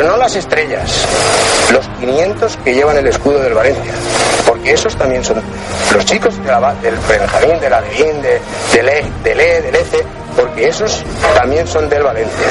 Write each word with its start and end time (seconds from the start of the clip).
pero 0.00 0.12
no 0.12 0.16
las 0.16 0.34
estrellas, 0.34 1.04
los 1.70 1.86
500 2.00 2.56
que 2.64 2.72
llevan 2.72 2.96
el 2.96 3.06
escudo 3.06 3.38
del 3.40 3.52
Valencia, 3.52 3.92
porque 4.46 4.72
esos 4.72 4.96
también 4.96 5.22
son 5.22 5.42
los 5.92 6.06
chicos 6.06 6.42
de 6.42 6.50
la, 6.50 6.72
del 6.80 6.94
Benjamín, 7.06 7.60
de 7.60 7.68
la 7.68 7.82
Levin, 7.82 8.22
de, 8.22 8.40
del 8.72 8.88
E, 8.88 9.04
del 9.22 9.38
E, 9.38 9.60
del 9.60 9.74
ECE, 9.74 10.02
porque 10.34 10.68
esos 10.68 11.04
también 11.34 11.66
son 11.66 11.86
del 11.90 12.02
Valencia. 12.02 12.46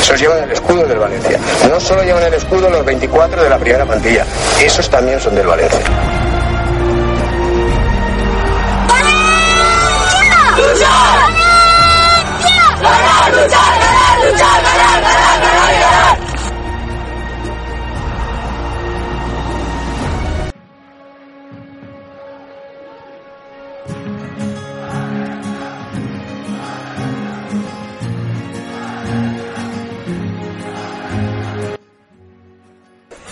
Esos 0.00 0.18
llevan 0.18 0.42
el 0.42 0.50
escudo 0.50 0.84
del 0.84 0.98
Valencia. 0.98 1.38
No 1.70 1.78
solo 1.78 2.02
llevan 2.02 2.24
el 2.24 2.34
escudo 2.34 2.68
los 2.68 2.84
24 2.84 3.44
de 3.44 3.50
la 3.50 3.58
primera 3.58 3.84
plantilla, 3.86 4.26
esos 4.60 4.90
también 4.90 5.20
son 5.20 5.36
del 5.36 5.46
Valencia. 5.46 5.78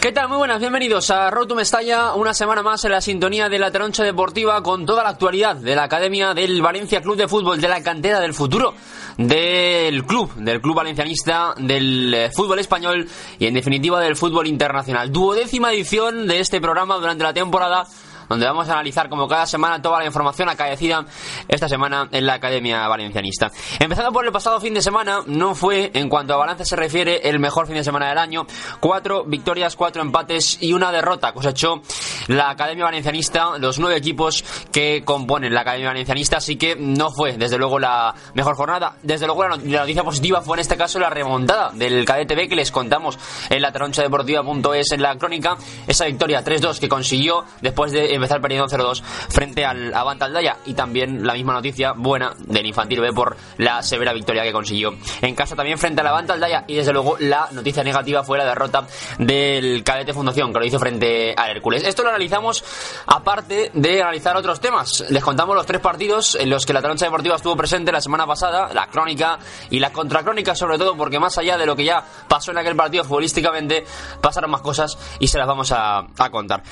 ¿Qué 0.02 0.10
tal? 0.10 0.28
Muy 0.28 0.38
buenas, 0.38 0.58
bienvenidos 0.58 1.12
a 1.12 1.30
Road 1.30 1.52
Mestalla, 1.54 2.14
una 2.14 2.34
semana 2.34 2.60
más 2.60 2.84
en 2.84 2.90
la 2.90 3.00
sintonía 3.00 3.48
de 3.48 3.60
la 3.60 3.70
Troncha 3.70 4.02
Deportiva 4.02 4.60
con 4.60 4.84
toda 4.84 5.04
la 5.04 5.10
actualidad 5.10 5.54
de 5.54 5.76
la 5.76 5.84
Academia 5.84 6.34
del 6.34 6.60
Valencia 6.60 7.00
Club 7.00 7.16
de 7.16 7.28
Fútbol, 7.28 7.60
de 7.60 7.68
la 7.68 7.84
cantera 7.84 8.18
del 8.18 8.34
futuro 8.34 8.74
del 9.16 10.04
club, 10.04 10.34
del 10.34 10.60
club 10.60 10.74
valencianista, 10.74 11.54
del 11.56 12.12
eh, 12.14 12.30
fútbol 12.32 12.58
español 12.58 13.08
y 13.38 13.46
en 13.46 13.54
definitiva 13.54 14.00
del 14.00 14.16
fútbol 14.16 14.48
internacional. 14.48 15.12
Duodécima 15.12 15.72
edición 15.72 16.26
de 16.26 16.40
este 16.40 16.60
programa 16.60 16.96
durante 16.96 17.22
la 17.22 17.32
temporada 17.32 17.86
donde 18.32 18.46
vamos 18.46 18.66
a 18.70 18.72
analizar 18.72 19.10
como 19.10 19.28
cada 19.28 19.44
semana 19.44 19.82
toda 19.82 19.98
la 19.98 20.06
información 20.06 20.48
acaecida 20.48 21.04
esta 21.46 21.68
semana 21.68 22.08
en 22.10 22.24
la 22.24 22.34
Academia 22.34 22.88
Valencianista. 22.88 23.50
Empezando 23.78 24.10
por 24.10 24.24
el 24.24 24.32
pasado 24.32 24.58
fin 24.58 24.72
de 24.72 24.80
semana, 24.80 25.20
no 25.26 25.54
fue, 25.54 25.90
en 25.92 26.08
cuanto 26.08 26.32
a 26.32 26.38
balance 26.38 26.64
se 26.64 26.74
refiere, 26.74 27.28
el 27.28 27.38
mejor 27.38 27.66
fin 27.66 27.76
de 27.76 27.84
semana 27.84 28.08
del 28.08 28.16
año. 28.16 28.46
Cuatro 28.80 29.24
victorias, 29.24 29.76
cuatro 29.76 30.00
empates 30.00 30.62
y 30.62 30.72
una 30.72 30.90
derrota 30.90 31.34
cosechó 31.34 31.82
la 32.28 32.48
Academia 32.48 32.86
Valencianista, 32.86 33.58
los 33.58 33.78
nueve 33.78 33.98
equipos 33.98 34.42
que 34.72 35.02
componen 35.04 35.52
la 35.52 35.60
Academia 35.60 35.88
Valencianista, 35.88 36.38
así 36.38 36.56
que 36.56 36.74
no 36.74 37.10
fue, 37.10 37.36
desde 37.36 37.58
luego, 37.58 37.78
la 37.78 38.14
mejor 38.32 38.56
jornada. 38.56 38.96
Desde 39.02 39.26
luego, 39.26 39.46
la 39.46 39.56
noticia 39.58 40.04
positiva 40.04 40.40
fue 40.40 40.56
en 40.56 40.60
este 40.60 40.78
caso 40.78 40.98
la 40.98 41.10
remontada 41.10 41.70
del 41.74 42.06
KDTV 42.06 42.48
que 42.48 42.56
les 42.56 42.70
contamos 42.70 43.18
en 43.50 43.60
la 43.60 43.72
tronchadeportiva.es 43.72 44.92
en 44.92 45.02
la 45.02 45.18
crónica, 45.18 45.58
esa 45.86 46.06
victoria 46.06 46.42
3-2 46.42 46.78
que 46.78 46.88
consiguió 46.88 47.44
después 47.60 47.92
de 47.92 48.14
empezar 48.22 48.40
perdiendo 48.40 48.68
0-2 48.68 49.02
frente 49.02 49.64
al 49.64 49.92
Avantaldaya 49.92 50.58
y 50.64 50.74
también 50.74 51.26
la 51.26 51.34
misma 51.34 51.54
noticia 51.54 51.92
buena 51.92 52.34
del 52.38 52.66
Infantil 52.66 53.00
B 53.00 53.12
por 53.12 53.36
la 53.58 53.82
severa 53.82 54.12
victoria 54.12 54.44
que 54.44 54.52
consiguió 54.52 54.94
en 55.20 55.34
casa 55.34 55.56
también 55.56 55.76
frente 55.78 56.00
al 56.00 56.06
Avantaldaya 56.06 56.64
y 56.68 56.76
desde 56.76 56.92
luego 56.92 57.16
la 57.18 57.48
noticia 57.50 57.82
negativa 57.82 58.22
fue 58.22 58.38
la 58.38 58.44
derrota 58.44 58.86
del 59.18 59.82
Cadete 59.82 60.14
Fundación 60.14 60.52
que 60.52 60.58
lo 60.60 60.64
hizo 60.64 60.78
frente 60.78 61.34
al 61.36 61.50
Hércules. 61.50 61.82
Esto 61.84 62.02
lo 62.04 62.10
analizamos 62.10 62.64
aparte 63.06 63.70
de 63.74 64.02
analizar 64.02 64.36
otros 64.36 64.60
temas. 64.60 65.04
Les 65.10 65.22
contamos 65.22 65.56
los 65.56 65.66
tres 65.66 65.80
partidos 65.80 66.36
en 66.36 66.48
los 66.48 66.64
que 66.64 66.72
la 66.72 66.80
Talancha 66.80 67.06
Deportiva 67.06 67.36
estuvo 67.36 67.56
presente 67.56 67.90
la 67.90 68.00
semana 68.00 68.26
pasada, 68.26 68.72
la 68.72 68.86
crónica 68.86 69.38
y 69.70 69.80
la 69.80 69.92
contracrónica 69.92 70.54
sobre 70.54 70.78
todo 70.78 70.96
porque 70.96 71.18
más 71.18 71.36
allá 71.38 71.58
de 71.58 71.66
lo 71.66 71.74
que 71.74 71.84
ya 71.84 72.04
pasó 72.28 72.52
en 72.52 72.58
aquel 72.58 72.76
partido 72.76 73.04
futbolísticamente 73.04 73.84
pasaron 74.20 74.50
más 74.50 74.60
cosas 74.60 74.96
y 75.18 75.26
se 75.26 75.38
las 75.38 75.46
vamos 75.46 75.72
a, 75.72 76.06
a 76.18 76.30
contar. 76.30 76.62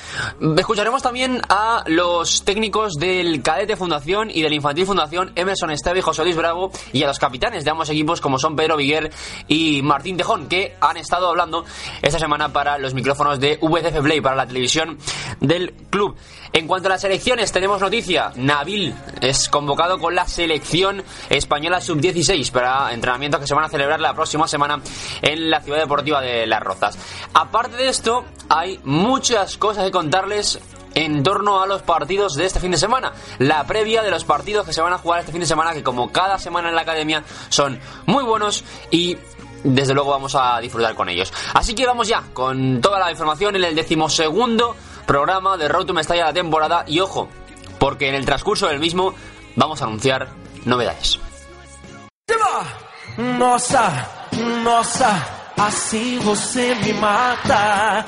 Escucharemos 0.57 1.01
también 1.01 1.30
a 1.47 1.83
los 1.87 2.43
técnicos 2.43 2.95
del 2.95 3.41
Cadete 3.41 3.75
Fundación 3.75 4.29
y 4.29 4.41
del 4.41 4.53
Infantil 4.53 4.85
Fundación, 4.85 5.31
Emerson 5.35 5.71
Esteve 5.71 5.99
y 5.99 6.01
José 6.01 6.23
Luis 6.23 6.35
Bravo, 6.35 6.71
y 6.91 7.03
a 7.03 7.07
los 7.07 7.19
capitanes 7.19 7.63
de 7.63 7.71
ambos 7.71 7.89
equipos, 7.89 8.19
como 8.19 8.39
son 8.39 8.55
Pedro 8.55 8.75
Viguer 8.75 9.11
y 9.47 9.81
Martín 9.81 10.17
Tejón, 10.17 10.47
que 10.47 10.75
han 10.81 10.97
estado 10.97 11.29
hablando 11.29 11.63
esta 12.01 12.19
semana 12.19 12.51
para 12.51 12.77
los 12.77 12.93
micrófonos 12.93 13.39
de 13.39 13.57
VCF 13.61 14.01
Play, 14.01 14.21
para 14.21 14.35
la 14.35 14.47
televisión 14.47 14.97
del 15.39 15.73
club. 15.89 16.15
En 16.53 16.67
cuanto 16.67 16.87
a 16.87 16.91
las 16.91 17.03
elecciones, 17.05 17.51
tenemos 17.51 17.79
noticia. 17.79 18.33
Nabil 18.35 18.93
es 19.21 19.47
convocado 19.47 19.99
con 19.99 20.15
la 20.15 20.27
selección 20.27 21.03
española 21.29 21.79
sub-16 21.79 22.51
para 22.51 22.91
entrenamientos 22.93 23.39
que 23.39 23.47
se 23.47 23.55
van 23.55 23.63
a 23.63 23.69
celebrar 23.69 24.01
la 24.01 24.13
próxima 24.13 24.47
semana 24.47 24.81
en 25.21 25.49
la 25.49 25.61
ciudad 25.61 25.79
deportiva 25.79 26.19
de 26.19 26.45
Las 26.47 26.61
Rozas. 26.61 26.97
Aparte 27.33 27.77
de 27.77 27.87
esto, 27.87 28.25
hay 28.49 28.79
muchas 28.83 29.57
cosas 29.57 29.85
que 29.85 29.91
contarles 29.91 30.59
en 30.93 31.23
torno 31.23 31.61
a 31.61 31.67
los 31.67 31.81
partidos 31.81 32.35
de 32.35 32.45
este 32.45 32.59
fin 32.59 32.71
de 32.71 32.77
semana. 32.77 33.13
La 33.39 33.65
previa 33.65 34.01
de 34.01 34.11
los 34.11 34.23
partidos 34.23 34.65
que 34.65 34.73
se 34.73 34.81
van 34.81 34.93
a 34.93 34.97
jugar 34.97 35.19
este 35.19 35.31
fin 35.31 35.41
de 35.41 35.47
semana, 35.47 35.73
que 35.73 35.83
como 35.83 36.11
cada 36.11 36.37
semana 36.37 36.69
en 36.69 36.75
la 36.75 36.81
academia 36.81 37.23
son 37.49 37.79
muy 38.05 38.23
buenos 38.23 38.63
y 38.89 39.17
desde 39.63 39.93
luego 39.93 40.11
vamos 40.11 40.35
a 40.35 40.59
disfrutar 40.59 40.95
con 40.95 41.09
ellos. 41.09 41.33
Así 41.53 41.75
que 41.75 41.85
vamos 41.85 42.07
ya 42.07 42.23
con 42.33 42.81
toda 42.81 42.99
la 42.99 43.11
información 43.11 43.55
en 43.55 43.63
el 43.63 43.75
decimosegundo 43.75 44.75
programa 45.05 45.57
de 45.57 45.67
Road 45.67 45.85
to 45.85 45.93
Mestalla 45.93 46.25
la 46.25 46.33
temporada 46.33 46.83
y 46.87 46.99
ojo, 46.99 47.27
porque 47.79 48.09
en 48.09 48.15
el 48.15 48.25
transcurso 48.25 48.67
del 48.67 48.79
mismo 48.79 49.13
vamos 49.55 49.81
a 49.81 49.85
anunciar 49.85 50.29
novedades. 50.65 51.19
Me 53.17 53.33
mata. 56.93 58.05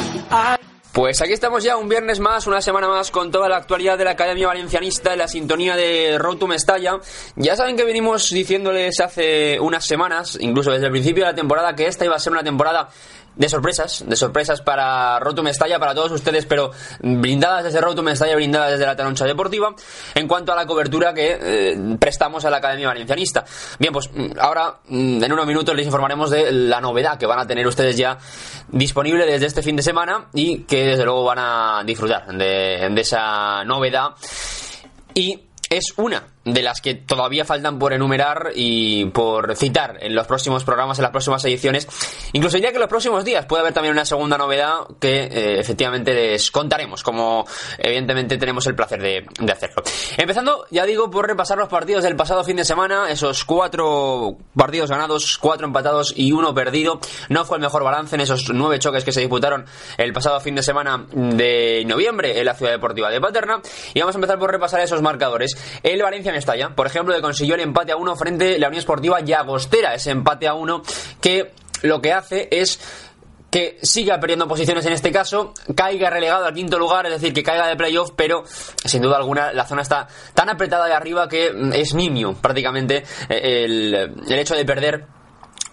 Pues 0.94 1.20
aquí 1.24 1.34
estamos 1.34 1.64
ya 1.64 1.76
un 1.76 1.90
viernes 1.90 2.20
más, 2.20 2.46
una 2.46 2.62
semana 2.62 2.88
más 2.88 3.10
con 3.10 3.32
toda 3.32 3.50
la 3.50 3.58
actualidad 3.58 3.98
de 3.98 4.04
la 4.04 4.12
Academia 4.12 4.46
Valencianista 4.46 5.14
en 5.14 5.18
la 5.18 5.28
sintonía 5.28 5.76
de 5.76 6.20
Road 6.20 6.38
to 6.38 6.46
Mestalla. 6.46 7.00
Ya 7.36 7.56
saben 7.56 7.76
que 7.76 7.84
venimos 7.84 8.30
diciéndoles 8.30 9.00
hace 9.00 9.60
unas 9.60 9.84
semanas, 9.86 10.38
incluso 10.40 10.72
desde 10.72 10.86
el 10.86 10.92
principio 10.92 11.26
de 11.26 11.32
la 11.32 11.36
temporada, 11.36 11.76
que 11.76 11.88
esta 11.88 12.06
iba 12.06 12.16
a 12.16 12.20
ser 12.20 12.32
una 12.32 12.44
temporada 12.44 12.90
de 13.36 13.50
sorpresas, 13.50 14.04
de 14.08 14.16
sorpresas 14.16 14.62
para 14.62 15.20
Roto 15.20 15.44
Mestalla, 15.44 15.80
para 15.80 15.96
todos 15.96 16.12
ustedes, 16.12 16.46
pero 16.46 16.72
brindadas 17.02 17.64
desde 17.64 17.82
Roto 17.82 18.04
Mestalla, 18.04 18.36
brindadas 18.36 18.72
desde 18.72 18.86
la 18.86 18.96
Taroncha 18.96 19.26
Deportiva, 19.26 19.76
en 20.16 20.28
cuanto 20.28 20.54
a 20.54 20.56
la 20.56 20.66
cobertura 20.66 21.14
que 21.14 21.38
eh, 21.42 21.98
prestamos 22.00 22.46
a 22.46 22.50
la 22.50 22.58
Academia 22.58 22.88
Valencianista. 22.88 23.46
Bien, 23.80 23.92
pues 23.92 24.10
ahora, 24.40 24.80
en 24.90 25.32
unos 25.32 25.48
minutos, 25.48 25.76
les 25.76 25.86
informaremos 25.86 26.30
de 26.30 26.52
la 26.52 26.80
novedad 26.82 27.18
que 27.18 27.26
van 27.26 27.40
a 27.40 27.48
tener 27.48 27.66
ustedes 27.66 27.98
ya 27.98 28.18
disponible 28.70 29.26
desde 29.26 29.48
este 29.48 29.62
fin 29.62 29.76
de 29.76 29.84
semana 29.84 30.28
y 30.34 30.64
que 30.64 30.86
desde 30.86 31.06
luego 31.06 31.24
van 31.24 31.40
a 31.40 31.84
disfrutar 31.86 32.28
de, 32.28 32.90
de 32.92 33.02
esa 33.02 33.64
novedad. 33.64 34.12
Y 35.14 35.40
es 35.70 35.94
una 35.98 36.24
de 36.46 36.62
las 36.62 36.82
que 36.82 36.96
todavía 36.96 37.46
faltan 37.46 37.80
por 37.80 37.94
enumerar 37.94 38.52
y 38.56 39.06
por 39.06 39.56
citar 39.56 39.98
en 40.02 40.14
los 40.14 40.28
próximos 40.28 40.64
programas, 40.64 41.00
en 41.00 41.04
las 41.04 41.12
próximas 41.12 41.44
ediciones. 41.46 41.88
Incluso 42.34 42.58
ya 42.58 42.70
que 42.70 42.76
en 42.76 42.82
los 42.82 42.90
próximos 42.90 43.24
días 43.24 43.46
puede 43.46 43.62
haber 43.62 43.74
también 43.74 43.94
una 43.94 44.06
segunda 44.06 44.38
novedad 44.38 44.88
que 45.00 45.24
eh, 45.24 45.60
efectivamente 45.60 46.14
les 46.14 46.52
contaremos, 46.52 47.02
como 47.04 47.46
evidentemente 47.78 48.38
tenemos 48.38 48.68
el 48.68 48.76
placer 48.76 49.02
de, 49.02 49.26
de, 49.40 49.52
hacerlo. 49.52 49.84
Empezando, 50.18 50.66
ya 50.70 50.86
digo, 50.86 51.10
por 51.10 51.28
repasar 51.28 51.58
los 51.58 51.70
partidos 51.70 52.04
del 52.04 52.16
pasado 52.16 52.44
fin 52.44 52.58
de 52.58 52.66
semana, 52.66 53.10
esos 53.10 53.46
cuatro 53.46 54.38
partidos 54.56 54.90
ganados, 54.90 55.38
cuatro 55.38 55.66
empatados 55.66 56.14
y 56.16 56.32
uno 56.32 56.54
perdido. 56.54 57.00
No 57.30 57.46
fue 57.46 57.58
el 57.58 57.62
mejor 57.62 57.84
balance 57.84 58.16
en 58.16 58.22
esos 58.22 58.52
nueve 58.54 58.80
choques 58.80 59.04
que 59.04 59.12
se 59.12 59.22
disputaron 59.22 59.66
el 59.98 60.12
pasado 60.12 60.40
fin 60.42 60.56
de 60.56 60.64
semana 60.64 61.06
de 61.14 61.84
noviembre 61.86 62.38
en 62.38 62.46
la 62.46 62.54
ciudad 62.54 62.72
deportiva 62.74 63.10
de 63.10 63.22
Paterna. 63.22 63.62
Y 63.94 64.00
vamos 64.00 64.16
a 64.16 64.18
empezar 64.18 64.40
por 64.40 64.52
repasar 64.52 64.82
esos 64.82 65.02
marcadores. 65.02 65.56
El 65.84 66.02
Valencia 66.02 66.33
Mestalla, 66.34 66.76
por 66.76 66.88
ejemplo, 66.88 67.16
que 67.16 67.22
consiguió 67.22 67.56
el 67.56 67.62
empate 67.62 67.94
a 67.94 67.96
uno 67.96 68.16
frente 68.16 68.56
a 68.56 68.60
la 68.60 68.68
Unión 68.68 68.80
Esportiva 68.80 69.22
Llagostera, 69.22 69.94
ese 69.94 70.12
empate 70.12 70.48
a 70.48 70.54
uno 70.54 70.82
que 71.22 71.52
lo 71.82 72.02
que 72.02 72.12
hace 72.12 72.50
es 72.52 72.80
que 73.50 73.78
siga 73.84 74.20
perdiendo 74.20 74.48
posiciones 74.48 74.84
en 74.88 74.94
este 74.94 75.12
caso, 75.12 75.54
caiga 75.76 76.10
relegado 76.10 76.46
al 76.46 76.56
quinto 76.56 76.80
lugar, 76.80 77.06
es 77.06 77.12
decir, 77.12 77.34
que 77.34 77.44
caiga 77.44 77.68
de 77.68 77.76
playoff, 77.76 78.12
pero 78.16 78.44
sin 78.48 79.04
duda 79.04 79.18
alguna 79.18 79.54
la 79.54 79.68
zona 79.68 79.84
está 79.84 80.08
tan 80.34 80.50
apretada 80.50 80.88
de 80.88 80.94
arriba 80.94 81.30
que 81.30 81.52
es 81.74 81.94
nimio 81.94 82.34
prácticamente 82.34 83.04
el, 83.30 83.94
el 83.94 84.40
hecho 84.40 84.56
de 84.56 84.66
perder 84.66 85.06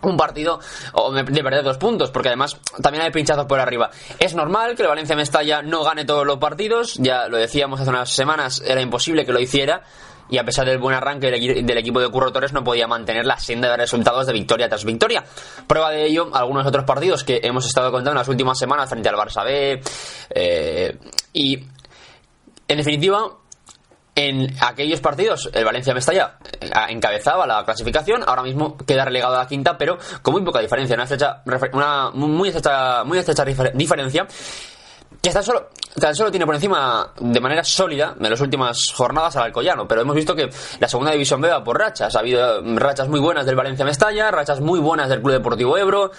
un 0.02 0.16
partido 0.16 0.60
o 0.92 1.12
de 1.12 1.24
perder 1.42 1.62
dos 1.62 1.78
puntos, 1.78 2.10
porque 2.10 2.28
además 2.28 2.58
también 2.82 3.04
hay 3.04 3.10
pinchazos 3.10 3.46
por 3.46 3.60
arriba. 3.60 3.90
Es 4.18 4.34
normal 4.34 4.76
que 4.76 4.82
el 4.82 4.88
Valencia 4.88 5.16
Mestalla 5.16 5.62
no 5.62 5.82
gane 5.82 6.04
todos 6.04 6.26
los 6.26 6.38
partidos, 6.38 6.94
ya 6.94 7.28
lo 7.28 7.38
decíamos 7.38 7.80
hace 7.80 7.90
unas 7.90 8.10
semanas, 8.10 8.62
era 8.64 8.80
imposible 8.80 9.24
que 9.24 9.32
lo 9.32 9.40
hiciera. 9.40 9.84
Y 10.30 10.38
a 10.38 10.44
pesar 10.44 10.66
del 10.66 10.78
buen 10.78 10.94
arranque 10.94 11.30
del, 11.30 11.78
equipo 11.78 12.00
de 12.00 12.08
Curro 12.08 12.32
Torres, 12.32 12.52
no 12.52 12.62
podía 12.62 12.86
mantener 12.86 13.26
la 13.26 13.38
senda 13.38 13.70
de 13.70 13.76
resultados 13.76 14.26
de 14.26 14.32
victoria 14.32 14.68
tras 14.68 14.84
victoria. 14.84 15.24
Prueba 15.66 15.90
de 15.90 16.06
ello, 16.06 16.30
algunos 16.32 16.66
otros 16.66 16.84
partidos 16.84 17.24
que 17.24 17.40
hemos 17.42 17.66
estado 17.66 17.90
contando 17.90 18.12
en 18.12 18.18
las 18.18 18.28
últimas 18.28 18.58
semanas 18.58 18.88
frente 18.88 19.08
al 19.08 19.16
Barça 19.16 19.44
B. 19.44 19.80
Eh, 20.30 20.98
y, 21.32 21.54
en 21.56 22.76
definitiva, 22.76 23.40
en 24.14 24.54
aquellos 24.60 25.00
partidos, 25.00 25.48
el 25.52 25.64
Valencia 25.64 25.94
Mestalla 25.94 26.38
eh, 26.60 26.70
encabezaba 26.88 27.46
la 27.46 27.64
clasificación, 27.64 28.22
ahora 28.26 28.42
mismo 28.42 28.76
queda 28.76 29.04
relegado 29.04 29.34
a 29.34 29.38
la 29.38 29.46
quinta, 29.46 29.78
pero 29.78 29.98
con 30.22 30.34
muy 30.34 30.42
poca 30.42 30.60
diferencia, 30.60 30.94
una, 30.94 31.04
estrecha, 31.04 31.42
una 31.72 32.10
muy 32.10 32.48
estrecha, 32.48 33.04
muy 33.04 33.18
estrecha 33.18 33.44
diferencia 33.74 34.26
que 35.22 35.30
tan 35.30 35.42
solo, 35.42 35.68
tan 35.98 36.14
solo 36.14 36.30
tiene 36.30 36.46
por 36.46 36.54
encima 36.54 37.12
de 37.18 37.40
manera 37.40 37.62
sólida 37.62 38.14
en 38.18 38.30
las 38.30 38.40
últimas 38.40 38.92
jornadas 38.94 39.36
al 39.36 39.44
Alcoyano, 39.44 39.86
pero 39.86 40.00
hemos 40.00 40.16
visto 40.16 40.34
que 40.34 40.48
la 40.78 40.88
segunda 40.88 41.12
división 41.12 41.40
B 41.40 41.48
va 41.48 41.62
por 41.62 41.78
rachas. 41.78 42.14
Ha 42.16 42.20
habido 42.20 42.62
rachas 42.76 43.08
muy 43.08 43.20
buenas 43.20 43.44
del 43.44 43.56
Valencia 43.56 43.84
Mestalla, 43.84 44.30
rachas 44.30 44.60
muy 44.60 44.80
buenas 44.80 45.08
del 45.08 45.20
Club 45.20 45.32
Deportivo 45.32 45.76
Ebro, 45.76 46.10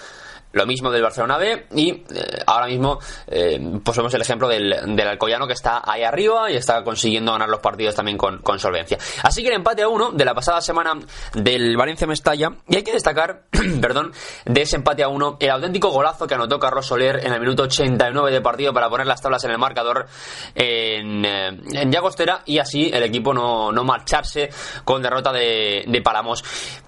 lo 0.52 0.66
mismo 0.66 0.90
del 0.90 1.02
Barcelona 1.02 1.38
B 1.38 1.66
y 1.74 1.90
eh, 1.90 2.04
ahora 2.46 2.66
mismo 2.66 2.98
eh, 3.26 3.60
pues 3.84 3.96
vemos 3.96 4.12
el 4.14 4.22
ejemplo 4.22 4.48
del, 4.48 4.96
del, 4.96 5.08
Alcoyano 5.08 5.46
que 5.46 5.52
está 5.52 5.82
ahí 5.84 6.02
arriba 6.02 6.50
y 6.50 6.56
está 6.56 6.82
consiguiendo 6.84 7.32
ganar 7.32 7.48
los 7.48 7.60
partidos 7.60 7.94
también 7.94 8.16
con, 8.16 8.38
con, 8.38 8.58
solvencia. 8.58 8.98
Así 9.22 9.42
que 9.42 9.48
el 9.48 9.54
empate 9.54 9.82
a 9.82 9.88
uno 9.88 10.12
de 10.12 10.24
la 10.24 10.34
pasada 10.34 10.60
semana 10.60 10.92
del 11.34 11.76
Valencia 11.76 12.06
Mestalla 12.06 12.50
y 12.68 12.76
hay 12.76 12.82
que 12.82 12.92
destacar, 12.92 13.44
perdón, 13.80 14.12
de 14.44 14.62
ese 14.62 14.76
empate 14.76 15.02
a 15.02 15.08
uno 15.08 15.36
el 15.40 15.50
auténtico 15.50 15.90
golazo 15.90 16.26
que 16.26 16.34
anotó 16.34 16.58
Carlos 16.58 16.86
Soler 16.86 17.24
en 17.24 17.32
el 17.32 17.40
minuto 17.40 17.64
89 17.64 18.30
de 18.30 18.40
partido 18.40 18.72
para 18.72 18.88
poner 18.88 19.06
las 19.06 19.20
tablas 19.20 19.44
en 19.44 19.50
el 19.50 19.58
marcador 19.58 20.06
en, 20.54 21.24
eh, 21.24 21.48
en 21.72 21.90
Llagostera 21.90 22.42
y 22.46 22.58
así 22.58 22.90
el 22.92 23.02
equipo 23.02 23.32
no, 23.34 23.72
no 23.72 23.84
marcharse 23.84 24.50
con 24.84 25.02
derrota 25.02 25.32
de, 25.32 25.84
de 25.86 26.02
Palamos. 26.02 26.44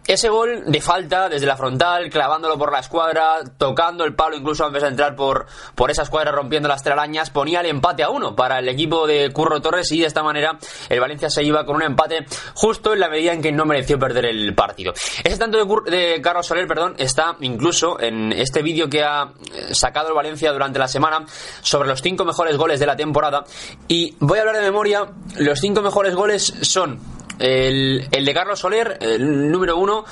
Ese 0.07 0.29
gol 0.29 0.65
de 0.67 0.81
falta 0.83 1.31
desde 1.31 1.47
la 1.47 1.57
frontal, 1.57 2.11
clavándolo 2.11 2.59
por 2.59 2.71
la 2.71 2.81
escuadra, 2.81 3.41
tocando 3.59 4.05
el 4.05 4.15
palo 4.15 4.37
incluso 4.37 4.65
antes 4.65 4.83
de 4.83 4.89
entrar 4.89 5.17
por, 5.17 5.47
por 5.75 5.91
esa 5.91 6.03
escuadra 6.03 6.33
rompiendo 6.33 6.69
las 6.69 6.83
telarañas, 6.83 7.31
ponía 7.31 7.61
el 7.61 7.67
empate 7.67 8.03
a 8.03 8.11
uno 8.11 8.35
para 8.35 8.59
el 8.59 8.69
equipo 8.69 9.07
de 9.07 9.31
Curro 9.33 9.61
Torres 9.61 9.91
y 9.93 10.01
de 10.01 10.07
esta 10.07 10.23
manera 10.23 10.59
el 10.89 11.01
Valencia 11.01 11.31
se 11.31 11.43
iba 11.43 11.65
con 11.65 11.77
un 11.77 11.83
empate 11.83 12.27
justo 12.55 12.93
en 12.93 13.01
la 13.01 13.09
medida 13.09 13.33
en 13.33 13.43
que 13.43 13.53
no 13.53 13.65
mereció 13.65 13.99
perder 13.99 14.27
el 14.27 14.55
partido. 14.55 14.93
Ese 15.23 15.39
tanto 15.39 15.59
de, 15.59 15.91
de 15.91 16.21
Carlos 16.21 16.47
Soler, 16.47 16.67
perdón, 16.67 16.95
está 16.99 17.37
incluso 17.41 18.01
en 18.01 18.33
este 18.33 18.63
vídeo 18.63 18.89
que 18.89 19.03
ha 19.03 19.33
eh, 19.53 19.75
sacado 19.75 20.09
el 20.09 20.15
Valencia 20.15 20.53
durante 20.53 20.79
la 20.79 20.89
semana 20.89 21.25
sobre 21.63 21.89
los 21.89 22.01
cinco 22.03 22.25
mejores 22.25 22.57
goles 22.57 22.81
de 22.81 22.87
la 22.87 22.97
temporada 22.97 23.45
y 23.89 24.17
voy 24.21 24.39
a 24.39 24.43
hablar 24.43 24.57
de 24.57 24.63
memoria, 24.63 25.07
los 25.37 25.61
cinco 25.61 25.83
mejores 25.83 26.15
goles 26.15 26.55
son 26.63 27.01
el, 27.39 28.09
el, 28.11 28.25
de 28.25 28.35
Carlos 28.35 28.61
Soler, 28.61 28.99
el 29.01 29.51
número 29.51 29.77
uno. 29.77 30.05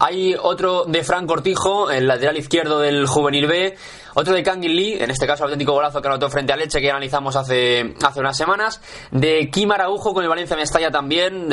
Hay 0.00 0.36
otro 0.40 0.84
de 0.84 1.02
Frank 1.02 1.26
Cortijo, 1.26 1.90
el 1.90 2.06
lateral 2.06 2.36
izquierdo 2.36 2.78
del 2.78 3.08
Juvenil 3.08 3.48
B. 3.48 3.76
Otro 4.14 4.34
de 4.34 4.42
Kangin 4.42 4.74
Lee, 4.74 4.96
en 4.98 5.10
este 5.10 5.28
caso 5.28 5.44
auténtico 5.44 5.72
golazo 5.72 6.00
que 6.00 6.08
anotó 6.08 6.28
frente 6.28 6.52
a 6.52 6.56
Leche 6.56 6.80
que 6.80 6.90
analizamos 6.90 7.36
hace, 7.36 7.94
hace 8.02 8.18
unas 8.18 8.36
semanas. 8.36 8.80
De 9.12 9.48
Kim 9.48 9.70
Araujo 9.70 10.12
con 10.12 10.24
el 10.24 10.28
Valencia 10.28 10.56
Mestalla 10.56 10.90
también, 10.90 11.48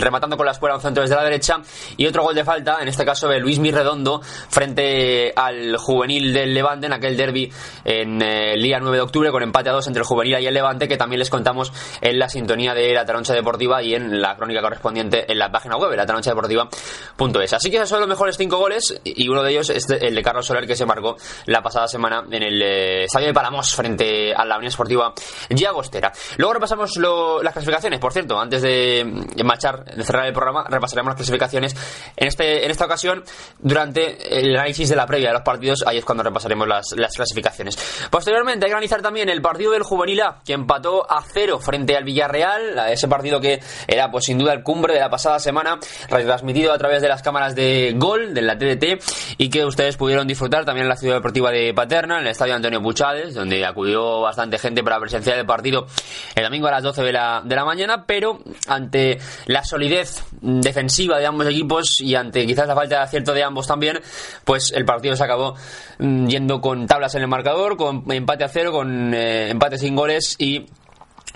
rematando 0.00 0.36
con 0.36 0.46
la 0.46 0.52
escuela 0.52 0.76
un 0.76 0.80
centro 0.80 1.02
desde 1.02 1.16
la 1.16 1.24
derecha. 1.24 1.60
Y 1.96 2.06
otro 2.06 2.22
gol 2.22 2.34
de 2.34 2.44
falta, 2.44 2.78
en 2.80 2.88
este 2.88 3.04
caso 3.04 3.28
de 3.28 3.40
Luis 3.40 3.58
Mirredondo, 3.58 4.20
frente 4.22 5.32
al 5.34 5.76
juvenil 5.78 6.32
del 6.32 6.54
Levante 6.54 6.86
en 6.86 6.92
aquel 6.92 7.16
derby 7.16 7.52
en 7.84 8.22
eh, 8.22 8.54
el 8.54 8.62
día 8.62 8.78
9 8.78 8.96
de 8.96 9.02
octubre 9.02 9.30
con 9.30 9.42
empate 9.42 9.70
a 9.70 9.72
dos 9.72 9.86
entre 9.86 10.00
el 10.02 10.06
juvenil 10.06 10.38
y 10.38 10.46
el 10.46 10.54
Levante 10.54 10.86
que 10.86 10.96
también 10.96 11.18
les 11.18 11.30
contamos 11.30 11.72
en 12.00 12.18
la 12.18 12.28
sintonía 12.28 12.72
de 12.74 12.92
la 12.92 13.04
Taroncha 13.04 13.32
Deportiva 13.34 13.82
y 13.82 13.94
en 13.94 14.20
la 14.20 14.36
crónica 14.36 14.60
correspondiente 14.60 15.30
en 15.30 15.38
la 15.38 15.50
página 15.50 15.76
web, 15.76 15.92
la 15.94 16.04
Deportiva.es. 16.06 17.52
Así 17.52 17.70
que 17.70 17.75
esos 17.76 17.90
son 17.90 18.00
los 18.00 18.08
mejores 18.08 18.36
cinco 18.36 18.58
goles 18.58 19.00
y 19.04 19.28
uno 19.28 19.42
de 19.42 19.50
ellos 19.50 19.70
es 19.70 19.88
el 19.90 20.14
de 20.14 20.22
Carlos 20.22 20.46
Soler 20.46 20.66
que 20.66 20.76
se 20.76 20.86
marcó 20.86 21.16
la 21.46 21.62
pasada 21.62 21.88
semana 21.88 22.24
en 22.30 22.42
el 22.42 22.62
eh, 22.62 23.04
Estadio 23.04 23.28
de 23.28 23.34
Palamos 23.34 23.74
frente 23.74 24.34
a 24.34 24.44
la 24.44 24.56
Unión 24.56 24.68
Esportiva 24.68 25.12
Llagostera. 25.50 26.12
Luego 26.36 26.54
repasamos 26.54 26.96
las 26.96 27.52
clasificaciones, 27.52 28.00
por 28.00 28.12
cierto, 28.12 28.38
antes 28.38 28.62
de 28.62 29.04
marchar, 29.44 29.84
de 29.84 30.04
cerrar 30.04 30.26
el 30.26 30.32
programa, 30.32 30.64
repasaremos 30.68 31.10
las 31.10 31.16
clasificaciones. 31.16 31.74
En, 32.16 32.28
este, 32.28 32.64
en 32.64 32.70
esta 32.70 32.84
ocasión, 32.84 33.24
durante 33.58 34.38
el 34.38 34.54
análisis 34.56 34.88
de 34.88 34.96
la 34.96 35.06
previa 35.06 35.28
de 35.28 35.34
los 35.34 35.42
partidos, 35.42 35.84
ahí 35.86 35.98
es 35.98 36.04
cuando 36.04 36.22
repasaremos 36.22 36.68
las, 36.68 37.14
clasificaciones. 37.14 37.78
Posteriormente 38.10 38.66
hay 38.66 38.70
que 38.70 38.74
analizar 38.74 39.02
también 39.02 39.28
el 39.28 39.40
partido 39.40 39.72
del 39.72 39.82
Juvenil 39.82 40.20
A, 40.20 40.42
que 40.44 40.52
empató 40.52 41.10
a 41.10 41.22
cero 41.22 41.58
frente 41.58 41.96
al 41.96 42.04
Villarreal, 42.04 42.78
ese 42.90 43.08
partido 43.08 43.40
que 43.40 43.60
era 43.86 44.10
pues 44.10 44.26
sin 44.26 44.38
duda 44.38 44.52
el 44.52 44.62
cumbre 44.62 44.94
de 44.94 45.00
la 45.00 45.10
pasada 45.10 45.38
semana, 45.38 45.78
retransmitido 46.08 46.72
a 46.72 46.78
través 46.78 47.02
de 47.02 47.08
las 47.08 47.22
cámaras 47.22 47.54
de 47.56 47.94
Gol, 47.96 48.34
de 48.34 48.42
la 48.42 48.56
TDT, 48.56 49.02
y 49.38 49.50
que 49.50 49.64
ustedes 49.64 49.96
pudieron 49.96 50.28
disfrutar 50.28 50.64
también 50.64 50.84
en 50.84 50.90
la 50.90 50.96
ciudad 50.96 51.16
deportiva 51.16 51.50
de 51.50 51.74
Paterna, 51.74 52.18
en 52.18 52.26
el 52.26 52.30
estadio 52.30 52.54
Antonio 52.54 52.80
Puchades, 52.80 53.34
donde 53.34 53.64
acudió 53.66 54.20
bastante 54.20 54.58
gente 54.58 54.84
para 54.84 55.00
presenciar 55.00 55.38
el 55.38 55.46
partido 55.46 55.86
el 56.34 56.44
domingo 56.44 56.68
a 56.68 56.72
las 56.72 56.82
12 56.82 57.02
de 57.02 57.12
la, 57.12 57.42
de 57.44 57.56
la 57.56 57.64
mañana, 57.64 58.04
pero 58.06 58.38
ante 58.68 59.18
la 59.46 59.64
solidez 59.64 60.22
defensiva 60.40 61.18
de 61.18 61.26
ambos 61.26 61.46
equipos 61.46 62.00
y 62.00 62.14
ante 62.14 62.46
quizás 62.46 62.68
la 62.68 62.74
falta 62.74 62.96
de 62.96 63.02
acierto 63.02 63.32
de 63.32 63.42
ambos 63.42 63.66
también, 63.66 64.00
pues 64.44 64.72
el 64.72 64.84
partido 64.84 65.16
se 65.16 65.24
acabó 65.24 65.54
mm, 65.98 66.26
yendo 66.26 66.60
con 66.60 66.86
tablas 66.86 67.14
en 67.14 67.22
el 67.22 67.28
marcador, 67.28 67.76
con 67.76 68.04
empate 68.12 68.44
a 68.44 68.48
cero, 68.48 68.72
con 68.72 69.14
eh, 69.14 69.50
empate 69.50 69.78
sin 69.78 69.96
goles 69.96 70.36
y 70.38 70.66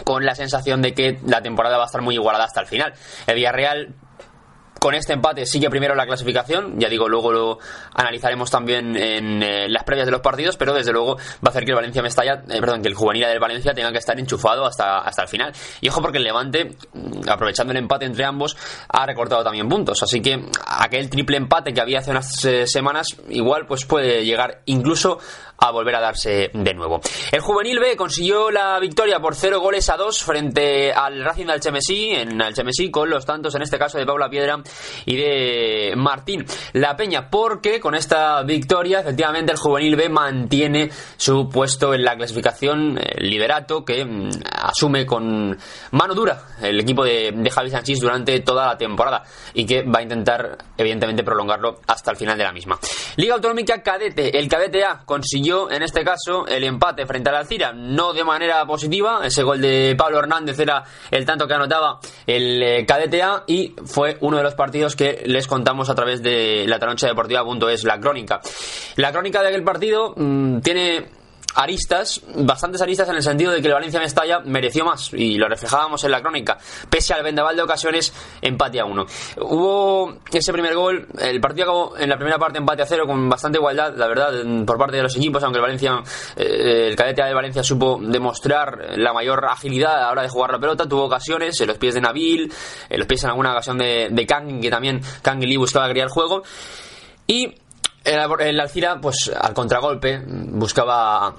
con 0.04 0.24
la 0.24 0.34
sensación 0.34 0.82
de 0.82 0.94
que 0.94 1.18
la 1.26 1.42
temporada 1.42 1.76
va 1.76 1.84
a 1.84 1.86
estar 1.86 2.02
muy 2.02 2.14
igualada 2.14 2.44
hasta 2.44 2.60
el 2.60 2.66
final. 2.66 2.94
El 3.26 3.34
Villarreal 3.34 3.94
con 4.80 4.94
este 4.94 5.12
empate 5.12 5.44
sigue 5.44 5.68
primero 5.68 5.94
la 5.94 6.06
clasificación, 6.06 6.80
ya 6.80 6.88
digo, 6.88 7.06
luego 7.06 7.30
lo 7.30 7.58
analizaremos 7.94 8.50
también 8.50 8.96
en 8.96 9.42
eh, 9.42 9.68
las 9.68 9.84
previas 9.84 10.06
de 10.06 10.12
los 10.12 10.22
partidos, 10.22 10.56
pero 10.56 10.72
desde 10.72 10.90
luego 10.90 11.16
va 11.16 11.46
a 11.46 11.48
hacer 11.50 11.64
que 11.64 11.72
el 11.72 11.76
Valencia 11.76 12.02
Mestalla, 12.02 12.42
eh, 12.48 12.60
perdón, 12.60 12.80
que 12.80 12.88
el 12.88 12.94
juvenil 12.94 13.26
del 13.26 13.38
Valencia 13.38 13.74
tenga 13.74 13.92
que 13.92 13.98
estar 13.98 14.18
enchufado 14.18 14.64
hasta, 14.64 15.00
hasta 15.00 15.22
el 15.22 15.28
final. 15.28 15.52
Y 15.82 15.90
ojo 15.90 16.00
porque 16.00 16.16
el 16.16 16.24
Levante, 16.24 16.76
mm, 16.94 17.28
aprovechando 17.28 17.72
el 17.72 17.76
empate 17.76 18.06
entre 18.06 18.24
ambos, 18.24 18.56
ha 18.88 19.04
recortado 19.04 19.44
también 19.44 19.68
puntos, 19.68 20.02
así 20.02 20.22
que 20.22 20.46
aquel 20.66 21.10
triple 21.10 21.36
empate 21.36 21.74
que 21.74 21.80
había 21.82 21.98
hace 21.98 22.10
unas 22.10 22.42
eh, 22.46 22.66
semanas, 22.66 23.08
igual 23.28 23.66
pues 23.66 23.84
puede 23.84 24.24
llegar 24.24 24.62
incluso 24.64 25.18
a 25.60 25.70
volver 25.70 25.94
a 25.94 26.00
darse 26.00 26.50
de 26.52 26.74
nuevo. 26.74 27.00
El 27.30 27.40
juvenil 27.40 27.78
B 27.78 27.96
consiguió 27.96 28.50
la 28.50 28.78
victoria 28.80 29.20
por 29.20 29.34
0 29.34 29.60
goles 29.60 29.88
a 29.90 29.96
2 29.96 30.22
frente 30.22 30.92
al 30.92 31.22
Racing 31.22 31.46
de 31.46 31.52
Alchemesí, 31.52 32.10
en 32.10 32.40
Alchemesí, 32.40 32.90
con 32.90 33.10
los 33.10 33.26
tantos 33.26 33.54
en 33.54 33.62
este 33.62 33.78
caso 33.78 33.98
de 33.98 34.06
Paula 34.06 34.30
Piedra 34.30 34.62
y 35.04 35.16
de 35.16 35.92
Martín 35.96 36.46
La 36.72 36.96
Peña, 36.96 37.28
porque 37.28 37.78
con 37.78 37.94
esta 37.94 38.42
victoria 38.42 39.00
efectivamente 39.00 39.52
el 39.52 39.58
juvenil 39.58 39.96
B 39.96 40.08
mantiene 40.08 40.90
su 41.16 41.48
puesto 41.48 41.92
en 41.92 42.04
la 42.04 42.16
clasificación, 42.16 42.98
el 42.98 43.28
liderato 43.28 43.84
que 43.84 44.04
mm, 44.04 44.30
asume 44.50 45.04
con 45.04 45.58
mano 45.90 46.14
dura 46.14 46.42
el 46.62 46.80
equipo 46.80 47.04
de, 47.04 47.32
de 47.34 47.50
Javi 47.50 47.70
Sánchez 47.70 48.00
durante 48.00 48.40
toda 48.40 48.66
la 48.66 48.78
temporada 48.78 49.24
y 49.52 49.66
que 49.66 49.82
va 49.82 49.98
a 49.98 50.02
intentar 50.02 50.56
evidentemente 50.78 51.22
prolongarlo 51.22 51.80
hasta 51.86 52.12
el 52.12 52.16
final 52.16 52.38
de 52.38 52.44
la 52.44 52.52
misma. 52.52 52.78
Liga 53.16 53.34
Autonómica 53.34 53.82
Cadete, 53.82 54.38
el 54.38 54.48
Cadete 54.48 54.84
A 54.84 55.02
consiguió 55.04 55.49
en 55.50 55.82
este 55.82 56.04
caso 56.04 56.46
el 56.46 56.64
empate 56.64 57.06
frente 57.06 57.28
al 57.28 57.36
Alcira, 57.36 57.72
no 57.72 58.12
de 58.12 58.22
manera 58.24 58.64
positiva, 58.66 59.20
ese 59.24 59.42
gol 59.42 59.60
de 59.60 59.94
Pablo 59.98 60.20
Hernández 60.20 60.58
era 60.58 60.84
el 61.10 61.24
tanto 61.26 61.46
que 61.48 61.54
anotaba 61.54 61.98
el 62.26 62.62
eh, 62.62 62.86
KDTA 62.86 63.44
y 63.46 63.74
fue 63.84 64.16
uno 64.20 64.36
de 64.36 64.42
los 64.44 64.54
partidos 64.54 64.94
que 64.94 65.22
les 65.26 65.46
contamos 65.46 65.90
a 65.90 65.94
través 65.94 66.22
de 66.22 66.66
la 66.68 66.78
es 67.70 67.84
la 67.84 67.98
crónica. 67.98 68.40
La 68.96 69.12
crónica 69.12 69.42
de 69.42 69.48
aquel 69.48 69.64
partido 69.64 70.14
mmm, 70.16 70.60
tiene 70.60 71.19
aristas, 71.54 72.20
bastantes 72.36 72.80
aristas 72.80 73.08
en 73.08 73.16
el 73.16 73.22
sentido 73.22 73.52
de 73.52 73.60
que 73.60 73.68
el 73.68 73.74
Valencia 73.74 74.00
Mestalla 74.00 74.40
mereció 74.40 74.84
más 74.84 75.12
y 75.12 75.36
lo 75.36 75.48
reflejábamos 75.48 76.02
en 76.04 76.10
la 76.10 76.20
crónica. 76.20 76.58
Pese 76.88 77.14
al 77.14 77.22
vendaval 77.22 77.56
de 77.56 77.62
ocasiones, 77.62 78.12
empate 78.40 78.80
a 78.80 78.84
uno. 78.84 79.06
Hubo 79.38 80.18
ese 80.32 80.52
primer 80.52 80.74
gol, 80.74 81.06
el 81.18 81.40
partido 81.40 81.64
acabó 81.64 81.96
en 81.98 82.08
la 82.08 82.16
primera 82.16 82.38
parte 82.38 82.58
empate 82.58 82.82
a 82.82 82.86
cero 82.86 83.04
con 83.06 83.28
bastante 83.28 83.58
igualdad, 83.58 83.94
la 83.96 84.06
verdad, 84.06 84.32
por 84.64 84.78
parte 84.78 84.96
de 84.96 85.02
los 85.02 85.16
equipos, 85.16 85.42
aunque 85.42 85.58
el 85.58 85.62
Valencia, 85.62 86.02
eh, 86.36 86.88
el 86.88 86.96
cadete 86.96 87.24
de 87.24 87.34
Valencia 87.34 87.62
supo 87.62 87.98
demostrar 88.00 88.96
la 88.96 89.12
mayor 89.12 89.44
agilidad 89.46 89.96
a 89.96 90.00
la 90.02 90.10
hora 90.10 90.22
de 90.22 90.28
jugar 90.28 90.52
la 90.52 90.58
pelota, 90.58 90.88
tuvo 90.88 91.04
ocasiones 91.04 91.60
en 91.60 91.68
los 91.68 91.78
pies 91.78 91.94
de 91.94 92.00
Nabil, 92.00 92.52
en 92.88 92.98
los 92.98 93.06
pies 93.06 93.24
en 93.24 93.30
alguna 93.30 93.52
ocasión 93.52 93.78
de, 93.78 94.08
de 94.10 94.26
Kang, 94.26 94.60
que 94.60 94.70
también 94.70 95.00
Kang 95.22 95.42
Lee 95.42 95.56
buscaba 95.56 95.88
criar 95.88 96.08
juego. 96.08 96.42
Y 97.26 97.54
el, 98.04 98.60
Alcira, 98.60 99.00
pues 99.00 99.30
al 99.38 99.54
contragolpe, 99.54 100.22
buscaba 100.26 101.34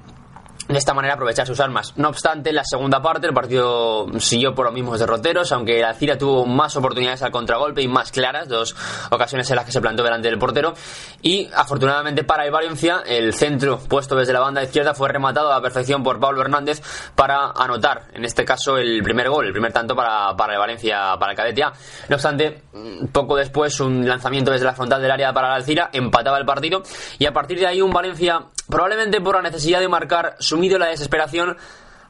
de 0.74 0.80
esta 0.80 0.94
manera 0.94 1.16
aprovechar 1.16 1.46
sus 1.46 1.60
armas. 1.60 1.94
No 1.98 2.10
obstante, 2.10 2.50
en 2.50 2.56
la 2.56 2.64
segunda 2.64 3.02
parte 3.02 3.28
el 3.28 3.34
partido 3.34 4.08
siguió 4.20 4.54
por 4.56 4.66
los 4.66 4.74
mismos 4.74 5.00
derroteros, 5.00 5.52
aunque 5.52 5.82
la 5.82 5.94
Cira 5.94 6.18
tuvo 6.18 6.46
más 6.46 6.76
oportunidades 6.76 7.22
al 7.22 7.32
contragolpe 7.32 7.82
y 7.82 7.88
más 7.88 8.12
claras, 8.12 8.48
dos 8.48 8.76
ocasiones 9.10 9.50
en 9.50 9.56
las 9.56 9.66
que 9.66 9.72
se 9.72 9.82
plantó 9.82 10.04
delante 10.04 10.30
del 10.30 10.40
portero. 10.40 10.74
Y 11.22 11.50
afortunadamente 11.54 12.24
para 12.24 12.46
el 12.46 12.52
Valencia, 12.52 13.04
el 13.06 13.34
centro 13.34 13.80
puesto 13.80 14.16
desde 14.16 14.34
la 14.34 14.40
banda 14.40 14.64
izquierda 14.64 14.94
fue 14.94 15.10
rematado 15.10 15.52
a 15.52 15.56
la 15.56 15.62
perfección 15.62 16.04
por 16.04 16.20
Pablo 16.20 16.42
Hernández 16.42 16.82
para 17.16 17.52
anotar, 17.52 18.08
en 18.14 18.26
este 18.26 18.46
caso, 18.46 18.78
el 18.78 19.02
primer 19.04 19.30
gol, 19.30 19.48
el 19.48 19.52
primer 19.52 19.74
tanto 19.74 19.96
para, 19.96 20.36
para 20.36 20.54
el 20.54 20.60
Valencia, 20.60 21.16
para 21.20 21.32
el 21.32 21.38
Cadete 21.38 21.62
No 22.10 22.16
obstante, 22.16 22.64
poco 23.12 23.36
después, 23.36 23.80
un 23.80 24.08
lanzamiento 24.08 24.52
desde 24.52 24.66
la 24.66 24.74
frontal 24.74 25.02
del 25.02 25.12
área 25.12 25.34
para 25.34 25.50
la 25.50 25.56
Alcira 25.56 25.90
empataba 25.94 26.38
el 26.38 26.46
partido 26.46 26.84
y 27.20 27.26
a 27.26 27.34
partir 27.34 27.60
de 27.60 27.68
ahí 27.68 27.82
un 27.82 27.92
Valencia, 27.92 28.46
probablemente 28.70 29.22
por 29.22 29.36
la 29.36 29.42
necesidad 29.42 29.80
de 29.80 29.88
marcar 29.88 30.36
sumido 30.62 30.78
la 30.78 30.90
desesperación, 30.90 31.58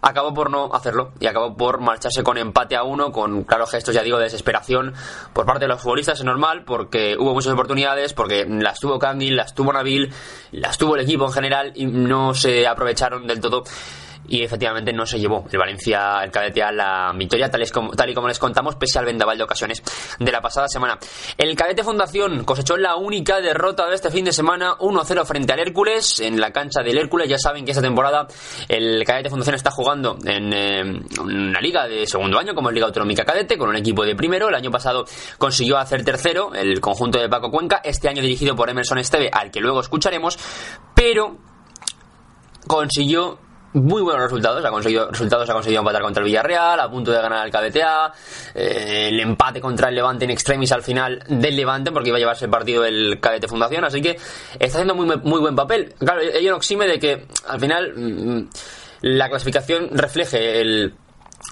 acabó 0.01 0.33
por 0.33 0.49
no 0.49 0.73
hacerlo 0.73 1.13
y 1.21 1.27
acabó 1.27 1.55
por 1.55 1.79
marcharse 1.79 2.21
con 2.21 2.37
empate 2.37 2.75
a 2.75 2.83
uno, 2.83 3.13
con 3.13 3.45
claros 3.45 3.71
gestos, 3.71 3.95
ya 3.95 4.03
digo, 4.03 4.17
de 4.17 4.25
desesperación 4.25 4.93
por 5.31 5.45
parte 5.45 5.61
de 5.63 5.69
los 5.69 5.81
futbolistas. 5.81 6.19
Es 6.19 6.25
normal 6.25 6.65
porque 6.65 7.15
hubo 7.17 7.33
muchas 7.33 7.53
oportunidades, 7.53 8.11
porque 8.11 8.45
las 8.45 8.77
tuvo 8.77 8.99
Candy, 8.99 9.29
las 9.29 9.55
tuvo 9.55 9.71
Nabil, 9.71 10.11
las 10.51 10.77
tuvo 10.77 10.95
el 10.95 11.03
equipo 11.03 11.25
en 11.27 11.31
general 11.31 11.71
y 11.75 11.85
no 11.85 12.33
se 12.33 12.67
aprovecharon 12.67 13.25
del 13.25 13.39
todo 13.39 13.63
y 14.27 14.43
efectivamente 14.43 14.93
no 14.93 15.05
se 15.05 15.19
llevó 15.19 15.45
el 15.51 15.57
Valencia, 15.57 16.23
el 16.23 16.31
cadete 16.31 16.63
a 16.63 16.71
la 16.71 17.11
victoria, 17.15 17.49
tal, 17.49 17.69
como, 17.71 17.91
tal 17.91 18.09
y 18.09 18.13
como 18.13 18.27
les 18.27 18.39
contamos, 18.39 18.75
pese 18.75 18.99
al 18.99 19.05
vendaval 19.05 19.37
de 19.37 19.43
ocasiones 19.43 19.83
de 20.19 20.31
la 20.31 20.41
pasada 20.41 20.67
semana. 20.67 20.97
El 21.37 21.55
cadete 21.55 21.83
Fundación 21.83 22.43
cosechó 22.43 22.77
la 22.77 22.95
única 22.95 23.41
derrota 23.41 23.87
de 23.87 23.95
este 23.95 24.09
fin 24.09 24.25
de 24.25 24.31
semana, 24.31 24.77
1-0 24.79 25.25
frente 25.25 25.53
al 25.53 25.59
Hércules, 25.59 26.19
en 26.19 26.39
la 26.39 26.51
cancha 26.51 26.81
del 26.81 26.97
Hércules. 26.97 27.29
Ya 27.29 27.37
saben 27.37 27.65
que 27.65 27.71
esta 27.71 27.81
temporada 27.81 28.27
el 28.67 29.03
cadete 29.05 29.29
Fundación 29.29 29.55
está 29.55 29.71
jugando 29.71 30.17
en 30.25 30.53
eh, 30.53 31.01
una 31.21 31.59
liga 31.59 31.87
de 31.87 32.05
segundo 32.07 32.39
año, 32.39 32.53
como 32.55 32.69
es 32.69 32.75
Liga 32.75 32.87
Autonómica 32.87 33.23
Cadete, 33.23 33.57
con 33.57 33.69
un 33.69 33.75
equipo 33.75 34.03
de 34.05 34.15
primero. 34.15 34.49
El 34.49 34.55
año 34.55 34.71
pasado 34.71 35.05
consiguió 35.37 35.77
hacer 35.77 36.03
tercero 36.03 36.53
el 36.53 36.79
conjunto 36.79 37.19
de 37.19 37.29
Paco 37.29 37.51
Cuenca, 37.51 37.81
este 37.83 38.07
año 38.07 38.21
dirigido 38.21 38.55
por 38.55 38.69
Emerson 38.69 38.97
Esteve, 38.97 39.29
al 39.31 39.51
que 39.51 39.59
luego 39.59 39.81
escucharemos, 39.81 40.37
pero 40.95 41.37
consiguió 42.67 43.39
muy 43.73 44.01
buenos 44.01 44.23
resultados. 44.23 44.63
Ha 44.63 44.69
conseguido 44.69 45.09
resultados, 45.09 45.49
ha 45.49 45.53
conseguido 45.53 45.81
empatar 45.81 46.01
contra 46.01 46.21
el 46.21 46.25
Villarreal, 46.25 46.79
a 46.79 46.89
punto 46.89 47.11
de 47.11 47.21
ganar 47.21 47.45
el 47.45 47.51
KBTA, 47.51 48.13
eh, 48.55 49.07
el 49.09 49.19
empate 49.19 49.61
contra 49.61 49.89
el 49.89 49.95
Levante 49.95 50.25
en 50.25 50.31
extremis 50.31 50.71
al 50.71 50.83
final 50.83 51.23
del 51.27 51.55
Levante, 51.55 51.91
porque 51.91 52.09
iba 52.09 52.17
a 52.17 52.19
llevarse 52.19 52.45
el 52.45 52.51
partido 52.51 52.85
el 52.85 53.19
KBT 53.19 53.47
Fundación, 53.47 53.83
así 53.83 54.01
que 54.01 54.17
está 54.59 54.79
haciendo 54.79 54.95
muy, 54.95 55.05
muy 55.23 55.39
buen 55.39 55.55
papel. 55.55 55.93
Claro, 55.99 56.21
ello 56.21 56.51
no 56.51 56.57
exime 56.57 56.87
de 56.87 56.99
que 56.99 57.25
al 57.47 57.59
final 57.59 57.93
mm, 57.95 58.49
la 59.01 59.29
clasificación 59.29 59.89
refleje 59.91 60.61
el 60.61 60.93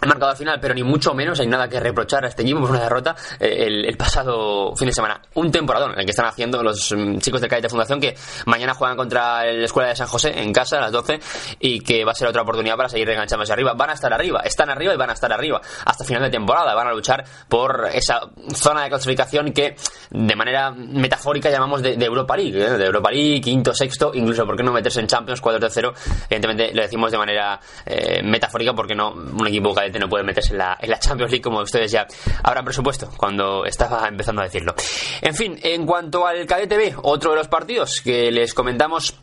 marcado 0.08 0.32
al 0.32 0.38
final, 0.38 0.60
pero 0.60 0.74
ni 0.74 0.84
mucho 0.84 1.14
menos 1.14 1.40
hay 1.40 1.48
nada 1.48 1.68
que 1.68 1.80
reprochar 1.80 2.26
a 2.26 2.30
este 2.30 2.44
equipo 2.44 2.62
por 2.62 2.72
una 2.72 2.82
derrota 2.82 3.16
eh, 3.40 3.66
el, 3.88 3.98
pasado 3.98 4.76
fin 4.76 4.88
de 4.88 4.94
semana. 4.94 5.22
Un 5.36 5.52
temporadón 5.52 5.98
el 5.98 6.06
que 6.06 6.12
están 6.12 6.26
haciendo 6.26 6.64
los 6.64 6.94
mm, 6.96 7.18
chicos 7.18 7.42
de 7.42 7.50
de 7.50 7.68
Fundación 7.68 8.00
que 8.00 8.16
mañana 8.46 8.74
juegan 8.74 8.96
contra 8.96 9.44
la 9.44 9.66
Escuela 9.66 9.90
de 9.90 9.96
San 9.96 10.08
José 10.08 10.40
en 10.40 10.54
casa 10.54 10.78
a 10.78 10.82
las 10.82 10.92
12 10.92 11.20
y 11.60 11.82
que 11.82 12.06
va 12.06 12.12
a 12.12 12.16
ser 12.16 12.28
otra 12.28 12.44
oportunidad 12.44 12.78
para 12.78 12.88
seguir 12.88 13.10
enganchándose 13.10 13.52
arriba. 13.52 13.74
Van 13.74 13.90
a 13.90 13.94
estar 13.94 14.14
arriba, 14.14 14.42
están 14.42 14.70
arriba 14.70 14.94
y 14.94 14.98
van 14.98 15.10
a 15.10 15.14
estar 15.14 15.34
arriba 15.34 15.60
hasta 15.86 16.06
final 16.06 16.24
de 16.24 16.30
temporada. 16.30 16.74
Van 16.74 16.88
a 16.88 16.94
luchar 16.94 17.26
por 17.50 17.90
esa 17.92 18.22
zona 18.54 18.84
de 18.84 18.90
clasificación 18.90 19.52
que 19.52 19.76
de 20.12 20.36
manera 20.36 20.72
metafórica 20.72 21.50
llamamos 21.50 21.82
de, 21.82 21.94
Europa 21.94 22.38
League, 22.38 22.64
¿eh? 22.64 22.78
de 22.78 22.86
Europa 22.86 23.12
League, 23.12 23.42
quinto, 23.42 23.74
sexto, 23.74 24.12
incluso 24.14 24.46
por 24.46 24.56
qué 24.56 24.64
no 24.64 24.72
meterse 24.72 25.00
en 25.00 25.08
Champions 25.08 25.42
4 25.42 25.60
de 25.60 25.70
0. 25.70 25.94
Evidentemente 26.30 26.74
lo 26.74 26.82
decimos 26.82 27.12
de 27.12 27.18
manera 27.18 27.60
eh, 27.86 28.22
metafórica 28.24 28.74
porque 28.74 28.96
no 28.96 29.12
un 29.12 29.48
equipo 29.48 29.74
no 30.00 30.10
puede 30.10 30.24
meterse 30.24 30.52
en 30.52 30.60
la, 30.60 30.78
en 30.80 30.90
la 30.90 31.00
Champions 31.00 31.32
League 31.32 31.44
como 31.44 31.62
ustedes 31.62 31.92
ya 31.92 32.08
habrán 32.44 32.66
presupuesto 32.66 33.10
cuando 33.16 33.66
estaba 33.66 34.08
empezando 34.08 34.42
a 34.42 34.46
decirlo. 34.46 34.76
En 35.22 35.34
fin, 35.34 35.60
en 35.62 35.86
cuanto 35.86 36.26
al 36.26 36.46
KDTV, 36.46 37.00
otro 37.04 37.32
de 37.32 37.38
los 37.38 37.48
partidos 37.48 38.02
que 38.02 38.32
les 38.32 38.54
comentamos 38.54 39.16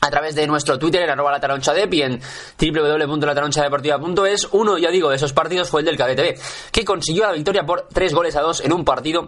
a 0.00 0.10
través 0.10 0.34
de 0.34 0.46
nuestro 0.46 0.78
Twitter 0.78 1.02
en 1.02 1.10
arroba 1.10 1.32
la 1.32 1.38
y 1.90 2.02
en 2.02 2.20
www.lataronchadeportiva.es. 2.60 4.48
Uno, 4.52 4.78
ya 4.78 4.90
digo, 4.90 5.10
de 5.10 5.16
esos 5.16 5.32
partidos 5.32 5.68
fue 5.68 5.80
el 5.80 5.86
del 5.86 5.96
KDTV, 5.96 6.40
que 6.70 6.84
consiguió 6.84 7.24
la 7.26 7.32
victoria 7.32 7.64
por 7.64 7.88
3 7.92 8.14
goles 8.14 8.36
a 8.36 8.42
2 8.42 8.64
en 8.64 8.72
un 8.72 8.84
partido 8.84 9.26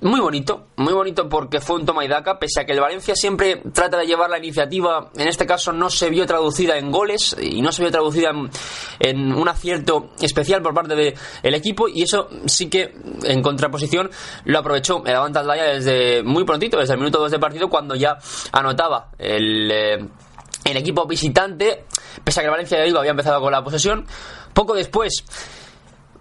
muy 0.00 0.20
bonito, 0.20 0.68
muy 0.76 0.92
bonito 0.92 1.28
porque 1.28 1.60
fue 1.60 1.76
un 1.76 1.84
toma 1.84 2.04
y 2.04 2.08
daca, 2.08 2.38
pese 2.38 2.60
a 2.60 2.64
que 2.64 2.72
el 2.72 2.80
Valencia 2.80 3.14
siempre 3.14 3.62
trata 3.72 3.98
de 3.98 4.06
llevar 4.06 4.30
la 4.30 4.38
iniciativa, 4.38 5.10
en 5.16 5.28
este 5.28 5.46
caso 5.46 5.72
no 5.72 5.90
se 5.90 6.08
vio 6.08 6.26
traducida 6.26 6.78
en 6.78 6.90
goles 6.90 7.36
y 7.40 7.60
no 7.60 7.72
se 7.72 7.82
vio 7.82 7.90
traducida 7.90 8.30
en, 8.98 9.32
un 9.32 9.48
acierto 9.48 10.10
especial 10.20 10.62
por 10.62 10.74
parte 10.74 10.94
del 10.94 11.54
equipo 11.54 11.88
y 11.88 12.02
eso 12.02 12.28
sí 12.46 12.70
que 12.70 12.94
en 13.24 13.42
contraposición 13.42 14.10
lo 14.44 14.58
aprovechó 14.58 15.02
el 15.04 15.14
Avanta 15.14 15.42
desde 15.42 16.22
muy 16.22 16.44
prontito, 16.44 16.78
desde 16.78 16.94
el 16.94 17.00
minuto 17.00 17.18
2 17.18 17.32
de 17.32 17.38
partido 17.38 17.68
cuando 17.68 17.94
ya 17.94 18.18
anotaba 18.52 19.10
el, 19.18 19.70
eh, 19.70 19.98
el 20.64 20.76
equipo 20.76 21.06
visitante, 21.06 21.84
pese 22.24 22.40
a 22.40 22.42
que 22.42 22.46
el 22.46 22.52
Valencia 22.52 22.78
de 22.78 22.98
había 22.98 23.10
empezado 23.10 23.40
con 23.40 23.52
la 23.52 23.62
posesión, 23.62 24.06
poco 24.54 24.74
después 24.74 25.24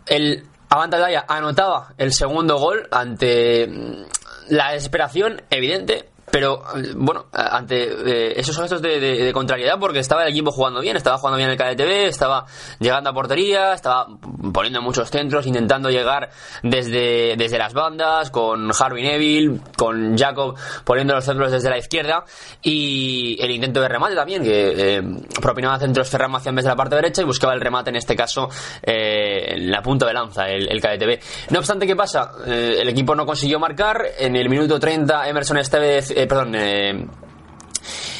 el 0.05 0.43
Daya 0.69 1.25
anotaba 1.27 1.93
el 1.97 2.13
segundo 2.13 2.57
gol 2.57 2.87
ante 2.91 3.67
mm, 3.67 4.03
la 4.49 4.71
desesperación 4.71 5.41
evidente 5.49 6.09
pero 6.31 6.63
bueno, 6.95 7.25
ante 7.31 7.83
eh, 7.83 8.33
esos 8.39 8.57
gestos 8.57 8.81
de, 8.81 8.99
de, 8.99 9.33
contrariedad, 9.33 9.79
porque 9.79 9.99
estaba 9.99 10.23
el 10.23 10.29
equipo 10.29 10.51
jugando 10.51 10.81
bien, 10.81 10.97
estaba 10.97 11.17
jugando 11.17 11.37
bien 11.37 11.49
el 11.49 11.57
KDTV, 11.57 12.07
estaba 12.07 12.45
llegando 12.79 13.09
a 13.09 13.13
portería, 13.13 13.73
estaba 13.73 14.07
poniendo 14.53 14.81
muchos 14.81 15.09
centros, 15.09 15.47
intentando 15.47 15.89
llegar 15.89 16.29
desde, 16.63 17.35
desde 17.37 17.57
las 17.57 17.73
bandas, 17.73 18.29
con 18.31 18.71
Harvey 18.77 19.03
Neville, 19.03 19.59
con 19.77 20.17
Jacob 20.17 20.55
poniendo 20.83 21.15
los 21.15 21.25
centros 21.25 21.51
desde 21.51 21.69
la 21.69 21.77
izquierda, 21.77 22.23
y 22.61 23.37
el 23.41 23.51
intento 23.51 23.81
de 23.81 23.87
remate 23.87 24.15
también, 24.15 24.43
que 24.43 24.97
eh, 24.97 25.03
propinaba 25.41 25.79
centros 25.79 26.09
Ferran 26.09 26.31
Macián 26.31 26.55
desde 26.55 26.69
la 26.69 26.75
parte 26.75 26.95
derecha 26.95 27.21
y 27.21 27.25
buscaba 27.25 27.53
el 27.53 27.61
remate, 27.61 27.89
en 27.89 27.95
este 27.95 28.15
caso, 28.15 28.49
eh, 28.83 29.55
en 29.55 29.71
la 29.71 29.81
punta 29.81 30.05
de 30.05 30.13
lanza, 30.13 30.47
el, 30.49 30.67
el. 30.69 31.19
No 31.49 31.59
obstante, 31.59 31.85
¿qué 31.85 31.95
pasa? 31.95 32.31
el 32.45 32.87
equipo 32.87 33.15
no 33.15 33.25
consiguió 33.25 33.59
marcar, 33.59 34.03
en 34.17 34.35
el 34.35 34.49
minuto 34.49 34.79
30 34.79 35.29
Emerson 35.29 35.57
Estevez 35.57 36.11
eh, 36.11 36.18
perdón, 36.27 36.55
eh, 36.55 37.05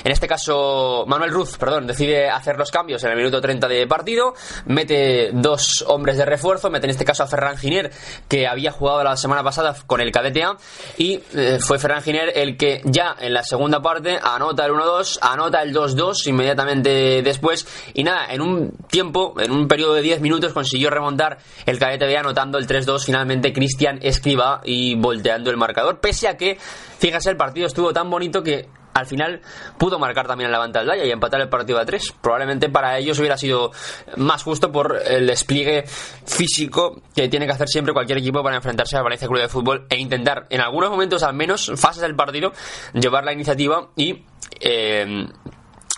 en 0.09 0.13
este 0.13 0.27
caso, 0.27 1.05
Manuel 1.05 1.29
Ruz, 1.29 1.55
perdón, 1.59 1.85
decide 1.85 2.31
hacer 2.31 2.57
los 2.57 2.71
cambios 2.71 3.03
en 3.03 3.11
el 3.11 3.15
minuto 3.15 3.39
30 3.39 3.67
de 3.67 3.85
partido, 3.85 4.33
mete 4.65 5.29
dos 5.33 5.85
hombres 5.87 6.17
de 6.17 6.25
refuerzo, 6.25 6.71
mete 6.71 6.87
en 6.87 6.89
este 6.89 7.05
caso 7.05 7.21
a 7.21 7.27
Ferran 7.27 7.59
Giner, 7.59 7.91
que 8.27 8.47
había 8.47 8.71
jugado 8.71 9.03
la 9.03 9.15
semana 9.15 9.43
pasada 9.43 9.75
con 9.85 10.01
el 10.01 10.11
KDTA, 10.11 10.57
y 10.97 11.21
eh, 11.35 11.59
fue 11.61 11.77
Ferran 11.77 12.01
Giner 12.01 12.31
el 12.33 12.57
que 12.57 12.81
ya 12.85 13.17
en 13.19 13.35
la 13.35 13.43
segunda 13.43 13.83
parte 13.83 14.17
anota 14.19 14.65
el 14.65 14.71
1-2, 14.71 15.19
anota 15.21 15.61
el 15.61 15.75
2-2 15.75 16.25
inmediatamente 16.25 17.21
después, 17.21 17.67
y 17.93 18.03
nada, 18.03 18.33
en 18.33 18.41
un 18.41 18.71
tiempo, 18.89 19.35
en 19.39 19.51
un 19.51 19.67
periodo 19.67 19.93
de 19.93 20.01
10 20.01 20.21
minutos 20.21 20.53
consiguió 20.53 20.89
remontar 20.89 21.37
el 21.67 21.77
KDTA 21.77 22.21
anotando 22.21 22.57
el 22.57 22.65
3-2 22.65 23.05
finalmente 23.05 23.53
Cristian 23.53 23.99
Escriba 24.01 24.61
y 24.63 24.95
volteando 24.95 25.51
el 25.51 25.57
marcador, 25.57 25.99
pese 25.99 26.27
a 26.27 26.35
que, 26.35 26.57
fíjese, 26.97 27.29
el 27.29 27.37
partido 27.37 27.67
estuvo 27.67 27.93
tan 27.93 28.09
bonito 28.09 28.41
que 28.41 28.78
al 28.93 29.05
final 29.05 29.41
pudo 29.77 29.99
marcar 29.99 30.27
también 30.27 30.51
la 30.51 30.67
Daya 30.67 31.05
y 31.05 31.11
empatar 31.11 31.41
el 31.41 31.49
partido 31.49 31.79
a 31.79 31.85
tres. 31.85 32.13
Probablemente 32.21 32.69
para 32.69 32.97
ellos 32.97 33.17
hubiera 33.19 33.37
sido 33.37 33.71
más 34.17 34.43
justo 34.43 34.71
por 34.71 35.01
el 35.05 35.27
despliegue 35.27 35.85
físico 36.25 37.01
que 37.15 37.27
tiene 37.27 37.45
que 37.45 37.53
hacer 37.53 37.67
siempre 37.67 37.93
cualquier 37.93 38.19
equipo 38.19 38.43
para 38.43 38.55
enfrentarse 38.55 38.97
al 38.97 39.03
Valencia 39.03 39.27
Club 39.27 39.41
de 39.41 39.49
Fútbol 39.49 39.85
e 39.89 39.97
intentar, 39.97 40.47
en 40.49 40.61
algunos 40.61 40.89
momentos 40.89 41.23
al 41.23 41.33
menos, 41.33 41.71
fases 41.75 42.01
del 42.01 42.15
partido, 42.15 42.51
llevar 42.93 43.23
la 43.23 43.33
iniciativa 43.33 43.89
y 43.95 44.23
eh, 44.59 45.27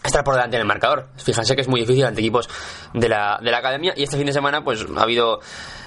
estar 0.03 0.23
por 0.23 0.35
delante 0.35 0.57
en 0.57 0.61
el 0.61 0.67
marcador. 0.67 1.09
Fíjense 1.17 1.55
que 1.55 1.61
es 1.61 1.67
muy 1.67 1.81
difícil 1.81 2.05
ante 2.05 2.21
equipos 2.21 2.49
de 2.93 3.09
la, 3.09 3.39
de 3.41 3.51
la 3.51 3.57
academia 3.57 3.93
y 3.95 4.03
este 4.03 4.17
fin 4.17 4.25
de 4.25 4.33
semana 4.33 4.63
pues 4.63 4.85
ha 4.95 5.01
habido 5.01 5.39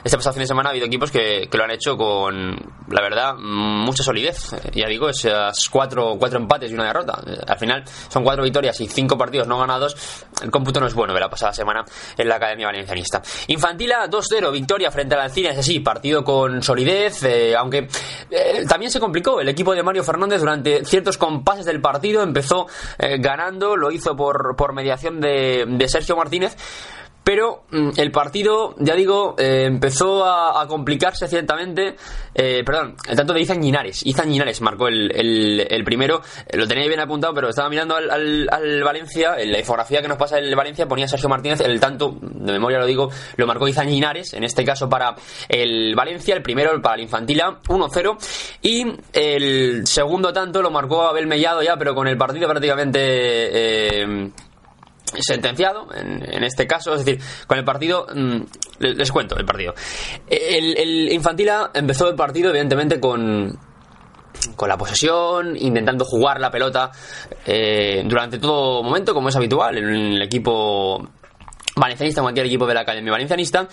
este 0.04 0.18
pasado 0.18 0.34
fin 0.34 0.42
de 0.42 0.46
semana 0.46 0.68
ha 0.68 0.73
habido 0.73 0.87
equipos 0.87 1.11
que, 1.11 1.49
que 1.50 1.56
lo 1.56 1.64
han 1.64 1.70
hecho 1.70 1.96
con, 1.96 2.54
la 2.88 3.00
verdad, 3.00 3.34
mucha 3.37 4.02
solidez. 4.02 4.54
Ya 4.75 4.87
digo, 4.87 5.08
esas 5.08 5.68
cuatro, 5.70 6.16
cuatro 6.18 6.38
empates 6.38 6.70
y 6.70 6.75
una 6.75 6.84
derrota. 6.84 7.23
Al 7.46 7.58
final 7.58 7.84
son 8.08 8.23
cuatro 8.23 8.44
victorias 8.44 8.78
y 8.82 8.87
cinco 8.87 9.16
partidos 9.16 9.49
no 9.49 9.58
ganados. 9.58 9.96
El 10.42 10.50
cómputo 10.50 10.78
no 10.78 10.87
es 10.87 10.94
bueno 10.94 11.14
de 11.14 11.20
la 11.20 11.30
pasada 11.30 11.54
semana 11.54 11.84
en 12.18 12.28
la 12.28 12.37
Academia 12.37 12.66
Valencianista. 12.66 13.23
Infantila 13.49 14.06
2-0, 14.06 14.52
victoria 14.52 14.90
frente 14.90 15.14
a 15.14 15.18
la 15.18 15.25
Encina, 15.25 15.50
es 15.50 15.58
así, 15.58 15.80
partido 15.80 16.23
con 16.23 16.62
solidez, 16.62 17.23
eh, 17.25 17.56
aunque 17.56 17.88
eh, 18.30 18.64
también 18.68 18.90
se 18.90 19.00
complicó 19.00 19.40
el 19.40 19.49
equipo 19.49 19.75
de 19.75 19.82
Mario 19.82 20.04
Fernández 20.04 20.40
durante 20.40 20.84
ciertos 20.84 21.16
compases 21.16 21.64
del 21.64 21.80
partido. 21.80 22.23
Empezó 22.23 22.66
eh, 22.99 23.16
ganando, 23.18 23.75
lo 23.75 23.90
hizo 23.90 24.14
por, 24.14 24.54
por 24.54 24.75
mediación 24.75 25.20
de, 25.20 25.64
de 25.66 25.88
Sergio 25.88 26.14
Martínez 26.14 26.56
pero 27.24 27.64
mm, 27.70 27.90
el 27.96 28.12
partido, 28.12 28.74
ya 28.78 28.94
digo, 28.94 29.34
eh, 29.38 29.64
empezó 29.66 30.24
a, 30.24 30.66
complicarse 30.68 31.26
ciertamente. 31.26 31.96
Eh, 32.34 32.62
perdón, 32.64 32.96
el 33.08 33.16
tanto 33.16 33.32
de 33.32 33.40
Izan 33.40 33.60
Linares. 33.60 34.04
Izan 34.04 34.30
marcó 34.60 34.88
el, 34.88 35.10
el, 35.10 35.84
primero. 35.84 36.20
Eh, 36.46 36.56
lo 36.56 36.66
tenía 36.68 36.86
bien 36.86 37.00
apuntado, 37.00 37.32
pero 37.32 37.48
estaba 37.48 37.68
mirando 37.70 37.96
al, 37.96 38.48
al, 38.50 38.84
Valencia. 38.84 39.36
En 39.38 39.52
la 39.52 39.58
infografía 39.58 40.02
que 40.02 40.08
nos 40.08 40.18
pasa 40.18 40.38
el 40.38 40.54
Valencia 40.54 40.86
ponía 40.86 41.08
Sergio 41.08 41.30
Martínez. 41.30 41.60
El 41.60 41.80
tanto, 41.80 42.18
de 42.20 42.52
memoria 42.52 42.78
lo 42.78 42.86
digo, 42.86 43.10
lo 43.36 43.46
marcó 43.46 43.66
Izan. 43.66 43.88
En 43.94 44.44
este 44.44 44.64
caso 44.64 44.88
para 44.88 45.14
el 45.48 45.94
Valencia. 45.94 46.34
El 46.34 46.42
primero 46.42 46.80
para 46.82 46.96
el 46.96 47.02
Infantila, 47.02 47.60
1-0. 47.68 48.18
Y 48.60 48.84
el 49.12 49.86
segundo 49.86 50.32
tanto 50.32 50.60
lo 50.60 50.70
marcó 50.70 51.02
Abel 51.02 51.26
Mellado 51.26 51.62
ya, 51.62 51.76
pero 51.76 51.94
con 51.94 52.06
el 52.06 52.18
partido 52.18 52.48
prácticamente 52.48 53.00
sentenciado 55.23 55.88
en, 55.94 56.44
este 56.44 56.66
caso, 56.66 56.94
es 56.94 57.04
decir, 57.04 57.23
con 57.47 57.59
el 57.59 57.64
partido, 57.64 58.06
mm, 58.14 58.40
les, 58.80 59.11
cuento 59.11 59.37
el 59.37 59.44
partido. 59.44 59.75
El, 60.26 61.12
Infantila 61.12 61.71
empezó 61.75 62.09
el 62.09 62.14
partido, 62.14 62.50
evidentemente, 62.50 63.00
con, 63.00 63.59
con 64.56 64.68
la 64.68 64.76
posesión, 64.76 65.56
intentando 65.56 66.04
jugar 66.04 66.40
la 66.40 66.50
pelota 66.50 66.90
eh, 67.47 68.02
durante 68.06 68.38
todo 68.38 68.83
momento, 68.83 69.14
como 69.14 69.28
es 69.28 69.37
habitual 69.37 69.78
en 69.78 69.88
el 69.88 70.23
equipo 70.23 71.09
valencianista, 71.76 72.23
cualquier 72.23 72.47
equipo 72.47 72.66
de 72.66 72.75
la 72.75 72.80
Academia 72.80 73.12
Valencianista. 73.12 73.68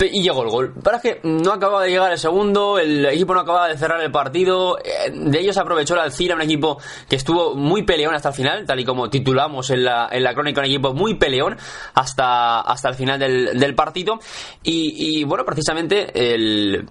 Y 0.00 0.22
llegó 0.22 0.42
el 0.42 0.50
gol. 0.50 0.74
Para 0.82 1.00
que 1.00 1.20
no 1.22 1.52
acababa 1.52 1.82
de 1.82 1.90
llegar 1.90 2.12
el 2.12 2.18
segundo, 2.18 2.78
el 2.78 3.06
equipo 3.06 3.34
no 3.34 3.40
acababa 3.40 3.68
de 3.68 3.78
cerrar 3.78 4.00
el 4.00 4.10
partido. 4.10 4.78
Eh, 4.78 5.10
de 5.12 5.40
ellos 5.40 5.56
aprovechó 5.56 5.94
la 5.94 6.02
Alcira, 6.02 6.34
un 6.34 6.42
equipo 6.42 6.78
que 7.08 7.16
estuvo 7.16 7.54
muy 7.54 7.84
peleón 7.84 8.14
hasta 8.14 8.30
el 8.30 8.34
final, 8.34 8.66
tal 8.66 8.80
y 8.80 8.84
como 8.84 9.08
titulamos 9.08 9.70
en 9.70 9.84
la, 9.84 10.08
en 10.10 10.22
la 10.22 10.34
crónica, 10.34 10.60
un 10.60 10.66
equipo 10.66 10.92
muy 10.94 11.14
peleón 11.14 11.56
hasta, 11.94 12.60
hasta 12.60 12.88
el 12.88 12.94
final 12.94 13.18
del, 13.18 13.58
del 13.58 13.74
partido. 13.74 14.18
Y, 14.62 15.20
y 15.20 15.24
bueno, 15.24 15.44
precisamente 15.44 16.34
el, 16.34 16.86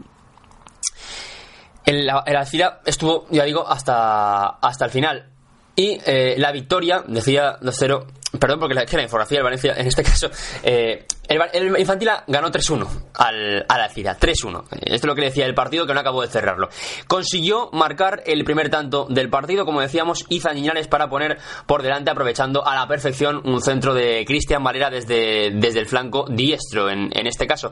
el, 1.85 2.09
el 2.25 2.35
Alcira 2.35 2.81
estuvo, 2.85 3.25
ya 3.29 3.43
digo, 3.43 3.67
hasta, 3.67 4.47
hasta 4.47 4.85
el 4.85 4.91
final. 4.91 5.29
Y 5.75 5.99
eh, 6.05 6.35
la 6.37 6.51
victoria, 6.51 7.03
decía 7.07 7.59
2-0, 7.59 8.05
perdón 8.39 8.59
porque 8.59 8.75
la, 8.75 8.85
que 8.85 8.95
la 8.95 9.03
infografía 9.03 9.39
del 9.39 9.43
Valencia, 9.43 9.73
en 9.75 9.87
este 9.87 10.03
caso, 10.03 10.29
eh, 10.63 11.05
el, 11.27 11.41
el 11.53 11.79
Infantil 11.79 12.09
ganó 12.27 12.51
3-1 12.51 12.87
al, 13.15 13.65
a 13.67 13.77
la 13.77 13.83
Alcira, 13.85 14.17
3-1. 14.17 14.63
Esto 14.71 14.93
es 14.93 15.03
lo 15.05 15.15
que 15.15 15.21
le 15.21 15.27
decía 15.27 15.45
el 15.45 15.55
partido 15.55 15.85
que 15.85 15.93
no 15.93 15.99
acabó 15.99 16.21
de 16.21 16.27
cerrarlo. 16.27 16.69
Consiguió 17.07 17.69
marcar 17.71 18.23
el 18.25 18.43
primer 18.43 18.69
tanto 18.69 19.07
del 19.09 19.29
partido, 19.29 19.65
como 19.65 19.81
decíamos, 19.81 20.25
Izan 20.29 20.57
Iñales 20.57 20.87
para 20.87 21.09
poner 21.09 21.37
por 21.65 21.81
delante, 21.81 22.11
aprovechando 22.11 22.65
a 22.65 22.75
la 22.75 22.87
perfección 22.87 23.41
un 23.45 23.61
centro 23.61 23.93
de 23.93 24.25
Cristian 24.25 24.63
Valera 24.63 24.89
desde, 24.89 25.51
desde 25.51 25.79
el 25.79 25.87
flanco 25.87 26.25
diestro, 26.29 26.89
en, 26.89 27.09
en 27.13 27.27
este 27.27 27.47
caso. 27.47 27.71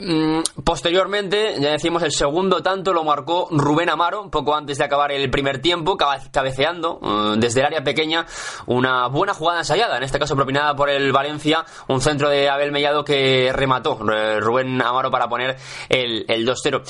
Mm, 0.00 0.40
posteriormente, 0.64 1.56
ya 1.60 1.70
decimos, 1.70 2.02
el 2.02 2.12
segundo 2.12 2.62
tanto 2.62 2.92
lo 2.92 3.04
marcó 3.04 3.48
Rubén 3.50 3.90
Amaro, 3.90 4.30
poco 4.30 4.54
antes 4.54 4.78
de 4.78 4.84
acabar 4.84 5.12
el 5.12 5.30
primer 5.30 5.60
tiempo, 5.60 5.96
cabeceando 5.96 6.98
uh, 7.00 7.36
desde 7.36 7.60
el 7.60 7.66
área 7.66 7.82
pequeña, 7.82 8.26
una 8.66 9.08
buena 9.08 9.34
jugada 9.34 9.60
ensayada, 9.60 9.96
en 9.96 10.04
este 10.04 10.18
caso 10.18 10.36
propinada 10.36 10.74
por 10.74 10.90
el 10.90 11.12
Valencia, 11.12 11.64
un 11.88 12.00
centro 12.00 12.28
de 12.28 12.48
Abel 12.48 12.67
Mellado 12.72 13.04
que 13.04 13.50
remató 13.52 13.98
eh, 14.12 14.40
Rubén 14.40 14.80
Amaro 14.80 15.10
para 15.10 15.28
poner 15.28 15.56
el, 15.88 16.24
el 16.28 16.46
2-0. 16.46 16.82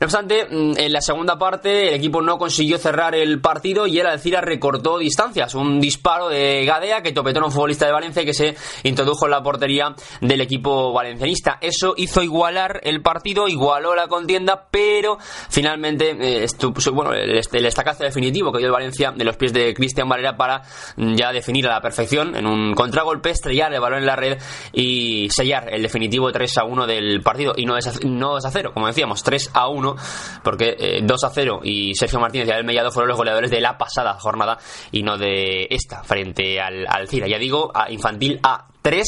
No 0.00 0.04
obstante, 0.04 0.46
mm, 0.50 0.74
en 0.76 0.92
la 0.92 1.00
segunda 1.00 1.38
parte 1.38 1.88
el 1.88 1.94
equipo 1.94 2.22
no 2.22 2.38
consiguió 2.38 2.78
cerrar 2.78 3.14
el 3.14 3.40
partido 3.40 3.86
y 3.86 3.98
el 3.98 4.06
Alcira 4.06 4.40
recortó 4.40 4.98
distancias. 4.98 5.54
Un 5.54 5.80
disparo 5.80 6.28
de 6.28 6.64
Gadea 6.64 7.02
que 7.02 7.12
topetó 7.12 7.40
a 7.40 7.46
un 7.46 7.52
futbolista 7.52 7.86
de 7.86 7.92
Valencia 7.92 8.24
que 8.24 8.34
se 8.34 8.54
introdujo 8.82 9.26
en 9.26 9.30
la 9.30 9.42
portería 9.42 9.94
del 10.20 10.40
equipo 10.40 10.92
valencianista. 10.92 11.58
Eso 11.60 11.94
hizo 11.96 12.22
igualar 12.22 12.80
el 12.84 13.02
partido, 13.02 13.48
igualó 13.48 13.94
la 13.94 14.08
contienda, 14.08 14.66
pero 14.70 15.18
finalmente 15.48 16.16
eh, 16.20 16.46
bueno, 16.92 17.12
el, 17.12 17.40
el 17.52 17.66
estacazo 17.66 18.04
definitivo 18.04 18.52
que 18.52 18.58
dio 18.58 18.66
el 18.66 18.72
Valencia 18.72 19.12
de 19.12 19.24
los 19.24 19.36
pies 19.36 19.52
de 19.52 19.74
Cristian 19.74 20.08
Valera 20.08 20.36
para 20.36 20.62
ya 20.96 21.32
definir 21.32 21.66
a 21.66 21.74
la 21.74 21.80
perfección 21.80 22.36
en 22.36 22.46
un 22.46 22.74
contragolpe, 22.74 23.30
estrellar 23.30 23.72
el 23.72 23.80
balón 23.80 24.00
en 24.00 24.06
la 24.06 24.16
red 24.16 24.38
y 24.72 25.23
sellar 25.30 25.72
el 25.72 25.82
definitivo 25.82 26.30
3 26.30 26.58
a 26.58 26.64
1 26.64 26.86
del 26.86 27.22
partido. 27.22 27.54
Y 27.56 27.66
no 27.66 27.76
es 27.76 28.04
no 28.04 28.38
es 28.38 28.44
a 28.44 28.50
0, 28.50 28.72
como 28.74 28.86
decíamos, 28.86 29.22
3 29.22 29.50
a 29.54 29.68
1, 29.68 29.96
porque 30.42 30.76
eh, 30.78 31.00
2 31.02 31.24
a 31.24 31.30
0 31.30 31.60
y 31.62 31.94
Sergio 31.94 32.20
Martínez 32.20 32.48
y 32.48 32.52
Abel 32.52 32.64
Mellado 32.64 32.90
fueron 32.90 33.08
los 33.08 33.18
goleadores 33.18 33.50
de 33.50 33.60
la 33.60 33.78
pasada 33.78 34.14
jornada 34.14 34.58
y 34.92 35.02
no 35.02 35.18
de 35.18 35.66
esta, 35.70 36.02
frente 36.04 36.60
al 36.60 36.86
Alcira. 36.88 37.26
Ya 37.26 37.38
digo, 37.38 37.70
a 37.74 37.90
infantil 37.90 38.40
a 38.42 38.66
3 38.82 39.06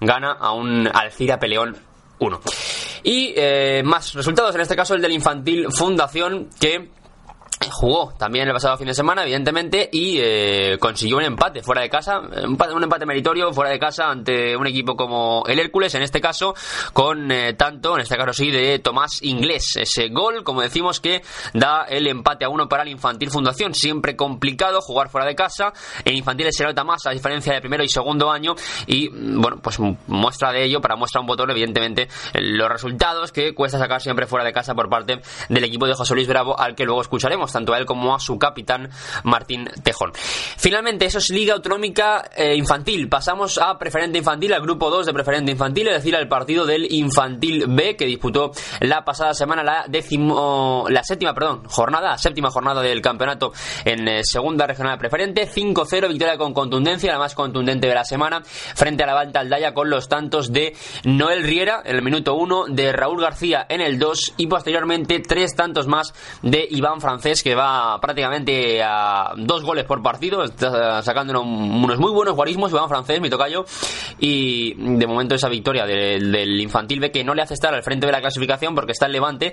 gana 0.00 0.32
a 0.32 0.52
un 0.52 0.88
Alcira 0.92 1.38
Peleón 1.38 1.76
1. 2.18 2.40
Y 3.02 3.34
eh, 3.36 3.82
más 3.84 4.14
resultados, 4.14 4.54
en 4.54 4.62
este 4.62 4.74
caso 4.74 4.94
el 4.94 5.02
del 5.02 5.12
Infantil 5.12 5.66
Fundación, 5.70 6.48
que 6.58 6.90
jugó 7.70 8.12
también 8.18 8.46
el 8.46 8.52
pasado 8.52 8.76
fin 8.76 8.86
de 8.86 8.94
semana, 8.94 9.22
evidentemente, 9.22 9.88
y 9.90 10.18
eh, 10.20 10.76
consiguió 10.78 11.16
un 11.16 11.24
empate 11.24 11.62
fuera 11.62 11.82
de 11.82 11.88
casa, 11.88 12.20
un, 12.20 12.82
empate 12.82 13.06
meritorio 13.06 13.52
fuera 13.52 13.70
de 13.70 13.78
casa 13.78 14.10
ante 14.10 14.56
un 14.56 14.66
equipo 14.66 14.94
como 14.96 15.42
el 15.46 15.58
Hércules, 15.58 15.94
en 15.94 16.02
este 16.02 16.20
caso, 16.20 16.54
con 16.92 17.30
eh, 17.32 17.54
tanto, 17.54 17.94
en 17.94 18.02
este 18.02 18.16
caso 18.16 18.32
sí, 18.32 18.50
de 18.50 18.78
Tomás 18.78 19.22
Inglés. 19.22 19.76
Ese 19.76 20.08
gol, 20.08 20.44
como 20.44 20.60
decimos, 20.60 21.00
que 21.00 21.22
da 21.54 21.84
el 21.88 22.06
empate 22.06 22.44
a 22.44 22.50
uno 22.50 22.68
para 22.68 22.82
el 22.82 22.90
Infantil 22.90 23.30
Fundación. 23.30 23.74
Siempre 23.74 24.16
complicado 24.16 24.80
jugar 24.80 25.08
fuera 25.08 25.26
de 25.26 25.34
casa. 25.34 25.72
En 26.04 26.14
Infantil 26.14 26.48
se 26.52 26.64
nota 26.64 26.84
más 26.84 27.06
a 27.06 27.10
diferencia 27.10 27.54
de 27.54 27.60
primero 27.60 27.82
y 27.82 27.88
segundo 27.88 28.30
año, 28.30 28.54
y 28.86 29.08
bueno, 29.08 29.58
pues 29.62 29.78
muestra 30.06 30.52
de 30.52 30.64
ello, 30.64 30.80
para 30.80 30.96
muestra 30.96 31.20
un 31.20 31.26
botón, 31.26 31.50
evidentemente, 31.50 32.08
los 32.34 32.68
resultados 32.68 33.32
que 33.32 33.54
cuesta 33.54 33.78
sacar 33.78 34.02
siempre 34.02 34.26
fuera 34.26 34.44
de 34.44 34.52
casa 34.52 34.74
por 34.74 34.88
parte 34.88 35.20
del 35.48 35.64
equipo 35.64 35.86
de 35.86 35.94
José 35.94 36.14
Luis 36.14 36.28
Bravo, 36.28 36.58
al 36.58 36.74
que 36.74 36.84
luego 36.84 37.00
escucharemos 37.00 37.45
tanto 37.52 37.72
a 37.72 37.78
él 37.78 37.86
como 37.86 38.14
a 38.14 38.20
su 38.20 38.38
capitán 38.38 38.90
Martín 39.24 39.68
Tejón. 39.82 40.12
Finalmente, 40.56 41.06
eso 41.06 41.18
es 41.18 41.30
Liga 41.30 41.54
Autonómica 41.54 42.30
eh, 42.36 42.54
Infantil. 42.56 43.08
Pasamos 43.08 43.58
a 43.58 43.78
Preferente 43.78 44.18
Infantil, 44.18 44.52
al 44.52 44.62
grupo 44.62 44.90
2 44.90 45.06
de 45.06 45.12
Preferente 45.12 45.52
Infantil, 45.52 45.88
es 45.88 45.94
decir, 45.94 46.16
al 46.16 46.28
partido 46.28 46.66
del 46.66 46.92
Infantil 46.92 47.64
B 47.68 47.96
que 47.96 48.06
disputó 48.06 48.52
la 48.80 49.04
pasada 49.04 49.34
semana 49.34 49.62
la 49.62 49.84
décimo, 49.88 50.86
la 50.88 51.02
séptima, 51.02 51.34
perdón, 51.34 51.64
jornada, 51.68 52.16
séptima 52.18 52.50
jornada 52.50 52.82
del 52.82 53.00
campeonato 53.00 53.52
en 53.84 54.08
eh, 54.08 54.20
segunda 54.24 54.66
regional 54.66 54.98
preferente. 54.98 55.48
5-0, 55.48 56.08
victoria 56.08 56.36
con 56.36 56.52
contundencia, 56.52 57.12
la 57.12 57.18
más 57.18 57.34
contundente 57.34 57.86
de 57.86 57.94
la 57.94 58.04
semana, 58.04 58.42
frente 58.44 59.02
a 59.02 59.06
la 59.06 59.14
Balta 59.14 59.40
Aldaya 59.40 59.74
con 59.74 59.90
los 59.90 60.08
tantos 60.08 60.52
de 60.52 60.74
Noel 61.04 61.42
Riera 61.42 61.82
en 61.84 61.96
el 61.96 62.02
minuto 62.02 62.34
1, 62.34 62.66
de 62.68 62.92
Raúl 62.92 63.20
García 63.20 63.66
en 63.68 63.80
el 63.80 63.98
2 63.98 64.34
y 64.36 64.46
posteriormente 64.46 65.20
tres 65.20 65.54
tantos 65.54 65.86
más 65.86 66.14
de 66.42 66.66
Iván 66.70 67.00
Francés 67.00 67.35
que 67.42 67.54
va 67.54 68.00
prácticamente 68.00 68.82
a 68.82 69.32
dos 69.36 69.62
goles 69.62 69.84
por 69.84 70.02
partido, 70.02 70.44
está 70.44 71.02
sacando 71.02 71.40
unos 71.40 71.98
muy 71.98 72.10
buenos 72.12 72.34
guarismos, 72.34 72.70
Iván 72.70 72.88
Francés, 72.88 73.20
mi 73.20 73.30
tocayo, 73.30 73.64
y 74.18 74.74
de 74.74 75.06
momento 75.06 75.34
esa 75.34 75.48
victoria 75.48 75.86
del, 75.86 76.60
infantil 76.60 77.00
ve 77.00 77.10
que 77.10 77.24
no 77.24 77.34
le 77.34 77.42
hace 77.42 77.54
estar 77.54 77.74
al 77.74 77.82
frente 77.82 78.06
de 78.06 78.12
la 78.12 78.20
clasificación 78.20 78.74
porque 78.74 78.92
está 78.92 79.06
el 79.06 79.12
Levante, 79.12 79.52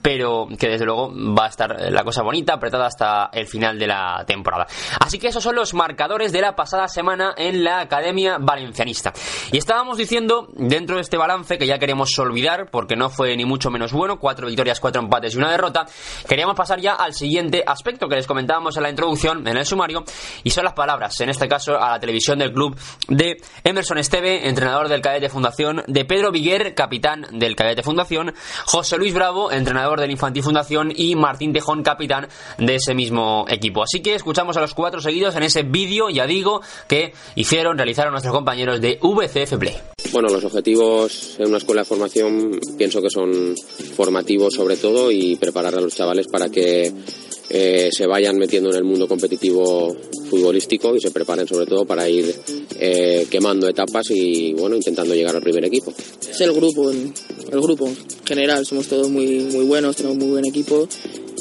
pero 0.00 0.48
que 0.58 0.68
desde 0.68 0.84
luego 0.84 1.12
va 1.34 1.46
a 1.46 1.48
estar 1.48 1.92
la 1.92 2.04
cosa 2.04 2.22
bonita, 2.22 2.54
apretada 2.54 2.86
hasta 2.86 3.30
el 3.32 3.46
final 3.46 3.78
de 3.78 3.86
la 3.86 4.24
temporada. 4.26 4.66
Así 5.00 5.18
que 5.18 5.28
esos 5.28 5.42
son 5.42 5.54
los 5.54 5.74
marcadores 5.74 6.32
de 6.32 6.40
la 6.40 6.56
pasada 6.56 6.88
semana 6.88 7.34
en 7.36 7.64
la 7.64 7.80
Academia 7.80 8.38
Valencianista. 8.38 9.12
Y 9.50 9.58
estábamos 9.58 9.98
diciendo, 9.98 10.48
dentro 10.54 10.96
de 10.96 11.02
este 11.02 11.16
balance, 11.16 11.58
que 11.58 11.66
ya 11.66 11.78
queremos 11.78 12.18
olvidar, 12.18 12.68
porque 12.70 12.96
no 12.96 13.10
fue 13.10 13.36
ni 13.36 13.44
mucho 13.44 13.70
menos 13.70 13.92
bueno, 13.92 14.18
cuatro 14.18 14.46
victorias, 14.46 14.80
cuatro 14.80 15.02
empates 15.02 15.34
y 15.34 15.38
una 15.38 15.50
derrota, 15.50 15.86
queríamos 16.28 16.56
pasar 16.56 16.80
ya 16.80 16.94
al 16.94 17.14
siguiente 17.22 17.62
aspecto 17.64 18.08
que 18.08 18.16
les 18.16 18.26
comentábamos 18.26 18.76
en 18.76 18.82
la 18.82 18.90
introducción, 18.90 19.46
en 19.46 19.56
el 19.56 19.64
sumario, 19.64 20.02
y 20.42 20.50
son 20.50 20.64
las 20.64 20.72
palabras, 20.72 21.20
en 21.20 21.28
este 21.28 21.46
caso 21.46 21.80
a 21.80 21.90
la 21.90 22.00
televisión 22.00 22.40
del 22.40 22.52
club 22.52 22.76
de 23.06 23.40
Emerson 23.62 23.98
Esteve, 23.98 24.48
entrenador 24.48 24.88
del 24.88 25.00
Cadete 25.00 25.28
Fundación, 25.28 25.84
de 25.86 26.04
Pedro 26.04 26.32
Viguer, 26.32 26.74
capitán 26.74 27.26
del 27.30 27.54
Cadete 27.54 27.84
Fundación, 27.84 28.34
José 28.66 28.98
Luis 28.98 29.14
Bravo, 29.14 29.52
entrenador 29.52 30.00
del 30.00 30.10
Infantil 30.10 30.42
Fundación, 30.42 30.92
y 30.94 31.14
Martín 31.14 31.52
Tejón, 31.52 31.84
capitán 31.84 32.26
de 32.58 32.74
ese 32.74 32.92
mismo 32.92 33.44
equipo. 33.48 33.84
Así 33.84 34.00
que 34.00 34.14
escuchamos 34.14 34.56
a 34.56 34.60
los 34.60 34.74
cuatro 34.74 35.00
seguidos 35.00 35.36
en 35.36 35.44
ese 35.44 35.62
vídeo, 35.62 36.10
ya 36.10 36.26
digo, 36.26 36.60
que 36.88 37.14
hicieron, 37.36 37.76
realizaron 37.76 38.10
nuestros 38.10 38.34
compañeros 38.34 38.80
de 38.80 38.98
VCF 39.00 39.58
Play. 39.58 39.78
Bueno, 40.10 40.28
los 40.28 40.44
objetivos 40.44 41.36
en 41.38 41.48
una 41.48 41.58
escuela 41.58 41.82
de 41.82 41.86
formación 41.86 42.60
pienso 42.76 43.00
que 43.00 43.08
son 43.08 43.54
formativos 43.96 44.54
sobre 44.54 44.76
todo 44.76 45.10
y 45.10 45.36
preparar 45.36 45.74
a 45.74 45.80
los 45.80 45.94
chavales 45.94 46.26
para 46.28 46.48
que 46.48 46.92
eh, 47.50 47.90
se 47.92 48.06
vayan 48.06 48.36
metiendo 48.36 48.70
en 48.70 48.76
el 48.76 48.84
mundo 48.84 49.06
competitivo 49.06 49.96
futbolístico 50.30 50.96
y 50.96 51.00
se 51.00 51.10
preparen 51.10 51.46
sobre 51.46 51.66
todo 51.66 51.84
para 51.84 52.08
ir 52.08 52.34
eh, 52.78 53.26
quemando 53.30 53.68
etapas 53.68 54.10
y 54.10 54.54
bueno 54.54 54.76
intentando 54.76 55.14
llegar 55.14 55.36
al 55.36 55.42
primer 55.42 55.64
equipo. 55.64 55.92
Es 56.28 56.40
el 56.40 56.52
grupo, 56.52 56.90
el 56.90 57.60
grupo 57.60 57.86
en 57.86 58.26
general, 58.26 58.64
somos 58.64 58.86
todos 58.86 59.08
muy, 59.10 59.40
muy 59.40 59.64
buenos, 59.64 59.96
tenemos 59.96 60.18
muy 60.18 60.28
buen 60.28 60.44
equipo 60.44 60.88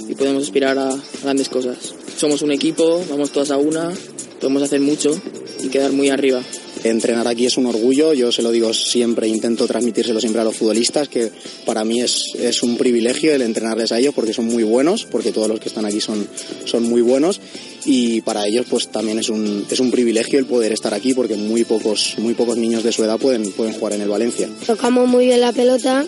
y 0.10 0.16
podemos 0.16 0.44
aspirar 0.44 0.78
a 0.78 0.94
grandes 1.24 1.48
cosas. 1.48 1.94
Somos 2.18 2.42
un 2.42 2.52
equipo, 2.52 3.04
vamos 3.10 3.32
todas 3.32 3.52
a 3.52 3.58
una, 3.58 3.92
podemos 4.40 4.62
hacer 4.64 4.82
mucho 4.82 5.16
y 5.64 5.70
quedar 5.70 5.92
muy 5.92 6.10
arriba. 6.10 6.42
Entrenar 6.84 7.28
aquí 7.28 7.46
es 7.46 7.58
un 7.58 7.68
orgullo, 7.68 8.14
yo 8.14 8.32
se 8.32 8.42
lo 8.42 8.50
digo 8.50 8.74
siempre, 8.74 9.28
intento 9.28 9.68
transmitírselo 9.68 10.20
siempre 10.20 10.42
a 10.42 10.46
los 10.46 10.56
futbolistas, 10.56 11.08
que 11.08 11.32
para 11.64 11.84
mí 11.84 12.02
es, 12.02 12.34
es 12.40 12.64
un 12.64 12.76
privilegio 12.76 13.34
el 13.34 13.44
entrenarles 13.44 13.92
a 13.92 14.00
ellos 14.00 14.16
porque 14.16 14.34
son 14.34 14.46
muy 14.46 14.64
buenos, 14.64 15.06
porque 15.06 15.32
todos 15.32 15.48
los 15.48 15.60
que 15.60 15.70
están 15.70 15.86
aquí 15.86 16.02
son, 16.02 16.28
son 16.66 16.84
muy 16.84 17.02
buenos 17.02 17.40
y 17.86 18.22
para 18.22 18.48
ellos 18.48 18.66
pues 18.68 18.88
también 18.88 19.20
es 19.20 19.30
un, 19.30 19.66
es 19.70 19.80
un 19.80 19.92
privilegio 19.92 20.40
el 20.40 20.46
poder 20.46 20.72
estar 20.72 20.94
aquí 20.94 21.14
porque 21.14 21.36
muy 21.36 21.66
pocos, 21.66 22.16
muy 22.18 22.34
pocos 22.34 22.58
niños 22.58 22.84
de 22.84 22.92
su 22.92 23.04
edad 23.04 23.20
pueden, 23.20 23.52
pueden 23.52 23.74
jugar 23.74 23.94
en 23.94 24.02
el 24.02 24.10
Valencia. 24.10 24.50
Tocamos 24.66 25.08
muy 25.08 25.28
bien 25.28 25.42
la 25.42 25.54
pelota 25.54 26.04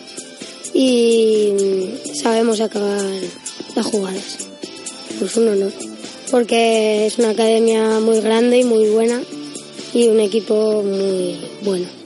y 0.74 1.52
sabemos 2.16 2.62
acabar 2.62 3.06
las 3.76 3.86
jugadas. 3.86 4.38
Pues 5.20 5.38
un 5.38 5.50
honor, 5.50 5.72
porque 6.32 7.06
es 7.06 7.20
una 7.20 7.30
academia 7.30 8.00
muy 8.00 8.20
grande 8.22 8.58
y 8.58 8.64
muy 8.64 8.90
buena 8.90 9.22
y 9.94 10.08
un 10.08 10.20
equipo 10.20 10.84
muy 10.84 11.40
bueno. 11.64 12.03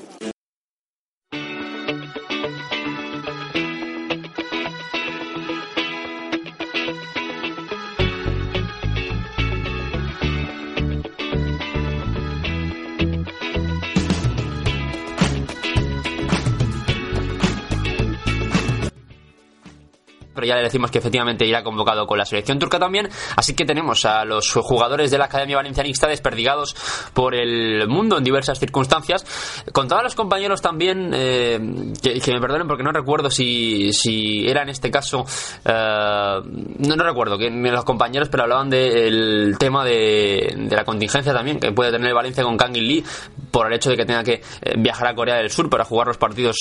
Ya 20.47 20.55
le 20.55 20.63
decimos 20.63 20.91
que 20.91 20.99
efectivamente 20.99 21.45
irá 21.45 21.63
convocado 21.63 22.07
con 22.07 22.17
la 22.17 22.25
selección 22.25 22.59
turca 22.59 22.79
también. 22.79 23.09
Así 23.35 23.53
que 23.53 23.65
tenemos 23.65 24.05
a 24.05 24.25
los 24.25 24.51
jugadores 24.53 25.11
de 25.11 25.17
la 25.17 25.25
Academia 25.25 25.57
Valencianista 25.57 26.07
desperdigados 26.07 26.75
por 27.13 27.35
el 27.35 27.87
mundo 27.87 28.17
en 28.17 28.23
diversas 28.23 28.59
circunstancias. 28.59 29.25
Contaba 29.71 30.01
a 30.01 30.03
los 30.03 30.15
compañeros 30.15 30.61
también, 30.61 31.11
eh, 31.13 31.59
que, 32.01 32.31
me 32.31 32.41
perdonen 32.41 32.67
porque 32.67 32.83
no 32.83 32.91
recuerdo 32.91 33.29
si, 33.29 33.91
si 33.93 34.47
era 34.47 34.63
en 34.63 34.69
este 34.69 34.91
caso, 34.91 35.25
eh, 35.65 36.41
no, 36.79 36.95
no 36.95 37.03
recuerdo 37.03 37.37
que 37.37 37.49
los 37.49 37.85
compañeros, 37.85 38.29
pero 38.29 38.43
hablaban 38.43 38.69
del 38.69 39.55
tema 39.59 39.83
de, 39.83 40.67
la 40.69 40.83
contingencia 40.83 41.33
también 41.33 41.59
que 41.59 41.71
puede 41.71 41.91
tener 41.91 42.13
Valencia 42.13 42.43
con 42.43 42.57
Kang 42.57 42.75
Lee 42.75 43.03
por 43.51 43.67
el 43.67 43.73
hecho 43.73 43.89
de 43.89 43.97
que 43.97 44.05
tenga 44.05 44.23
que 44.23 44.33
eh, 44.61 44.75
viajar 44.77 45.07
a 45.07 45.15
Corea 45.15 45.35
del 45.35 45.49
Sur 45.49 45.69
para 45.69 45.83
jugar 45.83 46.07
los 46.07 46.17
partidos 46.17 46.57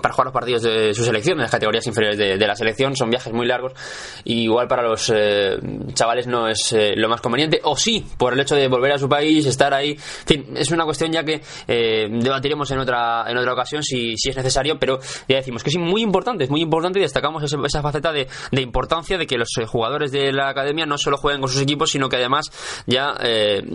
para 0.00 0.14
jugar 0.14 0.26
los 0.26 0.34
partidos 0.34 0.62
de 0.62 0.94
su 0.94 1.04
selección, 1.04 1.38
en 1.38 1.42
las 1.42 1.50
categorías 1.50 1.86
inferiores 1.86 2.18
de, 2.18 2.46
la 2.46 2.54
selección. 2.54 2.96
Son 2.96 3.10
viajes 3.10 3.32
muy 3.32 3.46
largos 3.46 3.72
y 4.24 4.42
igual 4.44 4.68
para 4.68 4.82
los 4.82 5.12
eh, 5.14 5.58
chavales 5.92 6.26
no 6.26 6.48
es 6.48 6.72
eh, 6.72 6.94
lo 6.96 7.08
más 7.08 7.20
conveniente. 7.20 7.60
O 7.64 7.76
sí, 7.76 8.04
por 8.16 8.32
el 8.32 8.40
hecho 8.40 8.54
de 8.54 8.68
volver 8.68 8.92
a 8.92 8.98
su 8.98 9.08
país, 9.08 9.44
estar 9.46 9.74
ahí. 9.74 9.90
En 9.90 10.26
fin, 10.26 10.46
es 10.56 10.70
una 10.70 10.84
cuestión 10.84 11.12
ya 11.12 11.24
que 11.24 11.42
eh, 11.66 12.08
debatiremos 12.10 12.70
en 12.70 12.78
otra, 12.78 13.24
en 13.28 13.36
otra 13.36 13.52
ocasión 13.52 13.82
si, 13.82 14.16
si, 14.16 14.30
es 14.30 14.36
necesario, 14.36 14.78
pero 14.78 14.98
ya 15.28 15.36
decimos 15.36 15.62
que 15.62 15.70
es 15.70 15.76
muy 15.76 16.02
importante, 16.02 16.44
es 16.44 16.50
muy 16.50 16.62
importante 16.62 16.98
y 16.98 17.02
destacamos 17.02 17.42
esa, 17.42 17.82
faceta 17.82 18.12
de, 18.12 18.28
de, 18.50 18.62
importancia 18.62 19.18
de 19.18 19.26
que 19.26 19.36
los 19.36 19.48
jugadores 19.66 20.12
de 20.12 20.32
la 20.32 20.48
academia 20.48 20.86
no 20.86 20.98
solo 20.98 21.16
jueguen 21.16 21.40
con 21.40 21.50
sus 21.50 21.60
equipos, 21.60 21.90
sino 21.90 22.08
que 22.08 22.16
además 22.16 22.50
ya 22.86 23.14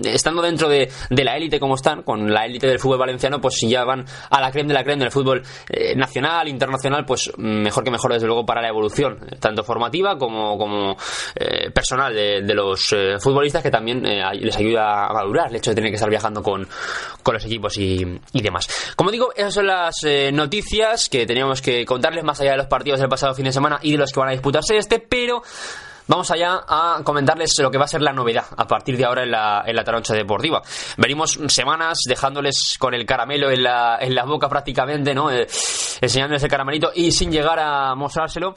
estando 0.05 0.41
dentro 0.41 0.69
de, 0.69 0.89
de 1.09 1.23
la 1.23 1.37
élite 1.37 1.59
como 1.59 1.75
están, 1.75 2.03
con 2.03 2.31
la 2.31 2.45
élite 2.45 2.67
del 2.67 2.79
fútbol 2.79 2.99
valenciano, 2.99 3.39
pues 3.39 3.59
ya 3.61 3.83
van 3.83 4.05
a 4.29 4.41
la 4.41 4.51
creme 4.51 4.69
de 4.69 4.73
la 4.73 4.83
creme 4.83 5.03
del 5.03 5.11
fútbol 5.11 5.43
nacional 5.95 6.12
nacional, 6.21 6.47
internacional, 6.47 7.05
pues 7.05 7.31
mejor 7.37 7.83
que 7.83 7.91
mejor 7.91 8.13
desde 8.13 8.27
luego 8.27 8.45
para 8.45 8.61
la 8.61 8.69
evolución, 8.69 9.19
tanto 9.39 9.63
formativa 9.63 10.17
como, 10.17 10.57
como 10.57 10.95
eh, 11.35 11.71
personal 11.71 12.13
de, 12.13 12.53
los 12.53 12.93
eh, 12.93 13.19
futbolistas 13.19 13.63
que 13.63 13.71
también 13.71 14.05
eh, 14.05 14.23
les 14.35 14.55
ayuda 14.57 15.07
a 15.07 15.13
madurar 15.13 15.49
el 15.49 15.55
hecho 15.55 15.71
de 15.71 15.75
tener 15.75 15.89
que 15.89 15.95
estar 15.95 16.09
viajando 16.09 16.43
con, 16.43 16.67
con 17.21 17.33
los 17.33 17.45
equipos 17.45 17.77
y, 17.77 18.19
y, 18.33 18.41
demás. 18.41 18.93
Como 18.95 19.11
digo, 19.11 19.33
esas 19.35 19.55
son 19.55 19.67
las 19.67 19.95
noticias 20.31 21.09
que 21.09 21.25
teníamos 21.25 21.61
que 21.61 21.85
contarles 21.85 22.23
más 22.23 22.39
allá 22.41 22.51
de 22.51 22.57
los 22.57 22.67
partidos 22.67 22.99
del 22.99 23.09
pasado 23.09 23.33
fin 23.33 23.45
de 23.45 23.51
semana 23.51 23.79
y 23.81 23.93
de 23.93 23.97
los 23.97 24.11
que 24.11 24.19
van 24.19 24.29
a 24.29 24.33
disputarse 24.33 24.77
este, 24.77 24.99
pero 24.99 25.41
Vamos 26.07 26.29
allá 26.31 26.61
a 26.67 27.01
comentarles 27.03 27.53
lo 27.59 27.71
que 27.71 27.77
va 27.77 27.85
a 27.85 27.87
ser 27.87 28.01
la 28.01 28.11
novedad 28.11 28.45
a 28.57 28.67
partir 28.67 28.97
de 28.97 29.05
ahora 29.05 29.23
en 29.23 29.31
la, 29.31 29.63
en 29.65 29.75
la 29.75 29.83
taroncha 29.83 30.13
deportiva. 30.13 30.61
Venimos 30.97 31.39
semanas 31.47 31.99
dejándoles 32.07 32.75
con 32.77 32.93
el 32.93 33.05
caramelo 33.05 33.49
en 33.49 33.63
la, 33.63 33.97
en 33.99 34.13
la 34.13 34.25
boca 34.25 34.49
prácticamente, 34.49 35.13
¿no? 35.13 35.31
Eh, 35.31 35.47
enseñándoles 36.01 36.43
el 36.43 36.49
caramelito 36.49 36.91
y 36.93 37.11
sin 37.11 37.31
llegar 37.31 37.59
a 37.59 37.95
mostrárselo. 37.95 38.55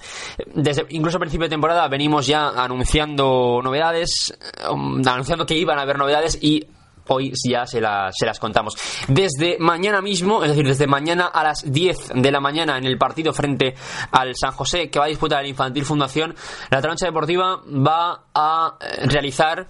Desde 0.54 0.86
incluso 0.90 1.18
a 1.18 1.20
principio 1.20 1.46
de 1.46 1.50
temporada 1.50 1.86
venimos 1.88 2.26
ya 2.26 2.48
anunciando 2.48 3.60
novedades, 3.62 4.36
um, 4.70 5.00
anunciando 5.06 5.46
que 5.46 5.54
iban 5.54 5.78
a 5.78 5.82
haber 5.82 5.98
novedades 5.98 6.38
y 6.42 6.66
hoy 7.08 7.32
ya 7.48 7.66
se, 7.66 7.80
se, 8.12 8.26
las 8.26 8.38
contamos. 8.38 8.76
Desde 9.08 9.56
mañana 9.58 10.00
mismo, 10.00 10.42
es 10.42 10.50
decir, 10.50 10.66
desde 10.66 10.86
mañana 10.86 11.26
a 11.26 11.42
las 11.44 11.70
10 11.70 12.12
de 12.14 12.30
la 12.30 12.40
mañana 12.40 12.78
en 12.78 12.84
el 12.84 12.98
partido 12.98 13.32
frente 13.32 13.74
al 14.10 14.34
San 14.34 14.52
José 14.52 14.90
que 14.90 14.98
va 14.98 15.06
a 15.06 15.08
disputar 15.08 15.42
el 15.42 15.50
Infantil 15.50 15.84
Fundación, 15.84 16.34
la 16.70 16.80
trancha 16.80 17.06
deportiva 17.06 17.60
va 17.66 18.24
a 18.34 18.76
eh, 18.80 19.06
realizar 19.06 19.66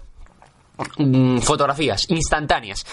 mm, 0.98 1.38
fotografías 1.38 2.08
instantáneas 2.10 2.84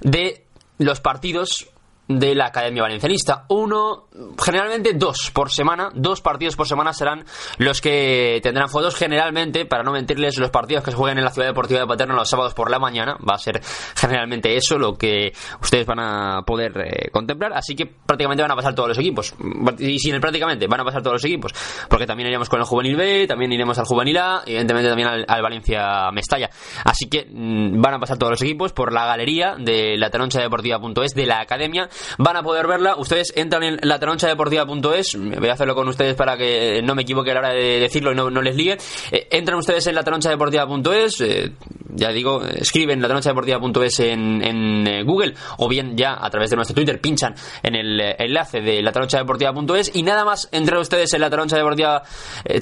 de 0.00 0.46
los 0.78 1.00
partidos 1.00 1.68
de 2.08 2.34
la 2.34 2.46
Academia 2.46 2.82
Valencianista. 2.82 3.46
Uno, 3.48 4.08
generalmente 4.42 4.92
dos 4.94 5.30
por 5.32 5.50
semana, 5.50 5.90
dos 5.94 6.20
partidos 6.20 6.56
por 6.56 6.68
semana 6.68 6.92
serán 6.92 7.24
los 7.58 7.80
que 7.80 8.40
tendrán 8.42 8.68
fotos. 8.68 8.94
Generalmente, 8.94 9.64
para 9.64 9.82
no 9.82 9.92
mentirles, 9.92 10.38
los 10.38 10.50
partidos 10.50 10.84
que 10.84 10.90
se 10.90 10.96
jueguen 10.96 11.18
en 11.18 11.24
la 11.24 11.30
Ciudad 11.30 11.48
Deportiva 11.48 11.80
de 11.80 11.86
Paterna 11.86 12.14
los 12.14 12.28
sábados 12.28 12.54
por 12.54 12.70
la 12.70 12.78
mañana, 12.78 13.16
va 13.16 13.34
a 13.34 13.38
ser 13.38 13.60
generalmente 13.96 14.54
eso 14.56 14.78
lo 14.78 14.94
que 14.94 15.32
ustedes 15.62 15.86
van 15.86 16.00
a 16.00 16.42
poder 16.42 16.72
eh, 16.78 17.10
contemplar. 17.10 17.52
Así 17.54 17.74
que 17.74 17.86
prácticamente 17.86 18.42
van 18.42 18.52
a 18.52 18.56
pasar 18.56 18.74
todos 18.74 18.90
los 18.90 18.98
equipos. 18.98 19.34
Y 19.78 19.98
sin 19.98 20.14
el 20.14 20.20
prácticamente, 20.20 20.66
van 20.66 20.80
a 20.80 20.84
pasar 20.84 21.02
todos 21.02 21.14
los 21.14 21.24
equipos. 21.24 21.52
Porque 21.88 22.06
también 22.06 22.28
iremos 22.28 22.48
con 22.48 22.60
el 22.60 22.66
Juvenil 22.66 22.96
B, 22.96 23.26
también 23.26 23.52
iremos 23.52 23.78
al 23.78 23.86
Juvenil 23.86 24.18
A, 24.18 24.42
evidentemente 24.46 24.88
también 24.88 25.08
al, 25.08 25.42
Valencia 25.42 26.10
Mestalla. 26.12 26.50
Así 26.84 27.08
que 27.08 27.26
mm, 27.30 27.80
van 27.80 27.94
a 27.94 27.98
pasar 27.98 28.18
todos 28.18 28.32
los 28.32 28.42
equipos 28.42 28.72
por 28.72 28.92
la 28.92 29.06
galería 29.06 29.56
de 29.58 29.96
la 29.96 30.10
Deportiva.es 30.14 31.14
de 31.14 31.26
la 31.26 31.40
Academia 31.40 31.88
van 32.18 32.36
a 32.36 32.42
poder 32.42 32.66
verla. 32.66 32.96
Ustedes 32.96 33.32
entran 33.36 33.62
en 33.62 33.78
la 33.82 33.98
deportiva.es. 33.98 35.16
Voy 35.16 35.48
a 35.48 35.52
hacerlo 35.52 35.74
con 35.74 35.88
ustedes 35.88 36.14
para 36.14 36.36
que 36.36 36.82
no 36.82 36.94
me 36.94 37.02
equivoque 37.02 37.30
a 37.30 37.34
la 37.34 37.40
hora 37.40 37.50
de 37.50 37.80
decirlo 37.80 38.12
y 38.12 38.14
no, 38.14 38.30
les 38.42 38.56
ligue. 38.56 38.78
Eh, 39.10 39.28
entran 39.30 39.58
ustedes 39.58 39.86
en 39.86 39.94
la 39.94 40.02
deportiva.es. 40.02 41.20
Eh, 41.20 41.52
ya 41.96 42.10
digo, 42.10 42.42
escriben 42.42 43.00
la 43.00 43.08
deportiva.es 43.08 44.00
en, 44.00 44.42
en 44.42 44.86
eh, 44.86 45.04
Google 45.04 45.34
o 45.58 45.68
bien 45.68 45.96
ya 45.96 46.18
a 46.20 46.28
través 46.28 46.50
de 46.50 46.56
nuestro 46.56 46.74
Twitter 46.74 47.00
pinchan 47.00 47.34
en 47.62 47.76
el 47.76 48.00
enlace 48.18 48.60
de 48.60 48.82
la 48.82 48.90
deportiva.es 48.90 49.94
y 49.94 50.02
nada 50.02 50.24
más 50.24 50.48
entran 50.50 50.80
ustedes 50.80 51.14
en 51.14 51.20
la 51.20 51.30
taroncha 51.30 51.56
deportiva 51.56 52.02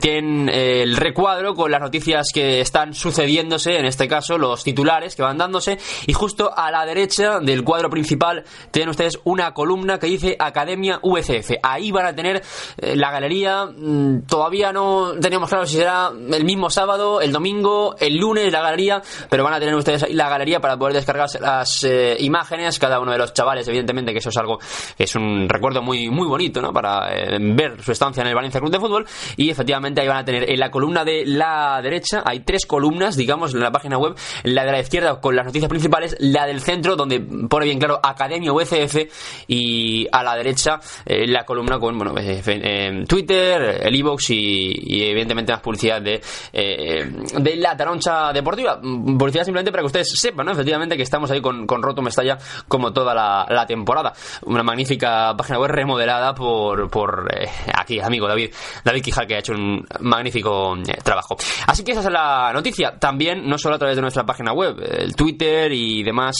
tienen 0.01 0.51
el 0.51 0.97
recuadro 0.97 1.55
con 1.55 1.71
las 1.71 1.81
noticias 1.81 2.29
que 2.33 2.61
están 2.61 2.95
sucediéndose, 2.95 3.79
en 3.79 3.87
este 3.87 4.07
caso 4.07 4.37
los 4.37 4.65
titulares 4.65 5.17
que 5.17 5.23
van 5.23 5.39
dándose 5.39 5.79
y 6.07 6.13
justo 6.13 6.53
a 6.55 6.71
la 6.71 6.85
derecha 6.85 7.41
del 7.41 7.65
cuadro 7.65 7.89
principal 7.89 8.45
tienen 8.71 8.91
ustedes 8.91 9.19
una 9.25 9.53
columna 9.53 9.99
que 9.99 10.07
dice 10.07 10.37
Academia 10.39 11.01
VCF. 11.03 11.53
Ahí 11.63 11.91
van 11.91 12.07
a 12.07 12.15
tener 12.15 12.43
eh, 12.79 12.97
la 12.97 13.11
galería. 13.11 13.67
Mm, 13.67 14.23
todavía 14.27 14.73
no 14.73 15.13
teníamos 15.21 15.49
claro 15.49 15.67
si 15.67 15.77
será 15.77 16.11
el 16.11 16.45
mismo 16.45 16.71
sábado, 16.71 17.21
el 17.21 17.33
domingo, 17.33 17.97
el 17.99 18.17
lunes 18.17 18.53
la 18.53 18.63
galería, 18.63 19.03
pero 19.29 19.45
van 19.45 19.55
a 19.55 19.61
tener 19.61 19.75
ustedes 19.75 20.03
ahí 20.05 20.13
la 20.13 20.29
galería 20.29 20.61
para 20.61 20.77
poder 20.77 20.95
descargarse 20.95 21.41
las 21.41 21.85
eh, 21.85 22.17
imágenes, 22.21 22.79
cada 22.79 23.01
uno 23.01 23.13
de 23.13 23.19
los 23.19 23.33
chavales, 23.33 23.67
evidentemente, 23.69 24.13
que 24.13 24.19
eso 24.19 24.31
es 24.31 24.37
algo 24.37 24.59
es 24.99 25.15
un 25.15 25.49
recuerdo 25.49 25.83
muy, 25.83 26.09
muy 26.11 26.27
bonito, 26.27 26.61
¿no? 26.61 26.73
Para 26.73 27.13
eh, 27.15 27.39
ver 27.41 27.83
su 27.83 27.93
estancia 27.93 28.23
en 28.23 28.29
el 28.29 28.35
Valencia 28.35 28.61
Club 28.61 28.73
de 28.73 28.79
Fútbol. 28.79 29.07
Y 29.37 29.51
efectivamente 29.51 30.01
ahí 30.01 30.09
van 30.09 30.19
a 30.19 30.25
tener 30.25 30.51
en 30.51 30.59
la 30.59 30.71
columna 30.71 31.05
de 31.05 31.25
la 31.27 31.81
derecha, 31.83 32.23
hay 32.25 32.41
tres 32.41 32.67
columnas, 32.67 33.17
digamos, 33.17 33.55
en 33.55 33.61
la 33.61 33.71
página 33.71 33.99
web, 33.99 34.15
la 34.45 34.65
de 34.65 34.73
la 34.73 34.81
izquierda 34.81 35.21
con 35.21 35.37
las 35.37 35.47
noticias 35.47 35.69
principales, 35.69 36.17
la 36.19 36.47
del 36.47 36.61
centro, 36.61 36.97
donde 36.97 37.21
pone 37.49 37.67
bien 37.67 37.79
claro 37.79 38.01
Academia 38.03 38.53
VCF 38.53 39.12
y 39.47 40.07
a 40.11 40.23
la 40.23 40.37
derecha 40.37 40.81
eh, 41.05 41.27
la 41.27 41.45
columna 41.45 41.79
con 41.79 41.97
bueno, 41.97 42.15
eh, 42.19 43.05
Twitter, 43.07 43.81
el 43.83 43.95
iBox 43.95 44.31
y, 44.31 45.03
evidentemente 45.11 45.53
más 45.53 45.61
publicidad 45.61 46.01
de, 46.01 46.21
eh, 46.53 47.11
de 47.39 47.57
la 47.57 47.77
taroncha 47.77 48.33
deportiva. 48.33 48.81
Publicidad 48.81 49.45
simplemente 49.45 49.71
para 49.71 49.83
que 49.83 49.87
ustedes 49.87 50.13
sepan, 50.15 50.47
¿no? 50.47 50.53
efectivamente, 50.53 50.97
que 50.97 51.03
estamos 51.03 51.31
ahí 51.31 51.41
con, 51.41 51.67
con 51.67 51.83
Roto 51.83 52.03
Mestalla 52.03 52.39
como 52.69 52.93
toda 52.93 53.15
la, 53.15 53.67
temporada. 53.67 54.13
Una 54.43 54.63
magnífica 54.65 55.35
página 55.37 55.59
web 55.61 55.71
remodelada 55.71 56.35
por, 56.35 56.91
por 56.91 57.29
aquí, 57.75 58.01
amigo 58.01 58.27
David, 58.27 58.53
David 58.85 59.03
Quijal, 59.03 59.27
que 59.27 59.37
ha 59.37 59.39
hecho 59.39 59.53
un 59.53 59.87
magnífico 60.01 60.77
trabajo. 61.05 61.37
Así 61.67 61.85
que 61.85 61.93
esa 61.93 62.01
es 62.01 62.11
la 62.11 62.53
noticia. 62.53 62.99
También, 62.99 63.49
no 63.49 63.57
solo 63.57 63.77
a 63.77 63.79
través 63.79 63.97
de 63.97 64.03
nuestra 64.03 64.27
página 64.27 64.53
web, 64.53 64.77
el 64.81 65.15
Twitter 65.15 65.71
y 65.73 66.03
demás 66.03 66.37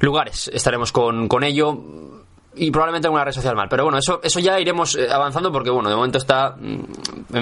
lugares. 0.00 0.50
Estaremos 0.52 0.92
con, 0.92 1.28
con 1.28 1.44
ello 1.44 1.78
y 2.56 2.70
probablemente 2.70 3.06
alguna 3.06 3.24
red 3.24 3.32
social 3.32 3.54
mal. 3.54 3.68
Pero 3.68 3.84
bueno, 3.84 3.98
eso, 3.98 4.20
eso 4.22 4.40
ya 4.40 4.58
iremos 4.58 4.96
eh, 4.96 5.08
avanzando 5.10 5.52
porque, 5.52 5.70
bueno, 5.70 5.88
de 5.88 5.96
momento 5.96 6.18
está 6.18 6.56
mm, 6.58 7.36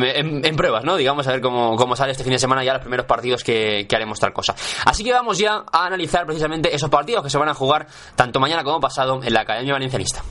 en, 0.44 0.56
pruebas, 0.56 0.84
¿no? 0.84 0.96
Digamos, 0.96 1.26
a 1.26 1.32
ver 1.32 1.40
cómo, 1.40 1.76
cómo, 1.76 1.96
sale 1.96 2.12
este 2.12 2.24
fin 2.24 2.32
de 2.32 2.38
semana 2.38 2.64
ya 2.64 2.74
los 2.74 2.82
primeros 2.82 3.06
partidos 3.06 3.42
que, 3.44 3.86
que, 3.88 3.96
haremos 3.96 4.18
tal 4.18 4.32
cosa. 4.32 4.54
Así 4.84 5.04
que 5.04 5.12
vamos 5.12 5.38
ya 5.38 5.64
a 5.70 5.86
analizar 5.86 6.26
precisamente 6.26 6.74
esos 6.74 6.90
partidos 6.90 7.22
que 7.22 7.30
se 7.30 7.38
van 7.38 7.48
a 7.48 7.54
jugar 7.54 7.86
tanto 8.16 8.40
mañana 8.40 8.64
como 8.64 8.80
pasado 8.80 9.20
en 9.22 9.32
la 9.32 9.42
Academia 9.42 9.72
Valencianista. 9.72 10.22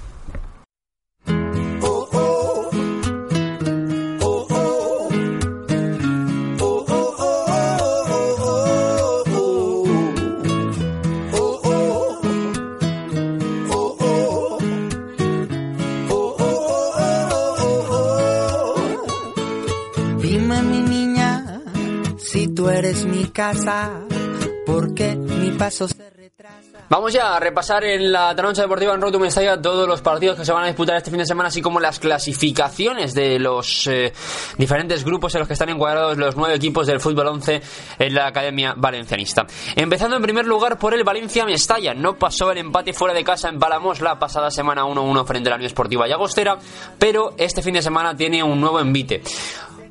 Vamos 26.90 27.14
ya 27.14 27.36
a 27.36 27.40
repasar 27.40 27.84
en 27.84 28.12
la 28.12 28.36
Troncha 28.36 28.62
Deportiva 28.62 28.94
en 28.94 29.02
Roto 29.02 29.20
Mestalla 29.20 29.60
todos 29.60 29.88
los 29.88 30.02
partidos 30.02 30.38
que 30.38 30.46
se 30.46 30.52
van 30.52 30.66
a 30.66 30.68
disputar 30.68 30.96
este 30.98 31.10
fin 31.10 31.20
de 31.20 31.26
semana, 31.26 31.48
así 31.48 31.62
como 31.62 31.80
las 31.80 32.00
clasificaciones 32.00 33.16
de 33.16 33.40
los 33.40 33.88
eh, 33.88 34.14
diferentes 34.58 35.04
grupos 35.04 35.34
en 35.34 35.40
los 35.40 35.48
que 35.48 35.54
están 35.54 35.70
encuadrados 35.70 36.18
los 36.18 36.36
nueve 36.36 36.56
equipos 36.56 36.86
del 36.86 37.00
fútbol 37.00 37.28
11 37.28 37.62
en 37.98 38.14
la 38.14 38.28
Academia 38.28 38.76
Valencianista. 38.78 39.48
Empezando 39.76 40.18
en 40.18 40.22
primer 40.22 40.46
lugar 40.46 40.78
por 40.78 40.94
el 40.94 41.04
Valencia 41.04 41.46
Mestalla. 41.46 41.94
No 41.94 42.16
pasó 42.16 42.52
el 42.52 42.60
empate 42.60 42.94
fuera 42.94 43.14
de 43.14 43.24
casa 43.24 43.50
en 43.50 43.58
Palamos 43.58 44.02
la 44.02 44.20
pasada 44.20 44.52
semana 44.52 44.84
1-1 44.84 45.26
frente 45.26 45.50
a 45.50 45.52
la 45.52 45.56
Unión 45.56 45.68
Esportiva 45.68 46.08
Llagostera, 46.08 46.60
pero 47.00 47.34
este 47.38 47.64
fin 47.64 47.74
de 47.74 47.82
semana 47.82 48.16
tiene 48.16 48.44
un 48.44 48.62
nuevo 48.62 48.80
envite. 48.80 49.24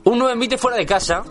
Un 0.04 0.18
nuevo 0.18 0.32
envite 0.32 0.58
fuera 0.58 0.76
de 0.76 0.86
casa 0.86 1.24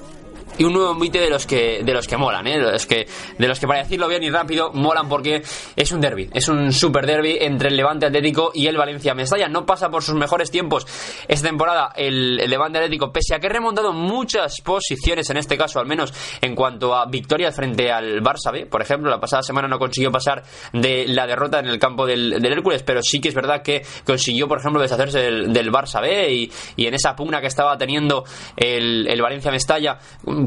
y 0.62 0.63
un 0.63 0.74
nuevo 0.74 0.91
envite 0.91 1.19
de 1.19 1.30
los 1.32 1.47
que 1.47 1.82
de 1.84 1.91
los 1.91 2.08
que 2.08 2.17
molan, 2.17 2.45
¿eh? 2.45 2.60
de 2.60 2.71
los 2.71 2.86
que 2.86 3.08
de 3.36 3.47
los 3.47 3.60
que 3.60 3.65
para 3.65 3.82
decirlo 3.82 4.08
bien 4.08 4.21
y 4.21 4.30
rápido 4.30 4.71
molan 4.71 5.10
porque 5.10 5.41
es 5.76 5.91
un 5.91 6.00
derby, 6.00 6.30
es 6.32 6.47
un 6.50 6.71
super 6.71 7.08
derby 7.08 7.39
entre 7.41 7.69
el 7.69 7.78
Levante 7.78 8.06
Atlético 8.06 8.52
y 8.54 8.67
el 8.67 8.78
Valencia 8.78 9.15
Mestalla. 9.15 9.47
No 9.47 9.65
pasa 9.65 9.89
por 9.89 10.04
sus 10.04 10.13
mejores 10.13 10.52
tiempos 10.52 10.86
esta 11.28 11.47
temporada 11.47 11.93
el, 11.95 12.36
Levante 12.36 12.78
Atlético, 12.78 13.12
pese 13.12 13.34
a 13.34 13.39
que 13.39 13.47
ha 13.47 13.50
remontado 13.50 13.91
muchas 13.91 14.62
posiciones 14.62 15.32
en 15.32 15.38
este 15.38 15.58
caso, 15.58 15.80
al 15.80 15.88
menos 15.88 16.13
en 16.41 16.54
cuanto 16.54 16.93
a 16.93 17.08
victorias 17.08 17.56
frente 17.56 17.91
al 17.91 18.21
Barça 18.21 18.52
B. 18.52 18.67
Por 18.67 18.84
ejemplo, 18.84 19.10
la 19.10 19.19
pasada 19.19 19.41
semana 19.41 19.67
no 19.67 19.80
consiguió 19.80 20.12
pasar 20.12 20.43
de 20.74 21.08
la 21.08 21.26
derrota 21.26 21.58
en 21.58 21.69
el 21.69 21.80
campo 21.80 22.06
del, 22.06 22.45
Hércules, 22.45 22.84
pero 22.84 23.02
sí 23.02 23.19
que 23.19 23.30
es 23.30 23.36
verdad 23.36 23.63
que 23.63 23.82
consiguió, 24.06 24.47
por 24.47 24.60
ejemplo, 24.60 24.80
deshacerse 24.80 25.19
del, 25.21 25.71
Barça 25.71 26.02
B 26.02 26.32
y, 26.32 26.52
y, 26.76 26.86
en 26.86 26.93
esa 26.93 27.15
pugna 27.15 27.41
que 27.41 27.47
estaba 27.47 27.78
teniendo 27.78 28.26
el, 28.58 29.08
el 29.08 29.21
Valencia 29.21 29.50
Mestalla 29.50 29.97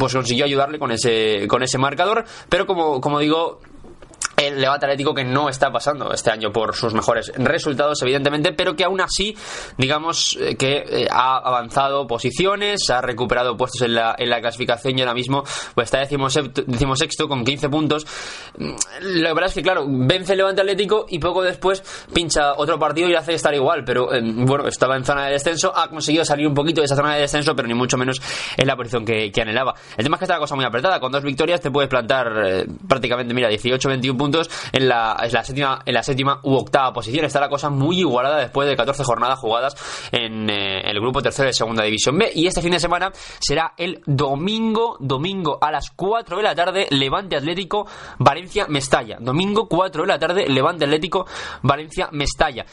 pues 0.05 0.12
consiguió 0.12 0.45
ayudarle 0.45 0.79
con 0.79 0.90
ese, 0.90 1.47
con 1.49 1.62
ese 1.62 1.79
marcador, 1.79 2.25
pero 2.51 2.67
como, 2.67 3.01
como 3.01 3.21
digo, 3.21 3.61
el 4.46 4.61
Levante 4.61 4.87
Atlético 4.87 5.14
que 5.14 5.24
no 5.24 5.48
está 5.48 5.70
pasando 5.70 6.12
este 6.12 6.30
año 6.30 6.52
por 6.52 6.74
sus 6.74 6.94
mejores 6.94 7.33
resultados, 7.37 8.00
evidentemente, 8.02 8.52
pero 8.52 8.74
que 8.74 8.85
aún 8.85 9.00
así, 9.00 9.37
digamos 9.78 10.37
eh, 10.40 10.57
que 10.57 10.85
eh, 10.88 11.09
ha 11.11 11.38
avanzado 11.38 12.07
posiciones, 12.07 12.90
ha 12.90 13.00
recuperado 13.00 13.57
puestos 13.57 13.83
en 13.83 13.94
la, 13.94 14.14
en 14.18 14.30
la 14.30 14.40
clasificación 14.40 14.98
y 14.98 15.02
ahora 15.02 15.14
mismo 15.14 15.44
pues 15.74 15.87
está 15.87 15.98
decimosexto 16.00 17.28
con 17.28 17.44
15 17.44 17.68
puntos. 17.68 18.07
Mm, 18.59 18.74
la 19.00 19.35
verdad 19.35 19.48
es 19.48 19.54
que, 19.54 19.62
claro, 19.62 19.85
vence 19.88 20.33
el 20.33 20.38
Levante 20.38 20.61
Atlético 20.61 21.07
y 21.09 21.18
poco 21.18 21.42
después 21.42 21.83
pincha 22.12 22.54
otro 22.54 22.78
partido 22.78 23.09
y 23.09 23.14
hace 23.14 23.35
estar 23.35 23.54
igual, 23.54 23.85
pero 23.85 24.12
eh, 24.12 24.20
bueno, 24.22 24.66
estaba 24.66 24.96
en 24.96 25.04
zona 25.04 25.26
de 25.26 25.33
descenso, 25.33 25.76
ha 25.76 25.88
conseguido 25.88 26.24
salir 26.24 26.46
un 26.46 26.54
poquito 26.54 26.80
de 26.80 26.87
esa 26.87 26.96
zona 26.96 27.14
de 27.14 27.22
descenso, 27.22 27.54
pero 27.54 27.68
ni 27.68 27.74
mucho 27.74 27.96
menos 27.96 28.20
en 28.57 28.66
la 28.66 28.76
posición 28.76 29.04
que, 29.04 29.33
anhelaba. 29.40 29.74
El 29.96 30.04
tema 30.04 30.16
es 30.16 30.20
que 30.20 30.24
está 30.24 30.35
la 30.35 30.40
cosa 30.40 30.54
muy 30.54 30.64
apretada, 30.64 30.98
con 31.00 31.12
dos 31.12 31.22
victorias 31.22 31.61
te 31.61 31.70
puedes 31.70 31.90
plantar 31.90 32.64
prácticamente, 32.88 33.35
mira, 33.35 33.50
18-21 33.50 34.16
puntos 34.16 34.34
en 34.73 34.88
la, 34.88 35.16
la, 35.31 35.44
séptima, 35.44 35.83
en 35.85 35.94
la 35.94 36.03
séptima 36.03 36.40
u 36.42 36.55
octava 36.55 36.92
posición. 36.92 37.25
Está 37.25 37.40
la 37.40 37.49
cosa 37.49 37.70
muy 37.70 38.01
igualada 38.01 38.38
después 38.38 38.68
de 38.68 38.77
14 38.77 39.05
jornadas 39.05 39.38
jugadas 39.38 39.77
en 40.12 40.49
eh, 40.51 40.81
el 40.90 41.01
grupo 41.01 41.23
tercero 41.23 41.47
de 41.47 41.53
segunda 41.53 41.85
división 41.85 42.18
B. 42.18 42.31
Y 42.35 42.47
este 42.47 42.62
fin 42.62 42.73
de 42.73 42.81
semana 42.81 43.12
será 43.38 43.75
el 43.77 44.03
domingo, 44.07 44.97
domingo 45.01 45.59
a 45.61 45.70
las 45.70 45.90
4 45.90 46.37
de 46.37 46.42
la 46.42 46.55
tarde, 46.55 46.87
Levante 46.90 47.37
Atlético, 47.37 47.87
Valencia, 48.18 48.66
Mestalla. 48.68 49.18
Domingo 49.20 49.68
4 49.68 50.03
de 50.03 50.09
la 50.09 50.18
tarde, 50.18 50.47
Levante 50.49 50.85
Atlético, 50.85 51.27
Valencia, 51.62 52.09
Mestalla. 52.12 52.64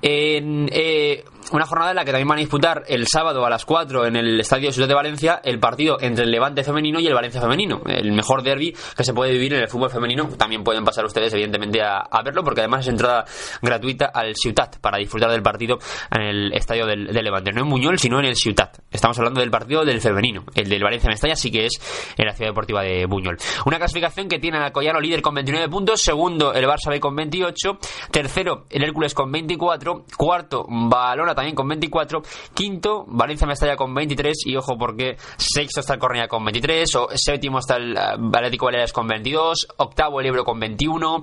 En, 0.00 0.68
eh, 0.72 1.24
una 1.52 1.66
jornada 1.66 1.90
en 1.90 1.96
la 1.96 2.04
que 2.04 2.12
también 2.12 2.28
van 2.28 2.38
a 2.38 2.40
disputar 2.40 2.84
el 2.86 3.06
sábado 3.06 3.44
a 3.44 3.50
las 3.50 3.64
4 3.64 4.06
en 4.06 4.16
el 4.16 4.40
Estadio 4.40 4.72
Ciudad 4.72 4.88
de 4.88 4.94
Valencia 4.94 5.40
el 5.44 5.58
partido 5.58 5.98
entre 6.00 6.24
el 6.24 6.30
Levante 6.30 6.64
femenino 6.64 7.00
y 7.00 7.06
el 7.06 7.14
Valencia 7.14 7.40
femenino. 7.40 7.82
El 7.86 8.12
mejor 8.12 8.42
derby 8.42 8.74
que 8.96 9.04
se 9.04 9.12
puede 9.12 9.32
vivir 9.32 9.54
en 9.54 9.62
el 9.62 9.68
fútbol 9.68 9.90
femenino. 9.90 10.28
También 10.36 10.64
pueden 10.64 10.84
pasar 10.84 11.04
ustedes, 11.04 11.32
evidentemente, 11.34 11.82
a, 11.82 12.22
verlo, 12.24 12.42
porque 12.42 12.60
además 12.60 12.80
es 12.80 12.88
entrada 12.88 13.24
gratuita 13.60 14.06
al 14.06 14.34
Ciutat 14.34 14.78
para 14.78 14.98
disfrutar 14.98 15.30
del 15.30 15.42
partido 15.42 15.78
en 16.10 16.22
el 16.22 16.52
estadio 16.52 16.86
del, 16.86 17.04
Levante. 17.06 17.52
No 17.52 17.62
en 17.62 17.68
Muñol, 17.68 17.98
sino 17.98 18.18
en 18.18 18.26
el 18.26 18.36
Ciutat. 18.36 18.78
Estamos 18.90 19.18
hablando 19.18 19.40
del 19.40 19.50
partido 19.50 19.84
del 19.84 20.00
femenino. 20.00 20.44
El 20.54 20.68
del 20.68 20.82
Valencia 20.82 21.08
Mestalla 21.08 21.36
sí 21.36 21.50
que 21.50 21.66
es 21.66 22.14
en 22.16 22.26
la 22.26 22.32
ciudad 22.32 22.50
deportiva 22.50 22.82
de 22.82 23.06
Buñol. 23.06 23.36
Una 23.66 23.78
clasificación 23.78 24.28
que 24.28 24.38
tiene 24.38 24.58
al 24.58 24.72
Collano 24.72 25.00
líder 25.00 25.22
con 25.22 25.34
29 25.34 25.68
puntos, 25.68 26.00
segundo 26.00 26.52
el 26.54 26.64
Barça 26.66 26.90
B 26.90 27.00
con 27.00 27.14
28, 27.14 27.78
tercero 28.10 28.66
el 28.70 28.82
Hércules 28.82 29.14
con 29.14 29.30
24, 29.30 30.04
cuarto 30.16 30.66
Balona 30.68 31.33
también 31.34 31.54
con 31.54 31.68
24, 31.68 32.22
quinto 32.54 33.04
Valencia 33.08 33.46
Mestalla 33.46 33.76
con 33.76 33.94
23 33.94 34.46
y 34.46 34.56
ojo 34.56 34.76
porque 34.78 35.16
sexto 35.36 35.80
está 35.80 35.94
el 35.94 36.00
Cornea 36.00 36.28
con 36.28 36.44
23, 36.44 36.94
o 36.96 37.08
séptimo 37.14 37.58
está 37.58 37.76
el 37.76 37.94
uh, 37.94 38.36
Atlético 38.36 38.66
Baleares 38.66 38.92
con 38.92 39.06
22, 39.06 39.68
octavo 39.76 40.20
el 40.20 40.26
Ebro 40.26 40.44
con 40.44 40.58
21 40.58 41.22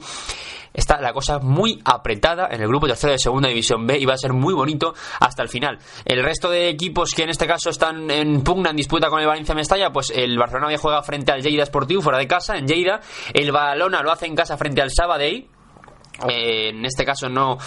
está 0.74 1.02
la 1.02 1.14
cosa 1.14 1.40
muy 1.40 1.82
apretada 1.84 2.48
en 2.52 2.62
el 2.62 2.68
grupo 2.68 2.88
tercero 2.88 3.14
de 3.14 3.20
segunda 3.20 3.50
división 3.50 3.86
B 3.86 3.98
y 3.98 4.06
va 4.06 4.14
a 4.14 4.18
ser 4.18 4.34
muy 4.34 4.54
bonito 4.54 4.94
hasta 5.20 5.44
el 5.44 5.50
final. 5.50 5.80
El 6.06 6.24
resto 6.24 6.50
de 6.50 6.70
equipos 6.70 7.14
que 7.14 7.24
en 7.24 7.30
este 7.30 7.48
caso 7.48 7.70
están 7.70 8.10
en 8.10 8.42
pugna 8.42 8.70
en 8.70 8.78
disputa 8.78 9.10
con 9.10 9.20
el 9.20 9.28
Valencia 9.28 9.56
Mestalla, 9.56 9.92
pues 9.92 10.12
el 10.16 10.38
Barcelona 10.38 10.78
juega 10.78 11.02
frente 11.04 11.32
al 11.32 11.42
Lleida 11.42 11.66
Sportivo 11.66 12.02
fuera 12.02 12.20
de 12.20 12.28
casa 12.28 12.58
en 12.58 12.68
Lleida, 12.68 13.02
el 13.34 13.52
Balona 13.52 14.02
lo 14.02 14.12
hace 14.12 14.28
en 14.28 14.36
casa 14.36 14.58
frente 14.58 14.82
al 14.82 14.92
Sabadell 14.92 15.48
eh, 16.30 16.70
en 16.70 16.86
este 16.86 17.04
caso 17.04 17.30
no, 17.30 17.58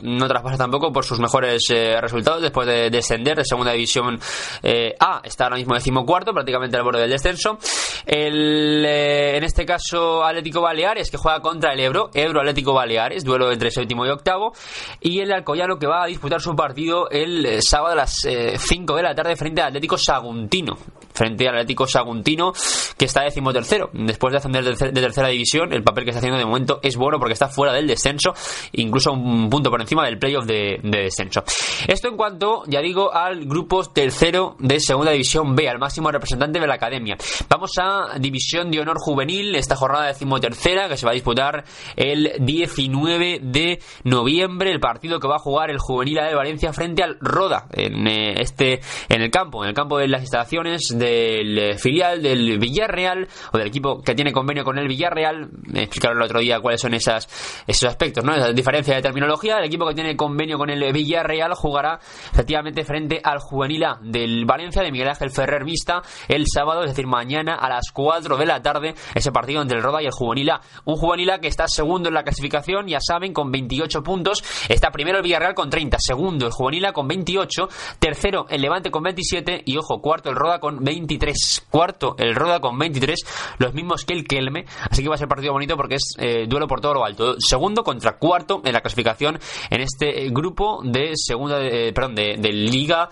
no 0.00 0.28
traspasa 0.28 0.58
tampoco 0.58 0.92
por 0.92 1.04
sus 1.04 1.18
mejores 1.20 1.62
eh, 1.70 2.00
resultados 2.00 2.42
después 2.42 2.66
de 2.66 2.90
descender 2.90 3.36
de 3.36 3.44
segunda 3.44 3.72
división 3.72 4.18
eh, 4.62 4.94
A. 4.98 5.20
Está 5.24 5.44
ahora 5.44 5.56
mismo 5.56 5.74
decimocuarto, 5.74 6.32
prácticamente 6.32 6.76
al 6.76 6.82
borde 6.82 7.00
del 7.00 7.10
descenso. 7.10 7.58
El, 8.06 8.84
en 8.84 9.44
este 9.44 9.64
caso 9.64 10.24
Atlético 10.24 10.60
Baleares 10.60 11.10
que 11.10 11.16
juega 11.16 11.40
contra 11.40 11.72
el 11.72 11.80
Ebro, 11.80 12.10
Ebro 12.14 12.40
Atlético 12.40 12.74
Baleares, 12.74 13.24
duelo 13.24 13.50
entre 13.50 13.70
séptimo 13.70 14.04
y 14.06 14.10
octavo. 14.10 14.52
Y 15.00 15.20
el 15.20 15.32
Alcoyano 15.32 15.78
que 15.78 15.86
va 15.86 16.04
a 16.04 16.06
disputar 16.06 16.40
su 16.40 16.54
partido 16.54 17.08
el 17.10 17.62
sábado 17.62 17.92
a 17.92 17.96
las 17.96 18.16
5 18.20 18.96
de 18.96 19.02
la 19.02 19.14
tarde 19.14 19.36
frente 19.36 19.62
al 19.62 19.68
Atlético 19.68 19.96
Saguntino. 19.96 20.76
Frente 21.18 21.48
al 21.48 21.56
Atlético 21.56 21.86
Saguntino 21.86 22.52
que 22.96 23.06
está 23.06 23.22
decimotercero. 23.22 23.90
Después 23.92 24.30
de 24.30 24.38
ascender 24.38 24.64
de 24.64 25.00
tercera 25.00 25.28
división, 25.28 25.72
el 25.72 25.82
papel 25.82 26.04
que 26.04 26.10
está 26.10 26.18
haciendo 26.18 26.38
de 26.38 26.44
momento 26.44 26.78
es 26.82 26.96
bueno 26.96 27.18
porque 27.18 27.32
está 27.32 27.48
fuera 27.48 27.72
de 27.72 27.78
el 27.78 27.86
descenso, 27.86 28.34
incluso 28.72 29.12
un 29.12 29.48
punto 29.48 29.70
por 29.70 29.80
encima 29.80 30.04
del 30.04 30.18
playoff 30.18 30.44
de, 30.44 30.80
de 30.82 31.02
descenso. 31.02 31.42
Esto 31.86 32.08
en 32.08 32.16
cuanto, 32.16 32.62
ya 32.66 32.80
digo, 32.80 33.12
al 33.12 33.46
grupo 33.46 33.84
tercero 33.84 34.56
de 34.58 34.80
Segunda 34.80 35.12
División 35.12 35.54
B, 35.54 35.68
al 35.68 35.78
máximo 35.78 36.10
representante 36.10 36.60
de 36.60 36.66
la 36.66 36.74
academia. 36.74 37.16
Vamos 37.48 37.72
a 37.80 38.18
División 38.18 38.70
de 38.70 38.80
Honor 38.80 38.98
Juvenil, 38.98 39.54
esta 39.54 39.76
jornada 39.76 40.06
decimotercera 40.06 40.88
que 40.88 40.96
se 40.96 41.06
va 41.06 41.12
a 41.12 41.14
disputar 41.14 41.64
el 41.96 42.32
19 42.40 43.40
de 43.42 43.80
noviembre, 44.04 44.70
el 44.70 44.80
partido 44.80 45.20
que 45.20 45.28
va 45.28 45.36
a 45.36 45.40
jugar 45.40 45.70
el 45.70 45.78
Juvenil 45.78 46.16
de 46.16 46.34
Valencia 46.34 46.72
frente 46.72 47.02
al 47.02 47.16
Roda 47.20 47.66
en 47.72 48.06
eh, 48.06 48.40
este 48.40 48.80
en 49.08 49.22
el 49.22 49.30
campo, 49.30 49.62
en 49.62 49.70
el 49.70 49.74
campo 49.74 49.98
de 49.98 50.08
las 50.08 50.22
instalaciones 50.22 50.94
del 51.08 51.58
eh, 51.58 51.78
filial 51.78 52.22
del 52.22 52.58
Villarreal 52.58 53.26
o 53.52 53.58
del 53.58 53.66
equipo 53.66 54.02
que 54.02 54.14
tiene 54.14 54.32
convenio 54.32 54.64
con 54.64 54.78
el 54.78 54.88
Villarreal. 54.88 55.48
Me 55.66 55.82
explicaron 55.82 56.18
el 56.18 56.24
otro 56.24 56.40
día 56.40 56.60
cuáles 56.60 56.80
son 56.80 56.94
esas 56.94 57.28
esos 57.66 57.88
aspectos, 57.88 58.24
¿no? 58.24 58.34
Esa 58.34 58.52
diferencia 58.52 58.94
de 58.94 59.02
terminología. 59.02 59.58
El 59.58 59.64
equipo 59.64 59.86
que 59.86 59.94
tiene 59.94 60.16
convenio 60.16 60.58
con 60.58 60.70
el 60.70 60.92
Villarreal 60.92 61.54
jugará 61.54 61.98
efectivamente 62.32 62.84
frente 62.84 63.20
al 63.22 63.38
Juvenil 63.38 63.84
A 63.84 63.98
del 64.02 64.44
Valencia 64.44 64.82
de 64.82 64.92
Miguel 64.92 65.08
Ángel 65.08 65.30
Ferrer 65.30 65.64
Vista 65.64 66.02
el 66.28 66.44
sábado, 66.46 66.82
es 66.82 66.90
decir, 66.90 67.06
mañana 67.06 67.54
a 67.54 67.68
las 67.68 67.90
4 67.92 68.36
de 68.36 68.46
la 68.46 68.62
tarde, 68.62 68.94
ese 69.14 69.32
partido 69.32 69.62
entre 69.62 69.78
el 69.78 69.82
Roda 69.82 70.02
y 70.02 70.06
el 70.06 70.12
Juvenil 70.12 70.50
A. 70.50 70.60
Un 70.84 70.96
Juvenil 70.96 71.30
A 71.30 71.40
que 71.40 71.48
está 71.48 71.66
segundo 71.68 72.08
en 72.08 72.14
la 72.14 72.22
clasificación, 72.22 72.86
ya 72.86 72.98
saben, 73.00 73.32
con 73.32 73.50
28 73.50 74.02
puntos. 74.02 74.42
Está 74.68 74.90
primero 74.90 75.18
el 75.18 75.22
Villarreal 75.22 75.54
con 75.54 75.70
30, 75.70 75.98
segundo 76.00 76.46
el 76.46 76.52
Juvenil 76.52 76.86
A 76.86 76.92
con 76.92 77.08
28, 77.08 77.68
tercero 77.98 78.46
el 78.48 78.62
Levante 78.62 78.90
con 78.90 79.02
27 79.02 79.62
y, 79.64 79.76
ojo, 79.76 80.00
cuarto 80.00 80.30
el 80.30 80.36
Roda 80.36 80.60
con 80.60 80.82
23. 80.98 81.66
Cuarto 81.70 82.16
el 82.18 82.34
Roda 82.34 82.60
con 82.60 82.78
23, 82.78 83.20
los 83.58 83.72
mismos 83.74 84.04
que 84.04 84.14
el 84.14 84.26
Kelme. 84.26 84.64
Así 84.90 85.02
que 85.02 85.08
va 85.08 85.14
a 85.14 85.18
ser 85.18 85.28
partido 85.28 85.52
bonito 85.52 85.76
porque 85.76 85.96
es 85.96 86.14
eh, 86.18 86.46
duelo 86.48 86.66
por 86.66 86.80
todo 86.80 86.94
lo 86.94 87.04
alto 87.04 87.36
segundo 87.38 87.84
contra 87.84 88.16
cuarto 88.16 88.60
en 88.64 88.72
la 88.72 88.80
clasificación 88.80 89.38
en 89.70 89.80
este 89.80 90.24
eh, 90.24 90.30
grupo 90.30 90.80
de 90.84 91.12
segunda, 91.14 91.60
eh, 91.62 91.92
perdón, 91.92 92.14
de, 92.14 92.48
Liga 92.48 93.08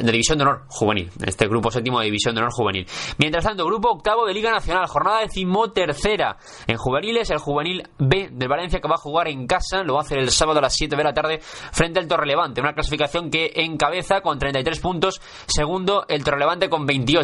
de 0.00 0.10
División 0.10 0.38
de 0.38 0.44
Honor 0.44 0.62
Juvenil, 0.68 1.10
en 1.20 1.28
este 1.28 1.46
grupo 1.46 1.70
séptimo 1.70 2.00
de 2.00 2.06
División 2.06 2.34
de 2.34 2.40
Honor 2.40 2.52
Juvenil. 2.52 2.86
Mientras 3.18 3.44
tanto, 3.44 3.64
grupo 3.64 3.90
octavo 3.90 4.26
de 4.26 4.34
Liga 4.34 4.50
Nacional, 4.50 4.86
jornada 4.86 5.20
decimotercera 5.20 6.36
en 6.66 6.76
juveniles, 6.76 7.30
el 7.30 7.38
juvenil 7.38 7.82
B 7.98 8.30
del 8.32 8.48
Valencia 8.48 8.80
que 8.80 8.88
va 8.88 8.94
a 8.94 8.98
jugar 8.98 9.28
en 9.28 9.46
casa, 9.46 9.82
lo 9.84 9.94
va 9.94 10.00
a 10.00 10.02
hacer 10.02 10.18
el 10.18 10.30
sábado 10.30 10.58
a 10.58 10.62
las 10.62 10.74
7 10.74 10.96
de 10.96 11.04
la 11.04 11.12
tarde 11.12 11.40
frente 11.40 12.00
al 12.00 12.08
Torrelevante, 12.08 12.60
una 12.60 12.72
clasificación 12.72 13.30
que 13.30 13.52
encabeza 13.56 14.20
con 14.22 14.38
33 14.38 14.80
puntos, 14.80 15.20
segundo 15.46 16.06
el 16.08 16.24
Torrelevante 16.24 16.68
con 16.68 16.86
28. 16.86 17.19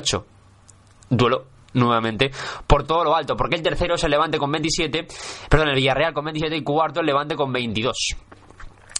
Duelo 1.08 1.44
nuevamente 1.74 2.30
por 2.66 2.84
todo 2.84 3.04
lo 3.04 3.14
alto, 3.14 3.36
porque 3.36 3.56
el 3.56 3.62
tercero 3.62 3.94
es 3.94 4.04
el 4.04 4.10
Levante 4.10 4.38
con 4.38 4.50
27, 4.50 5.06
perdón, 5.48 5.68
el 5.68 5.76
Villarreal 5.76 6.12
con 6.12 6.24
27 6.24 6.56
y 6.56 6.62
cuarto 6.62 7.00
el 7.00 7.06
Levante 7.06 7.36
con 7.36 7.52
22. 7.52 8.16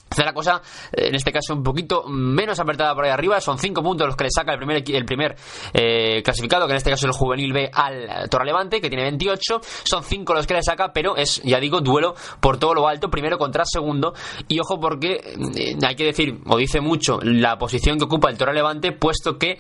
Está 0.09 0.25
la 0.25 0.33
cosa, 0.33 0.63
eh, 0.93 1.09
en 1.09 1.15
este 1.15 1.31
caso, 1.31 1.53
un 1.53 1.63
poquito 1.63 2.05
menos 2.09 2.59
apretada 2.59 2.95
por 2.95 3.05
ahí 3.05 3.11
arriba. 3.11 3.39
Son 3.39 3.59
5 3.59 3.83
puntos 3.83 4.07
los 4.07 4.17
que 4.17 4.25
le 4.25 4.31
saca 4.31 4.53
el 4.53 4.59
primer, 4.59 4.83
el 4.87 5.05
primer 5.05 5.37
eh, 5.75 6.23
clasificado, 6.23 6.67
que 6.67 6.73
en 6.73 6.79
este 6.79 6.89
caso 6.89 7.07
es 7.07 7.15
el 7.15 7.19
Juvenil 7.19 7.53
B 7.53 7.71
al 7.71 8.27
Torrelevante, 8.31 8.81
que 8.81 8.89
tiene 8.89 9.03
28. 9.03 9.61
Son 9.85 10.03
5 10.03 10.33
los 10.33 10.47
que 10.47 10.55
le 10.55 10.63
saca, 10.63 10.91
pero 10.95 11.17
es, 11.17 11.43
ya 11.43 11.61
digo, 11.61 11.83
duelo 11.83 12.15
por 12.41 12.57
todo 12.57 12.73
lo 12.73 12.89
alto, 12.89 13.11
primero 13.11 13.37
contra 13.37 13.65
segundo. 13.67 14.15
Y 14.49 14.59
ojo 14.59 14.81
porque 14.81 15.21
eh, 15.55 15.77
hay 15.87 15.97
que 15.97 16.05
decir, 16.05 16.41
o 16.47 16.57
dice 16.57 16.81
mucho, 16.81 17.19
la 17.23 17.59
posición 17.59 17.99
que 17.99 18.05
ocupa 18.05 18.31
el 18.31 18.39
Torrelevante, 18.39 18.93
puesto 18.93 19.37
que 19.37 19.59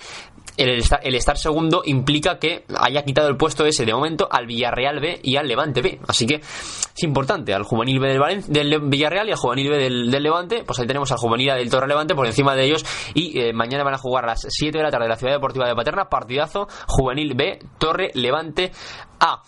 el 0.56 0.78
estar, 0.78 1.00
el 1.02 1.14
estar, 1.14 1.36
segundo 1.36 1.82
implica 1.84 2.38
que 2.38 2.64
haya 2.78 3.02
quitado 3.02 3.28
el 3.28 3.36
puesto 3.36 3.66
ese 3.66 3.84
de 3.84 3.92
momento 3.92 4.28
al 4.30 4.46
Villarreal 4.46 5.00
B 5.00 5.20
y 5.22 5.36
al 5.36 5.46
Levante 5.46 5.82
B. 5.82 6.00
Así 6.08 6.26
que 6.26 6.36
es 6.36 7.02
importante 7.02 7.52
al 7.52 7.64
juvenil 7.64 8.00
B 8.00 8.08
del, 8.08 8.42
del 8.48 8.80
Villarreal 8.88 9.28
y 9.28 9.32
al 9.32 9.36
juvenil 9.36 9.70
B 9.70 9.76
del, 9.78 10.10
del, 10.10 10.22
Levante. 10.22 10.64
Pues 10.64 10.78
ahí 10.78 10.86
tenemos 10.86 11.12
al 11.12 11.18
juvenil 11.18 11.54
del 11.54 11.70
Torre 11.70 11.88
Levante 11.88 12.14
por 12.14 12.26
encima 12.26 12.54
de 12.54 12.64
ellos. 12.64 12.84
Y 13.14 13.38
eh, 13.38 13.52
mañana 13.52 13.84
van 13.84 13.94
a 13.94 13.98
jugar 13.98 14.24
a 14.24 14.28
las 14.28 14.46
7 14.48 14.76
de 14.76 14.84
la 14.84 14.90
tarde 14.90 15.04
en 15.04 15.10
la 15.10 15.16
Ciudad 15.16 15.34
Deportiva 15.34 15.68
de 15.68 15.74
Paterna. 15.74 16.08
Partidazo 16.08 16.68
juvenil 16.86 17.34
B, 17.34 17.58
Torre 17.78 18.10
Levante 18.14 18.72
a. 19.20 19.42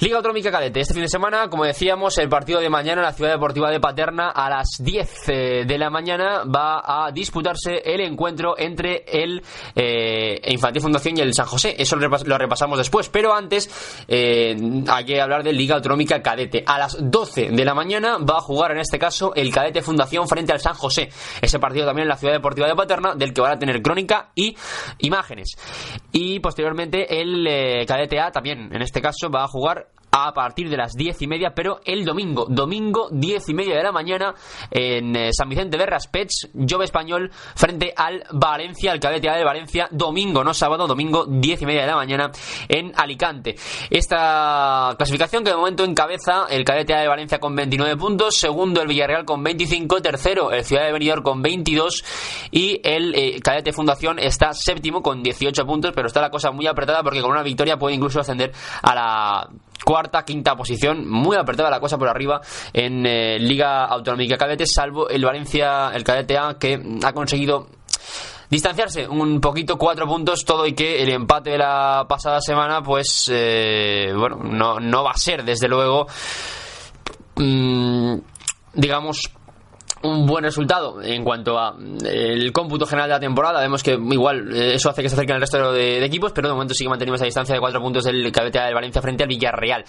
Liga 0.00 0.16
Autonómica 0.16 0.50
Cadete. 0.50 0.80
Este 0.80 0.94
fin 0.94 1.02
de 1.02 1.08
semana, 1.08 1.48
como 1.48 1.64
decíamos, 1.64 2.16
el 2.16 2.28
partido 2.28 2.58
de 2.58 2.70
mañana 2.70 3.02
en 3.02 3.06
la 3.06 3.12
Ciudad 3.12 3.32
Deportiva 3.32 3.70
de 3.70 3.80
Paterna 3.80 4.30
a 4.30 4.48
las 4.48 4.78
10 4.78 5.28
eh, 5.28 5.64
de 5.66 5.78
la 5.78 5.90
mañana 5.90 6.44
va 6.44 6.82
a 6.86 7.12
disputarse 7.12 7.82
el 7.84 8.00
encuentro 8.00 8.54
entre 8.56 9.04
el 9.06 9.42
eh, 9.74 10.40
Infantil 10.48 10.80
Fundación 10.80 11.18
y 11.18 11.20
el 11.20 11.34
San 11.34 11.44
José. 11.44 11.74
Eso 11.78 11.96
lo, 11.96 12.02
repas 12.02 12.26
lo 12.26 12.38
repasamos 12.38 12.78
después. 12.78 13.10
Pero 13.10 13.34
antes 13.34 13.68
eh, 14.08 14.56
hay 14.88 15.04
que 15.04 15.20
hablar 15.20 15.42
de 15.42 15.52
Liga 15.52 15.76
Autonómica 15.76 16.22
Cadete. 16.22 16.64
A 16.66 16.78
las 16.78 16.96
12 16.98 17.50
de 17.50 17.64
la 17.64 17.74
mañana 17.74 18.16
va 18.18 18.38
a 18.38 18.40
jugar 18.40 18.72
en 18.72 18.78
este 18.78 18.98
caso 18.98 19.34
el 19.34 19.52
Cadete 19.52 19.82
Fundación 19.82 20.26
frente 20.28 20.52
al 20.52 20.60
San 20.60 20.74
José. 20.74 21.10
Ese 21.42 21.58
partido 21.58 21.84
también 21.84 22.04
en 22.04 22.08
la 22.10 22.16
Ciudad 22.16 22.32
Deportiva 22.32 22.66
de 22.66 22.74
Paterna, 22.74 23.14
del 23.14 23.34
que 23.34 23.42
van 23.42 23.52
a 23.52 23.58
tener 23.58 23.82
crónica 23.82 24.30
y 24.34 24.56
imágenes. 25.00 25.58
Y 26.10 26.40
posteriormente 26.40 27.20
el 27.20 27.86
Cadete 27.86 28.18
A 28.18 28.30
también 28.30 28.74
en 28.74 28.80
este 28.80 28.99
caso 29.00 29.30
va 29.30 29.44
a 29.44 29.48
jugar 29.48 29.86
a 30.10 30.32
partir 30.32 30.68
de 30.68 30.76
las 30.76 30.92
diez 30.94 31.20
y 31.22 31.26
media, 31.26 31.52
pero 31.54 31.80
el 31.84 32.04
domingo, 32.04 32.46
domingo 32.48 33.08
diez 33.10 33.48
y 33.48 33.54
media 33.54 33.76
de 33.76 33.82
la 33.82 33.92
mañana 33.92 34.34
en 34.70 35.14
eh, 35.16 35.30
San 35.32 35.48
Vicente 35.48 35.76
de 35.76 35.86
Raspets, 35.86 36.50
Jove 36.68 36.84
Español 36.84 37.30
frente 37.54 37.92
al 37.96 38.24
Valencia, 38.32 38.92
al 38.92 39.00
cadete 39.00 39.30
de 39.30 39.44
Valencia, 39.44 39.88
domingo, 39.90 40.42
no 40.42 40.54
sábado, 40.54 40.86
domingo 40.86 41.26
diez 41.26 41.62
y 41.62 41.66
media 41.66 41.82
de 41.82 41.86
la 41.88 41.96
mañana 41.96 42.30
en 42.68 42.92
Alicante. 42.96 43.56
Esta 43.88 44.94
clasificación 44.96 45.44
que 45.44 45.50
de 45.50 45.56
momento 45.56 45.84
encabeza 45.84 46.46
el 46.50 46.64
cadete 46.64 46.94
de 46.94 47.08
Valencia 47.08 47.38
con 47.38 47.54
29 47.54 47.96
puntos, 47.96 48.36
segundo 48.36 48.82
el 48.82 48.88
Villarreal 48.88 49.24
con 49.24 49.42
25, 49.42 50.02
tercero 50.02 50.50
el 50.50 50.64
Ciudad 50.64 50.86
de 50.86 50.92
Benidorm 50.92 51.22
con 51.22 51.42
22 51.42 52.04
y 52.50 52.80
el 52.82 53.14
eh, 53.14 53.40
cadete 53.40 53.72
Fundación 53.72 54.18
está 54.18 54.52
séptimo 54.52 55.02
con 55.02 55.22
18 55.22 55.64
puntos, 55.64 55.92
pero 55.94 56.08
está 56.08 56.20
la 56.20 56.30
cosa 56.30 56.50
muy 56.50 56.66
apretada 56.66 57.02
porque 57.02 57.20
con 57.20 57.30
una 57.30 57.42
victoria 57.42 57.76
puede 57.76 57.94
incluso 57.94 58.20
ascender 58.20 58.52
a 58.82 58.94
la 58.94 59.50
cuarta, 59.84 60.24
quinta 60.24 60.56
posición, 60.56 61.08
muy 61.08 61.36
apretada 61.36 61.70
la 61.70 61.80
cosa 61.80 61.98
por 61.98 62.08
arriba 62.08 62.40
en 62.72 63.06
eh, 63.06 63.38
Liga 63.38 63.84
Autonómica. 63.86 64.36
Cadete, 64.36 64.66
salvo 64.66 65.08
el 65.08 65.24
Valencia, 65.24 65.90
el 65.94 66.04
Cadete 66.04 66.38
A, 66.38 66.56
que 66.58 66.80
ha 67.04 67.12
conseguido 67.12 67.68
distanciarse 68.50 69.08
un 69.08 69.40
poquito, 69.40 69.78
cuatro 69.78 70.06
puntos, 70.06 70.44
todo 70.44 70.66
y 70.66 70.74
que 70.74 71.02
el 71.02 71.10
empate 71.10 71.50
de 71.50 71.58
la 71.58 72.04
pasada 72.08 72.40
semana, 72.40 72.82
pues, 72.82 73.30
eh, 73.32 74.12
bueno, 74.16 74.40
no, 74.42 74.80
no 74.80 75.04
va 75.04 75.12
a 75.12 75.16
ser, 75.16 75.44
desde 75.44 75.68
luego, 75.68 76.06
mmm, 77.36 78.16
digamos, 78.74 79.30
un 80.02 80.26
buen 80.26 80.44
resultado 80.44 81.02
en 81.02 81.22
cuanto 81.24 81.58
a 81.58 81.76
el 82.04 82.52
cómputo 82.52 82.86
general 82.86 83.08
de 83.08 83.14
la 83.16 83.20
temporada. 83.20 83.60
Vemos 83.60 83.82
que 83.82 83.92
igual 83.92 84.54
eh, 84.54 84.74
eso 84.74 84.88
hace 84.88 85.02
que 85.02 85.08
se 85.08 85.14
acerquen 85.14 85.36
el 85.36 85.40
resto 85.40 85.72
de, 85.72 86.04
equipos, 86.04 86.32
pero 86.32 86.48
de 86.48 86.54
momento 86.54 86.74
sí 86.74 86.84
que 86.84 86.88
mantenemos 86.88 87.18
esa 87.18 87.26
distancia 87.26 87.54
de 87.54 87.60
cuatro 87.60 87.80
puntos 87.80 88.04
del 88.04 88.32
cadete 88.32 88.60
del 88.60 88.74
Valencia 88.74 89.02
frente 89.02 89.24
al 89.24 89.28
Villarreal. 89.28 89.84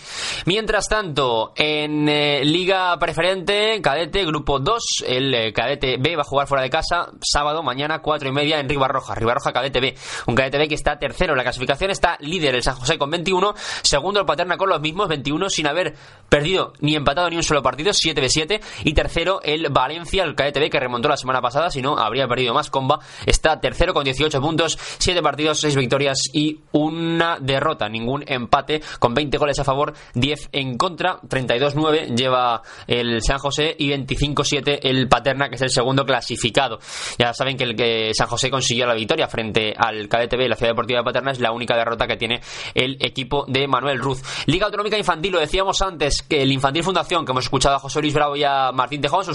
Mientras 0.46 0.88
tanto, 0.88 1.54
en 1.56 2.10
eh, 2.10 2.44
Liga 2.44 2.98
Preferente, 3.00 3.80
cadete, 3.82 4.26
grupo 4.26 4.60
2, 4.60 4.84
el 5.08 5.34
eh, 5.34 5.54
cadete 5.54 5.98
B 5.98 6.16
va 6.16 6.22
a 6.24 6.26
jugar 6.26 6.48
fuera 6.48 6.64
de 6.64 6.70
casa 6.70 7.10
sábado, 7.22 7.64
mañana, 7.64 8.00
cuatro 8.00 8.28
y 8.28 8.32
media 8.34 8.60
en 8.60 8.68
Ribarroja. 8.68 9.16
Ribarroja, 9.16 9.54
cadete 9.54 9.80
B. 9.80 9.96
Un 10.28 10.36
cadete 10.36 10.58
B 10.58 10.68
que 10.68 10.76
está 10.76 11.00
tercero 11.00 11.34
en 11.34 11.38
la 11.38 11.44
clasificación, 11.44 11.90
está 11.90 12.18
líder 12.20 12.56
el 12.56 12.64
San 12.64 12.76
José 12.76 12.98
con 12.98 13.10
21, 13.10 13.54
segundo 13.82 14.20
el 14.20 14.26
Paterna 14.26 14.58
con 14.58 14.70
los 14.70 14.82
mismos 14.82 15.08
21, 15.08 15.50
sin 15.50 15.68
haber 15.68 15.96
perdido 16.28 16.74
ni 16.80 16.96
empatado 16.96 17.30
ni 17.30 17.38
un 17.38 17.44
solo 17.44 17.62
partido, 17.62 17.94
7 17.94 18.20
de 18.20 18.30
7, 18.30 18.62
y 18.84 18.94
tercero 18.94 19.40
el 19.44 19.70
Valencia 19.70 20.01
el 20.02 20.36
KTB 20.36 20.70
que 20.70 20.80
remontó 20.80 21.08
la 21.08 21.18
semana 21.18 21.42
pasada, 21.42 21.70
si 21.70 21.82
no 21.82 21.98
habría 21.98 22.28
perdido 22.28 22.54
más 22.54 22.70
comba. 22.70 23.00
Está 23.26 23.60
tercero 23.60 23.94
con 23.94 24.04
18 24.04 24.42
puntos, 24.42 24.78
7 24.98 25.22
partidos, 25.22 25.60
6 25.60 25.76
victorias 25.76 26.18
y 26.34 26.60
una 26.72 27.38
derrota, 27.40 27.88
ningún 27.88 28.24
empate, 28.28 28.82
con 29.00 29.14
20 29.14 29.38
goles 29.38 29.60
a 29.60 29.64
favor, 29.64 29.94
10 30.16 30.50
en 30.52 30.78
contra, 30.78 31.22
32-9 31.22 32.16
lleva 32.16 32.62
el 32.88 33.22
San 33.22 33.38
José 33.38 33.76
y 33.78 33.90
25-7 33.90 34.80
el 34.84 35.08
Paterna, 35.08 35.50
que 35.50 35.56
es 35.56 35.62
el 35.62 35.70
segundo 35.70 36.06
clasificado. 36.06 36.80
Ya 37.18 37.34
saben 37.34 37.58
que 37.58 37.64
el 37.64 37.76
que 37.76 38.12
San 38.14 38.28
José 38.28 38.50
consiguió 38.50 38.86
la 38.86 38.94
victoria 38.94 39.28
frente 39.28 39.74
al 39.78 40.08
KTB, 40.08 40.48
la 40.48 40.56
Ciudad 40.56 40.72
Deportiva 40.72 41.00
de 41.00 41.06
Paterna, 41.06 41.32
es 41.32 41.40
la 41.40 41.52
única 41.52 41.76
derrota 41.76 42.08
que 42.08 42.18
tiene 42.18 42.42
el 42.74 42.98
equipo 43.00 43.46
de 43.48 43.68
Manuel 43.68 44.00
Ruz. 44.00 44.22
Liga 44.46 44.66
Autonómica 44.66 44.98
Infantil, 44.98 45.34
lo 45.34 45.40
decíamos 45.40 45.82
antes, 45.82 46.22
que 46.22 46.42
el 46.42 46.52
Infantil 46.52 46.84
Fundación, 46.84 47.26
que 47.26 47.32
hemos 47.32 47.46
escuchado 47.46 47.76
a 47.76 47.80
José 47.80 48.02
Luis 48.02 48.14
Bravo 48.14 48.36
y 48.36 48.44
a 48.44 48.72
Martín 48.72 49.02
Tejón, 49.02 49.24
su, 49.26 49.34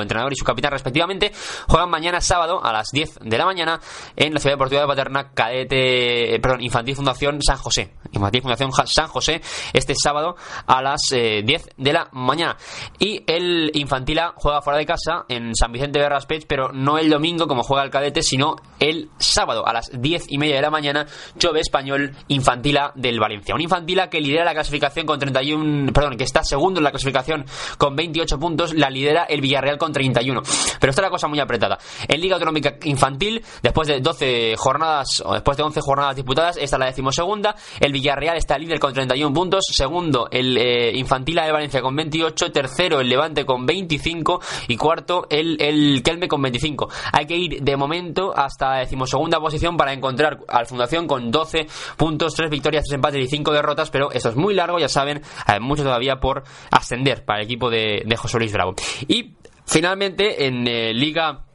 entrenador 0.00 0.32
y 0.32 0.36
su 0.36 0.44
capitán 0.44 0.72
respectivamente, 0.72 1.32
juegan 1.68 1.90
mañana 1.90 2.20
sábado 2.20 2.64
a 2.64 2.72
las 2.72 2.90
10 2.92 3.20
de 3.22 3.38
la 3.38 3.44
mañana 3.44 3.80
en 4.16 4.34
la 4.34 4.40
Ciudad 4.40 4.54
Deportiva 4.54 4.82
de 4.82 4.86
Paterna, 4.86 5.32
cadete, 5.32 6.34
eh, 6.34 6.40
perdón, 6.40 6.62
Infantil 6.62 6.96
Fundación 6.96 7.42
San 7.42 7.56
José. 7.58 7.94
Infantil 8.12 8.42
Fundación 8.42 8.70
San 8.86 9.08
José, 9.08 9.40
este 9.72 9.94
sábado 9.94 10.36
a 10.66 10.82
las 10.82 11.00
eh, 11.12 11.42
10 11.44 11.70
de 11.76 11.92
la 11.92 12.08
mañana. 12.12 12.56
Y 12.98 13.22
el 13.26 13.70
Infantil 13.74 14.18
juega 14.36 14.62
fuera 14.62 14.78
de 14.78 14.86
casa 14.86 15.24
en 15.28 15.54
San 15.54 15.72
Vicente 15.72 15.98
de 15.98 16.08
Raspech, 16.08 16.46
pero 16.46 16.72
no 16.72 16.98
el 16.98 17.10
domingo 17.10 17.46
como 17.46 17.62
juega 17.62 17.84
el 17.84 17.90
cadete, 17.90 18.22
sino 18.22 18.56
el 18.80 19.10
sábado 19.18 19.66
a 19.66 19.72
las 19.72 19.90
10 19.92 20.26
y 20.28 20.38
media 20.38 20.56
de 20.56 20.62
la 20.62 20.70
mañana, 20.70 21.06
Chove 21.38 21.60
Español 21.60 22.14
Infantila 22.28 22.92
del 22.94 23.20
Valencia. 23.20 23.54
Un 23.54 23.60
Infantila 23.60 24.08
que 24.08 24.20
lidera 24.20 24.44
la 24.44 24.54
clasificación 24.54 25.06
con 25.06 25.18
31, 25.18 25.92
perdón, 25.92 26.16
que 26.16 26.24
está 26.24 26.42
segundo 26.42 26.80
en 26.80 26.84
la 26.84 26.90
clasificación 26.90 27.44
con 27.76 27.96
28 27.96 28.38
puntos, 28.38 28.74
la 28.74 28.90
lidera 28.90 29.24
el 29.24 29.40
Villarreal 29.40 29.77
con 29.78 29.92
31. 29.92 30.42
Pero 30.80 30.90
está 30.90 31.02
la 31.02 31.10
cosa 31.10 31.28
muy 31.28 31.40
apretada. 31.40 31.78
En 32.06 32.20
Liga 32.20 32.34
Autonómica 32.34 32.76
Infantil, 32.84 33.42
después 33.62 33.88
de 33.88 34.00
12 34.00 34.54
jornadas, 34.56 35.22
o 35.24 35.34
después 35.34 35.56
de 35.56 35.62
11 35.62 35.80
jornadas 35.80 36.16
disputadas, 36.16 36.56
esta 36.56 36.76
es 36.76 36.80
la 36.80 36.86
decimosegunda. 36.86 37.54
El 37.80 37.92
Villarreal 37.92 38.36
está 38.36 38.58
líder 38.58 38.78
con 38.78 38.92
31 38.92 39.32
puntos. 39.34 39.64
Segundo, 39.70 40.28
el 40.30 40.56
eh, 40.56 40.92
Infantil 40.96 41.38
A 41.38 41.46
de 41.46 41.52
Valencia 41.52 41.80
con 41.80 41.94
28. 41.96 42.52
Tercero, 42.52 43.00
el 43.00 43.08
Levante 43.08 43.44
con 43.44 43.66
25. 43.66 44.40
Y 44.68 44.76
cuarto, 44.76 45.26
el, 45.30 45.60
el 45.60 46.02
Kelme 46.02 46.28
con 46.28 46.42
25. 46.42 46.88
Hay 47.12 47.26
que 47.26 47.36
ir 47.36 47.62
de 47.62 47.76
momento 47.76 48.32
hasta 48.36 48.70
la 48.70 48.78
decimosegunda 48.80 49.40
posición 49.40 49.76
para 49.76 49.92
encontrar 49.92 50.40
al 50.48 50.66
Fundación 50.66 51.06
con 51.06 51.30
12 51.30 51.66
puntos, 51.96 52.34
3 52.34 52.50
victorias, 52.50 52.84
3 52.84 52.96
empates 52.96 53.24
y 53.24 53.28
5 53.28 53.52
derrotas. 53.52 53.90
Pero 53.90 54.10
esto 54.12 54.30
es 54.30 54.36
muy 54.36 54.54
largo, 54.54 54.78
ya 54.78 54.88
saben, 54.88 55.22
hay 55.46 55.60
mucho 55.60 55.82
todavía 55.82 56.16
por 56.16 56.44
ascender 56.70 57.24
para 57.24 57.40
el 57.40 57.46
equipo 57.46 57.70
de, 57.70 58.02
de 58.04 58.16
José 58.16 58.38
Luis 58.38 58.52
Bravo. 58.52 58.74
Y 59.06 59.37
Finalmente, 59.68 60.46
en 60.46 60.66
eh, 60.66 60.94
Liga 60.94 61.47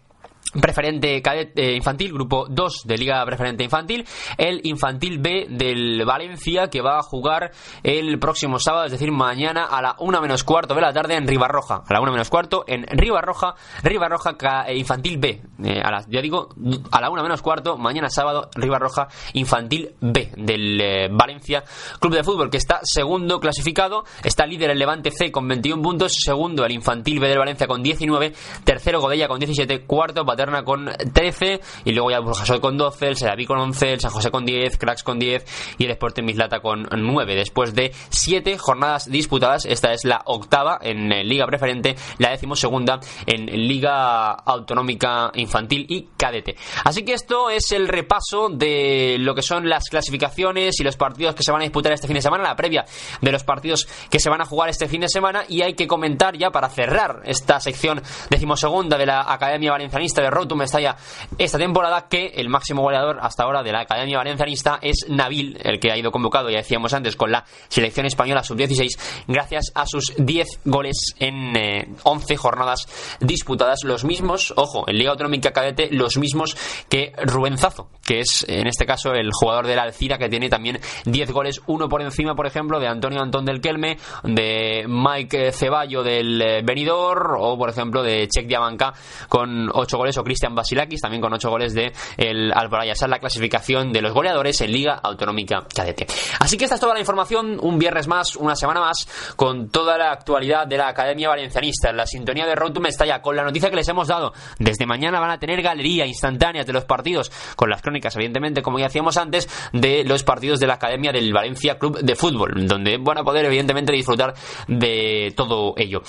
preferente 0.61 1.21
cadete 1.21 1.73
infantil, 1.73 2.13
grupo 2.13 2.45
2 2.49 2.83
de 2.85 2.97
Liga 2.97 3.25
Preferente 3.25 3.63
Infantil, 3.63 4.05
el 4.37 4.61
Infantil 4.63 5.19
B 5.19 5.47
del 5.49 6.05
Valencia 6.05 6.69
que 6.69 6.81
va 6.81 6.99
a 6.99 7.03
jugar 7.03 7.51
el 7.83 8.19
próximo 8.19 8.59
sábado, 8.59 8.85
es 8.85 8.91
decir, 8.91 9.11
mañana 9.11 9.65
a 9.65 9.81
la 9.81 9.95
1 9.99 10.21
menos 10.21 10.43
cuarto 10.43 10.75
de 10.75 10.81
la 10.81 10.93
tarde 10.93 11.15
en 11.15 11.27
Ribarroja. 11.27 11.83
A 11.87 11.93
la 11.93 12.01
1 12.01 12.11
menos 12.11 12.29
cuarto 12.29 12.63
en 12.67 12.85
Ribarroja, 12.87 13.55
Ribarroja 13.81 14.35
Infantil 14.73 15.17
B. 15.17 15.41
Eh, 15.63 15.81
a 15.83 15.91
la, 15.91 16.05
ya 16.07 16.21
digo, 16.21 16.49
a 16.91 17.01
la 17.01 17.09
1 17.09 17.23
menos 17.23 17.41
cuarto, 17.41 17.77
mañana 17.77 18.09
sábado, 18.09 18.49
Ribarroja 18.55 19.07
Infantil 19.33 19.95
B 19.99 20.31
del 20.37 20.81
eh, 20.81 21.09
Valencia 21.11 21.63
Club 21.99 22.13
de 22.13 22.23
Fútbol 22.23 22.49
que 22.49 22.57
está 22.57 22.79
segundo 22.83 23.39
clasificado, 23.39 24.03
está 24.23 24.45
líder 24.45 24.71
el 24.71 24.79
Levante 24.79 25.11
C 25.11 25.31
con 25.31 25.47
21 25.47 25.81
puntos, 25.81 26.15
segundo 26.19 26.65
el 26.65 26.71
Infantil 26.71 27.19
B 27.19 27.27
del 27.27 27.39
Valencia 27.39 27.67
con 27.67 27.81
19, 27.81 28.33
tercero 28.63 28.99
Godella 29.01 29.27
con 29.27 29.39
17, 29.39 29.85
cuarto 29.85 30.25
Paterna 30.25 30.42
Con 30.63 30.89
13 31.13 31.61
y 31.85 31.91
luego 31.91 32.11
ya 32.11 32.19
Burjasot 32.19 32.59
con 32.59 32.77
12, 32.77 33.07
el 33.07 33.15
Seraví 33.17 33.45
con 33.45 33.59
11, 33.59 33.93
el 33.93 33.99
San 33.99 34.11
José 34.11 34.29
con 34.29 34.45
10, 34.45 34.77
Cracks 34.77 35.03
con 35.03 35.19
10 35.19 35.75
y 35.77 35.85
el 35.85 35.91
Sporting 35.91 36.23
Mislata 36.23 36.59
con 36.59 36.87
9. 36.91 37.35
Después 37.35 37.73
de 37.73 37.93
7 38.09 38.57
jornadas 38.57 39.09
disputadas, 39.09 39.65
esta 39.65 39.93
es 39.93 40.03
la 40.03 40.21
octava 40.25 40.79
en 40.81 41.09
Liga 41.27 41.45
Preferente, 41.47 41.95
la 42.17 42.31
decimosegunda 42.31 42.99
en 43.25 43.45
Liga 43.45 44.31
Autonómica 44.31 45.31
Infantil 45.35 45.85
y 45.89 46.09
Cadete. 46.17 46.55
Así 46.83 47.03
que 47.03 47.13
esto 47.13 47.49
es 47.49 47.71
el 47.71 47.87
repaso 47.87 48.49
de 48.49 49.17
lo 49.19 49.35
que 49.35 49.41
son 49.41 49.69
las 49.69 49.89
clasificaciones 49.89 50.79
y 50.79 50.83
los 50.83 50.97
partidos 50.97 51.35
que 51.35 51.43
se 51.43 51.51
van 51.51 51.61
a 51.61 51.63
disputar 51.63 51.93
este 51.93 52.07
fin 52.07 52.15
de 52.15 52.21
semana, 52.21 52.43
la 52.43 52.55
previa 52.55 52.85
de 53.21 53.31
los 53.31 53.43
partidos 53.43 53.87
que 54.09 54.19
se 54.19 54.29
van 54.29 54.41
a 54.41 54.45
jugar 54.45 54.69
este 54.69 54.87
fin 54.87 55.01
de 55.01 55.09
semana 55.09 55.43
y 55.47 55.61
hay 55.61 55.73
que 55.73 55.87
comentar 55.87 56.37
ya 56.37 56.51
para 56.51 56.69
cerrar 56.69 57.21
esta 57.25 57.59
sección 57.59 58.01
decimosegunda 58.29 58.97
de 58.97 59.05
la 59.05 59.31
Academia 59.31 59.71
Valencianista 59.71 60.21
de 60.21 60.29
Rotum 60.33 60.59
Mestalla 60.59 60.95
esta 61.37 61.57
temporada 61.57 62.07
que 62.07 62.27
el 62.35 62.49
máximo 62.49 62.81
goleador 62.81 63.19
hasta 63.21 63.43
ahora 63.43 63.63
de 63.63 63.71
la 63.71 63.81
Academia 63.81 64.17
Valencianista 64.17 64.79
es 64.81 65.05
Nabil, 65.09 65.57
el 65.63 65.79
que 65.79 65.91
ha 65.91 65.97
ido 65.97 66.11
convocado, 66.11 66.49
ya 66.49 66.57
decíamos 66.57 66.93
antes, 66.93 67.15
con 67.15 67.31
la 67.31 67.45
selección 67.67 68.05
española 68.05 68.43
sub-16 68.43 69.25
gracias 69.27 69.71
a 69.75 69.85
sus 69.85 70.13
10 70.17 70.61
goles 70.65 71.15
en 71.19 71.95
11 72.03 72.33
eh, 72.33 72.37
jornadas 72.37 72.87
disputadas, 73.19 73.83
los 73.83 74.03
mismos, 74.03 74.53
ojo, 74.55 74.85
en 74.87 74.97
Liga 74.97 75.11
Autonómica 75.11 75.51
Cadete, 75.51 75.89
los 75.91 76.17
mismos 76.17 76.55
que 76.89 77.13
Rubén 77.25 77.57
Zazo, 77.57 77.89
que 78.05 78.19
es 78.19 78.45
en 78.47 78.67
este 78.67 78.85
caso 78.85 79.13
el 79.13 79.31
jugador 79.31 79.67
de 79.67 79.75
la 79.75 79.83
Alcira 79.83 80.17
que 80.17 80.29
tiene 80.29 80.49
también 80.49 80.79
10 81.05 81.31
goles, 81.31 81.61
uno 81.67 81.89
por 81.89 82.01
encima, 82.01 82.35
por 82.35 82.47
ejemplo, 82.47 82.79
de 82.79 82.87
Antonio 82.87 83.21
Antón 83.21 83.45
del 83.45 83.61
Kelme, 83.61 83.97
de 84.23 84.85
Mike 84.87 85.51
Ceballo 85.51 86.03
del 86.03 86.41
eh, 86.41 86.61
Benidorm 86.63 87.35
o, 87.39 87.57
por 87.57 87.69
ejemplo, 87.69 88.03
de 88.03 88.27
Chek 88.27 88.47
Diamanca 88.47 88.93
con 89.29 89.69
8 89.71 89.97
goles 89.97 90.17
Cristian 90.23 90.55
Basilakis 90.55 91.01
también 91.01 91.21
con 91.21 91.33
8 91.33 91.49
goles 91.49 91.73
de 91.73 91.93
el 92.17 92.51
Alboraya. 92.53 92.93
Es 92.93 93.01
la 93.07 93.19
clasificación 93.19 93.91
de 93.91 94.01
los 94.01 94.13
goleadores 94.13 94.59
en 94.61 94.71
Liga 94.71 94.99
Autonómica 95.03 95.65
Cadete. 95.73 96.07
Así 96.39 96.57
que 96.57 96.65
esta 96.65 96.75
es 96.75 96.81
toda 96.81 96.93
la 96.93 96.99
información, 96.99 97.57
un 97.61 97.77
viernes 97.77 98.07
más, 98.07 98.35
una 98.35 98.55
semana 98.55 98.79
más, 98.79 99.07
con 99.35 99.69
toda 99.69 99.97
la 99.97 100.11
actualidad 100.11 100.67
de 100.67 100.77
la 100.77 100.87
Academia 100.87 101.29
Valencianista, 101.29 101.89
en 101.89 101.97
la 101.97 102.05
sintonía 102.05 102.45
de 102.45 102.55
Rotum 102.55 102.85
está 102.85 103.05
ya 103.05 103.21
con 103.21 103.35
la 103.35 103.43
noticia 103.43 103.69
que 103.69 103.75
les 103.75 103.87
hemos 103.87 104.07
dado. 104.07 104.33
Desde 104.59 104.85
mañana 104.85 105.19
van 105.19 105.31
a 105.31 105.39
tener 105.39 105.61
galería 105.61 106.05
instantánea 106.05 106.63
de 106.63 106.73
los 106.73 106.85
partidos, 106.85 107.31
con 107.55 107.69
las 107.69 107.81
crónicas, 107.81 108.15
evidentemente, 108.15 108.61
como 108.61 108.79
ya 108.79 108.87
hacíamos 108.87 109.17
antes, 109.17 109.49
de 109.73 110.03
los 110.03 110.23
partidos 110.23 110.59
de 110.59 110.67
la 110.67 110.75
Academia 110.75 111.11
del 111.11 111.33
Valencia 111.33 111.77
Club 111.77 111.99
de 111.99 112.15
Fútbol, 112.15 112.67
donde 112.67 112.97
van 112.97 113.17
a 113.19 113.23
poder, 113.23 113.45
evidentemente, 113.45 113.91
disfrutar 113.91 114.33
de 114.67 115.33
todo 115.35 115.73
ello. 115.77 116.01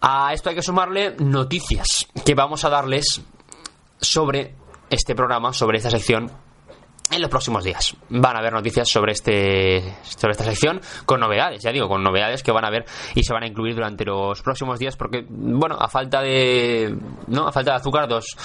A 0.00 0.32
esto 0.32 0.48
hay 0.48 0.54
que 0.54 0.62
sumarle 0.62 1.16
noticias 1.18 2.06
que 2.24 2.34
vamos 2.34 2.64
a 2.64 2.70
darles 2.70 3.20
sobre 4.00 4.54
este 4.90 5.14
programa, 5.14 5.52
sobre 5.52 5.78
esta 5.78 5.90
sección 5.90 6.30
en 7.10 7.20
los 7.20 7.30
próximos 7.30 7.64
días. 7.64 7.96
Van 8.08 8.36
a 8.36 8.40
haber 8.40 8.52
noticias 8.52 8.88
sobre 8.88 9.12
este 9.12 9.96
sobre 10.02 10.32
esta 10.32 10.44
sección 10.44 10.80
con 11.04 11.20
novedades, 11.20 11.62
ya 11.62 11.72
digo, 11.72 11.88
con 11.88 12.02
novedades 12.02 12.42
que 12.42 12.52
van 12.52 12.64
a 12.64 12.70
ver 12.70 12.84
y 13.14 13.22
se 13.22 13.32
van 13.32 13.44
a 13.44 13.46
incluir 13.46 13.74
durante 13.74 14.04
los 14.04 14.42
próximos 14.42 14.78
días 14.78 14.96
porque 14.96 15.24
bueno, 15.28 15.76
a 15.78 15.88
falta 15.88 16.20
de 16.20 16.94
no, 17.26 17.46
a 17.46 17.52
falta 17.52 17.72
de 17.72 17.76
azúcar 17.76 18.08
dos 18.08 18.36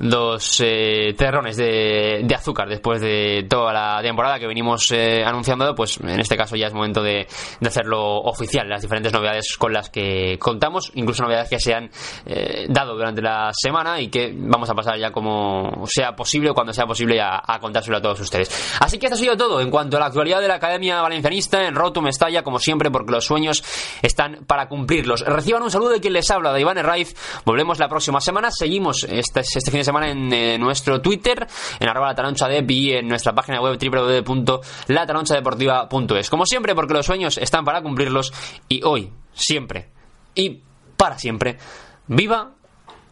dos 0.00 0.62
eh, 0.64 1.14
terrones 1.16 1.56
de, 1.56 2.22
de, 2.24 2.34
azúcar 2.34 2.68
después 2.68 3.00
de 3.00 3.46
toda 3.48 3.72
la 3.72 4.00
temporada 4.02 4.38
que 4.38 4.46
venimos 4.46 4.90
eh, 4.92 5.22
anunciando, 5.24 5.74
pues 5.74 5.98
en 6.00 6.20
este 6.20 6.36
caso 6.36 6.56
ya 6.56 6.68
es 6.68 6.72
momento 6.74 7.02
de, 7.02 7.26
de, 7.60 7.68
hacerlo 7.68 8.16
oficial, 8.22 8.68
las 8.68 8.80
diferentes 8.80 9.12
novedades 9.12 9.56
con 9.58 9.72
las 9.72 9.90
que 9.90 10.38
contamos, 10.38 10.90
incluso 10.94 11.22
novedades 11.22 11.50
que 11.50 11.60
se 11.60 11.74
han 11.74 11.90
eh, 12.24 12.66
dado 12.70 12.94
durante 12.94 13.20
la 13.20 13.50
semana 13.52 14.00
y 14.00 14.08
que 14.08 14.32
vamos 14.34 14.70
a 14.70 14.74
pasar 14.74 14.98
ya 14.98 15.10
como 15.10 15.84
sea 15.86 16.16
posible 16.16 16.52
cuando 16.54 16.72
sea 16.72 16.86
posible 16.86 17.20
a, 17.20 17.42
a 17.46 17.58
a 17.98 18.02
todos 18.02 18.20
ustedes. 18.20 18.50
Así 18.80 18.98
que 18.98 19.06
esto 19.06 19.16
ha 19.16 19.18
sido 19.18 19.36
todo 19.36 19.60
en 19.60 19.70
cuanto 19.70 19.96
a 19.96 20.00
la 20.00 20.06
actualidad 20.06 20.40
de 20.40 20.48
la 20.48 20.54
Academia 20.54 21.02
Valencianista 21.02 21.66
en 21.66 21.74
Rotum 21.74 22.06
Estalla, 22.06 22.42
como 22.42 22.58
siempre, 22.58 22.90
porque 22.90 23.12
los 23.12 23.24
sueños 23.24 23.62
están 24.02 24.44
para 24.46 24.68
cumplirlos. 24.68 25.20
Reciban 25.20 25.62
un 25.62 25.70
saludo 25.70 25.90
de 25.90 26.00
quien 26.00 26.14
les 26.14 26.30
habla, 26.30 26.52
de 26.52 26.60
Iván 26.60 26.78
Herraiz. 26.78 27.14
Volvemos 27.44 27.78
la 27.78 27.88
próxima 27.88 28.20
semana. 28.20 28.50
Seguimos 28.50 29.04
este, 29.04 29.40
este 29.40 29.70
fin 29.70 29.80
de 29.80 29.84
semana 29.84 30.10
en 30.10 30.32
eh, 30.32 30.58
nuestro 30.58 31.00
Twitter, 31.00 31.46
en 31.78 31.88
arroba 31.88 32.08
la 32.08 32.14
taroncha 32.14 32.48
de 32.48 32.64
y 32.70 32.92
en 32.92 33.08
nuestra 33.08 33.34
página 33.34 33.60
web 33.60 33.76
www.lataronchadeportiva.es. 33.78 36.30
Como 36.30 36.46
siempre, 36.46 36.74
porque 36.74 36.94
los 36.94 37.04
sueños 37.06 37.38
están 37.38 37.64
para 37.64 37.82
cumplirlos 37.82 38.32
y 38.68 38.82
hoy, 38.84 39.12
siempre 39.32 39.88
y 40.34 40.60
para 40.96 41.16
siempre, 41.18 41.58
viva 42.06 42.52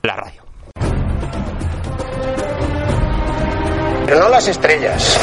la 0.03 0.17
radio. 0.17 0.48
Pero 4.09 4.23
no 4.23 4.31
las 4.31 4.49
estrellas, 4.49 5.19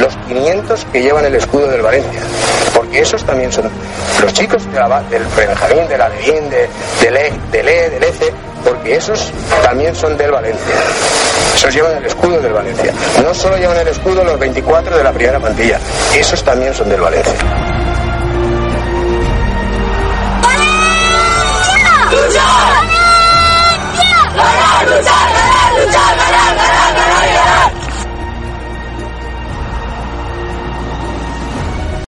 los 0.00 0.16
500 0.28 0.86
que 0.90 1.02
llevan 1.02 1.26
el 1.26 1.34
escudo 1.34 1.66
del 1.66 1.82
Valencia, 1.82 2.20
porque 2.72 3.00
esos 3.00 3.22
también 3.22 3.52
son 3.52 3.70
los 4.22 4.32
chicos 4.32 4.64
de 4.72 4.78
la, 4.78 5.02
del 5.10 5.22
Benjamín, 5.36 5.86
de 5.88 5.98
la 5.98 6.08
Levín, 6.08 6.48
de, 6.48 6.66
del 7.02 7.16
E, 7.18 7.32
del 7.52 7.68
E, 7.68 7.90
del 7.90 8.02
ECE, 8.02 8.32
porque 8.64 8.96
esos 8.96 9.30
también 9.62 9.94
son 9.94 10.16
del 10.16 10.30
Valencia. 10.30 10.74
Esos 11.54 11.74
llevan 11.74 11.98
el 11.98 12.06
escudo 12.06 12.40
del 12.40 12.54
Valencia. 12.54 12.94
No 13.22 13.34
solo 13.34 13.58
llevan 13.58 13.76
el 13.76 13.88
escudo 13.88 14.24
los 14.24 14.38
24 14.38 14.96
de 14.96 15.04
la 15.04 15.12
primera 15.12 15.38
plantilla, 15.38 15.78
esos 16.14 16.42
también 16.42 16.72
son 16.72 16.88
del 16.88 17.02
Valencia. 17.02 17.34
¡Valencia! 22.14 22.42
¡Luchar! 25.76 26.14
¡Ganar, 27.04 27.43